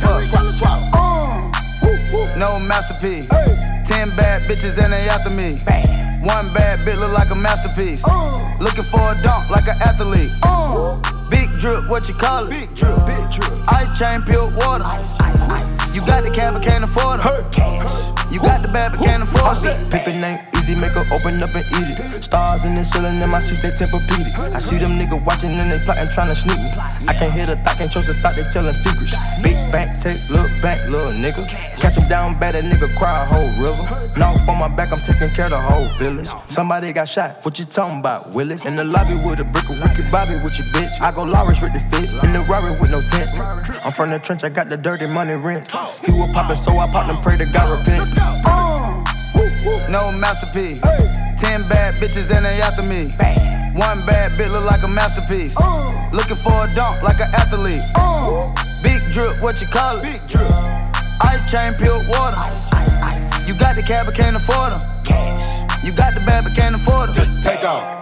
her. 0.00 0.18
Uh, 0.94 2.36
no 2.36 2.58
masterpiece. 2.58 3.28
Ten 3.86 4.10
bad 4.16 4.42
bitches 4.42 4.82
and 4.82 4.92
they 4.92 5.08
after 5.08 5.30
me. 5.30 5.60
One 6.26 6.52
bad 6.54 6.80
bitch 6.80 6.98
look 6.98 7.12
like 7.12 7.30
a 7.30 7.34
masterpiece. 7.34 8.04
Looking 8.60 8.84
for 8.84 9.00
a 9.00 9.20
dunk 9.22 9.50
like 9.50 9.66
an 9.66 9.76
athlete. 9.82 10.30
Big 11.32 11.48
drip, 11.58 11.88
what 11.88 12.06
you 12.08 12.14
call 12.14 12.46
it? 12.46 12.50
Big 12.50 12.74
drip, 12.74 13.06
big 13.06 13.24
drip. 13.30 13.50
Ice 13.72 13.98
chain, 13.98 14.20
peeled 14.20 14.54
water. 14.54 14.84
Ice, 14.84 15.18
ice, 15.18 15.42
ice. 15.48 15.94
You 15.94 16.04
got 16.04 16.24
the 16.24 16.30
cab, 16.30 16.52
but 16.52 16.62
can't 16.62 16.84
afford 16.84 17.20
it. 17.20 17.50
Cash. 17.50 18.12
You 18.30 18.38
got 18.38 18.60
the 18.60 18.68
bad, 18.68 18.92
but 18.92 19.00
can't 19.00 19.22
afford 19.22 19.56
it. 19.64 19.90
Pick 19.90 20.04
the 20.04 20.12
name 20.12 20.38
easy, 20.62 20.74
make 20.74 20.92
her 20.92 21.04
open 21.12 21.42
up 21.42 21.54
and 21.54 21.66
eat 21.78 21.98
it. 21.98 22.22
Stars 22.24 22.64
in 22.64 22.74
the 22.74 22.84
ceiling 22.84 23.20
in 23.20 23.30
my 23.30 23.40
seats, 23.40 23.62
they 23.62 23.70
tempur-pedic. 23.70 24.54
I 24.54 24.58
see 24.58 24.78
them 24.78 24.98
niggas 24.98 25.24
watching 25.24 25.50
and 25.50 25.70
they 25.70 25.78
plotting, 25.84 26.08
trying 26.12 26.28
to 26.28 26.36
sneak 26.36 26.58
me. 26.58 26.70
I 27.08 27.14
can't 27.14 27.32
hear 27.32 27.46
the 27.46 27.56
thought, 27.56 27.76
can't 27.78 27.90
trust 27.90 28.08
the 28.08 28.14
thought, 28.14 28.36
they 28.36 28.44
telling 28.44 28.72
secrets. 28.72 29.14
Big 29.42 29.56
bank, 29.72 30.00
take, 30.00 30.20
look 30.30 30.50
back, 30.62 30.78
little 30.88 31.12
nigga. 31.12 31.48
Catch 31.76 31.96
him 31.96 32.08
down 32.08 32.38
bad, 32.38 32.54
that 32.54 32.64
nigga 32.64 32.88
cry 32.96 33.22
a 33.22 33.26
whole 33.26 33.50
river. 33.58 33.84
Now 34.16 34.34
on 34.48 34.58
my 34.58 34.68
back, 34.68 34.92
I'm 34.92 35.00
taking 35.00 35.30
care 35.30 35.46
of 35.46 35.52
the 35.52 35.60
whole 35.60 35.88
village. 35.98 36.28
Somebody 36.46 36.92
got 36.92 37.08
shot, 37.08 37.44
what 37.44 37.58
you 37.58 37.64
talking 37.64 37.98
about, 37.98 38.22
Willis? 38.34 38.66
In 38.66 38.76
the 38.76 38.84
lobby 38.84 39.14
with 39.14 39.40
a 39.40 39.44
brick 39.44 39.68
of 39.68 39.80
wicked 39.80 40.10
Bobby 40.10 40.34
with 40.44 40.56
your 40.58 40.68
bitch. 40.74 41.00
I 41.00 41.10
go 41.10 41.21
Lawrence 41.26 41.60
with 41.60 41.72
the 41.72 41.80
fit, 41.80 42.10
in 42.24 42.32
the 42.32 42.40
Rari 42.48 42.70
with 42.78 42.90
no 42.90 43.00
tent. 43.00 43.30
I'm 43.84 43.92
from 43.92 44.10
the 44.10 44.18
trench, 44.18 44.44
I 44.44 44.48
got 44.48 44.68
the 44.68 44.76
dirty 44.76 45.06
money 45.06 45.34
rent. 45.34 45.72
He 46.04 46.12
was 46.12 46.30
poppin', 46.32 46.56
so 46.56 46.78
I 46.78 46.86
popped 46.86 47.10
and 47.10 47.18
pray 47.18 47.36
to 47.36 47.46
God 47.46 47.78
repent. 47.78 48.08
No 49.90 50.10
masterpiece. 50.12 50.80
Ten 51.40 51.66
bad 51.68 51.94
bitches 51.94 52.34
and 52.34 52.44
they 52.44 52.60
after 52.60 52.82
me. 52.82 53.12
One 53.78 54.04
bad 54.06 54.32
bitch 54.32 54.50
look 54.50 54.64
like 54.64 54.82
a 54.82 54.88
masterpiece. 54.88 55.56
Looking 56.12 56.36
for 56.36 56.64
a 56.64 56.74
dunk 56.74 57.02
like 57.02 57.20
an 57.20 57.28
athlete. 57.34 57.82
Big 58.82 59.00
drip, 59.12 59.40
what 59.42 59.60
you 59.60 59.66
call 59.68 59.98
it? 59.98 60.02
Big 60.02 60.26
drip. 60.28 60.50
Ice 61.22 61.50
chain, 61.50 61.74
peeled 61.74 62.06
water. 62.08 62.36
Ice, 62.36 62.70
ice, 62.72 62.98
ice. 62.98 63.46
You 63.46 63.54
got 63.54 63.76
the 63.76 63.82
cab, 63.82 64.06
but 64.06 64.14
can't 64.14 64.36
afford 64.36 64.72
them. 64.72 64.80
Cash. 65.04 65.62
You 65.84 65.92
got 65.92 66.14
the 66.14 66.20
bad, 66.20 66.44
but 66.44 66.54
can't 66.54 66.74
afford 66.74 67.14
them. 67.14 67.26
Take 67.42 67.64
off. 67.64 68.01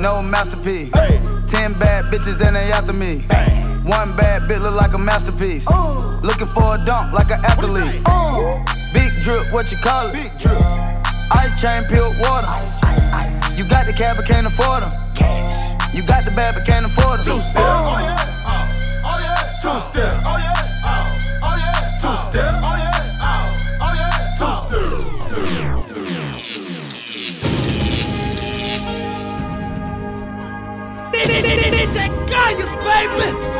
No 0.00 0.22
masterpiece. 0.22 0.90
Ten 1.46 1.72
bad 1.78 2.12
bitches 2.12 2.44
and 2.44 2.54
they 2.54 2.70
after 2.72 2.92
me. 2.92 3.24
One 3.84 4.14
bad 4.14 4.42
bitch 4.42 4.60
look 4.60 4.74
like 4.74 4.92
a 4.92 4.98
masterpiece. 4.98 5.66
Oh. 5.70 6.20
Looking 6.22 6.46
for 6.48 6.74
a 6.74 6.78
dunk 6.84 7.12
like 7.12 7.30
an 7.30 7.40
athlete. 7.44 8.02
Oh. 8.06 8.62
Big 8.92 9.10
drip, 9.22 9.52
what 9.52 9.70
you 9.72 9.78
call 9.78 10.08
it? 10.08 10.12
Big 10.14 10.38
drip. 10.38 10.60
Ice 11.32 11.60
chain, 11.60 11.84
peeled 11.84 12.14
water. 12.20 12.46
Ice, 12.46 12.82
ice, 12.82 13.08
ice. 13.08 13.56
You 13.56 13.64
got 13.68 13.86
the 13.86 13.92
cab, 13.92 14.16
but 14.16 14.26
can't 14.26 14.46
afford 14.46 14.82
them. 14.82 14.90
Cash. 15.14 15.94
You 15.94 16.02
got 16.02 16.24
the 16.24 16.30
bad, 16.32 16.54
but 16.54 16.66
can't 16.66 16.84
afford 16.84 17.20
them. 17.20 17.36
Two 17.36 17.42
step. 17.42 17.62
Oh 17.64 17.98
yeah. 17.98 18.16
Oh, 18.46 19.06
oh 19.06 19.18
yeah. 19.18 19.58
Two 19.62 19.80
step. 19.80 20.22
Oh 20.26 20.36
yeah. 20.38 20.84
Oh, 20.84 21.40
oh 21.44 21.56
yeah. 21.56 21.98
Two 22.00 22.16
step. 22.30 22.49
DJ 31.42 32.10
Kayus, 32.28 32.70
baby. 32.84 33.59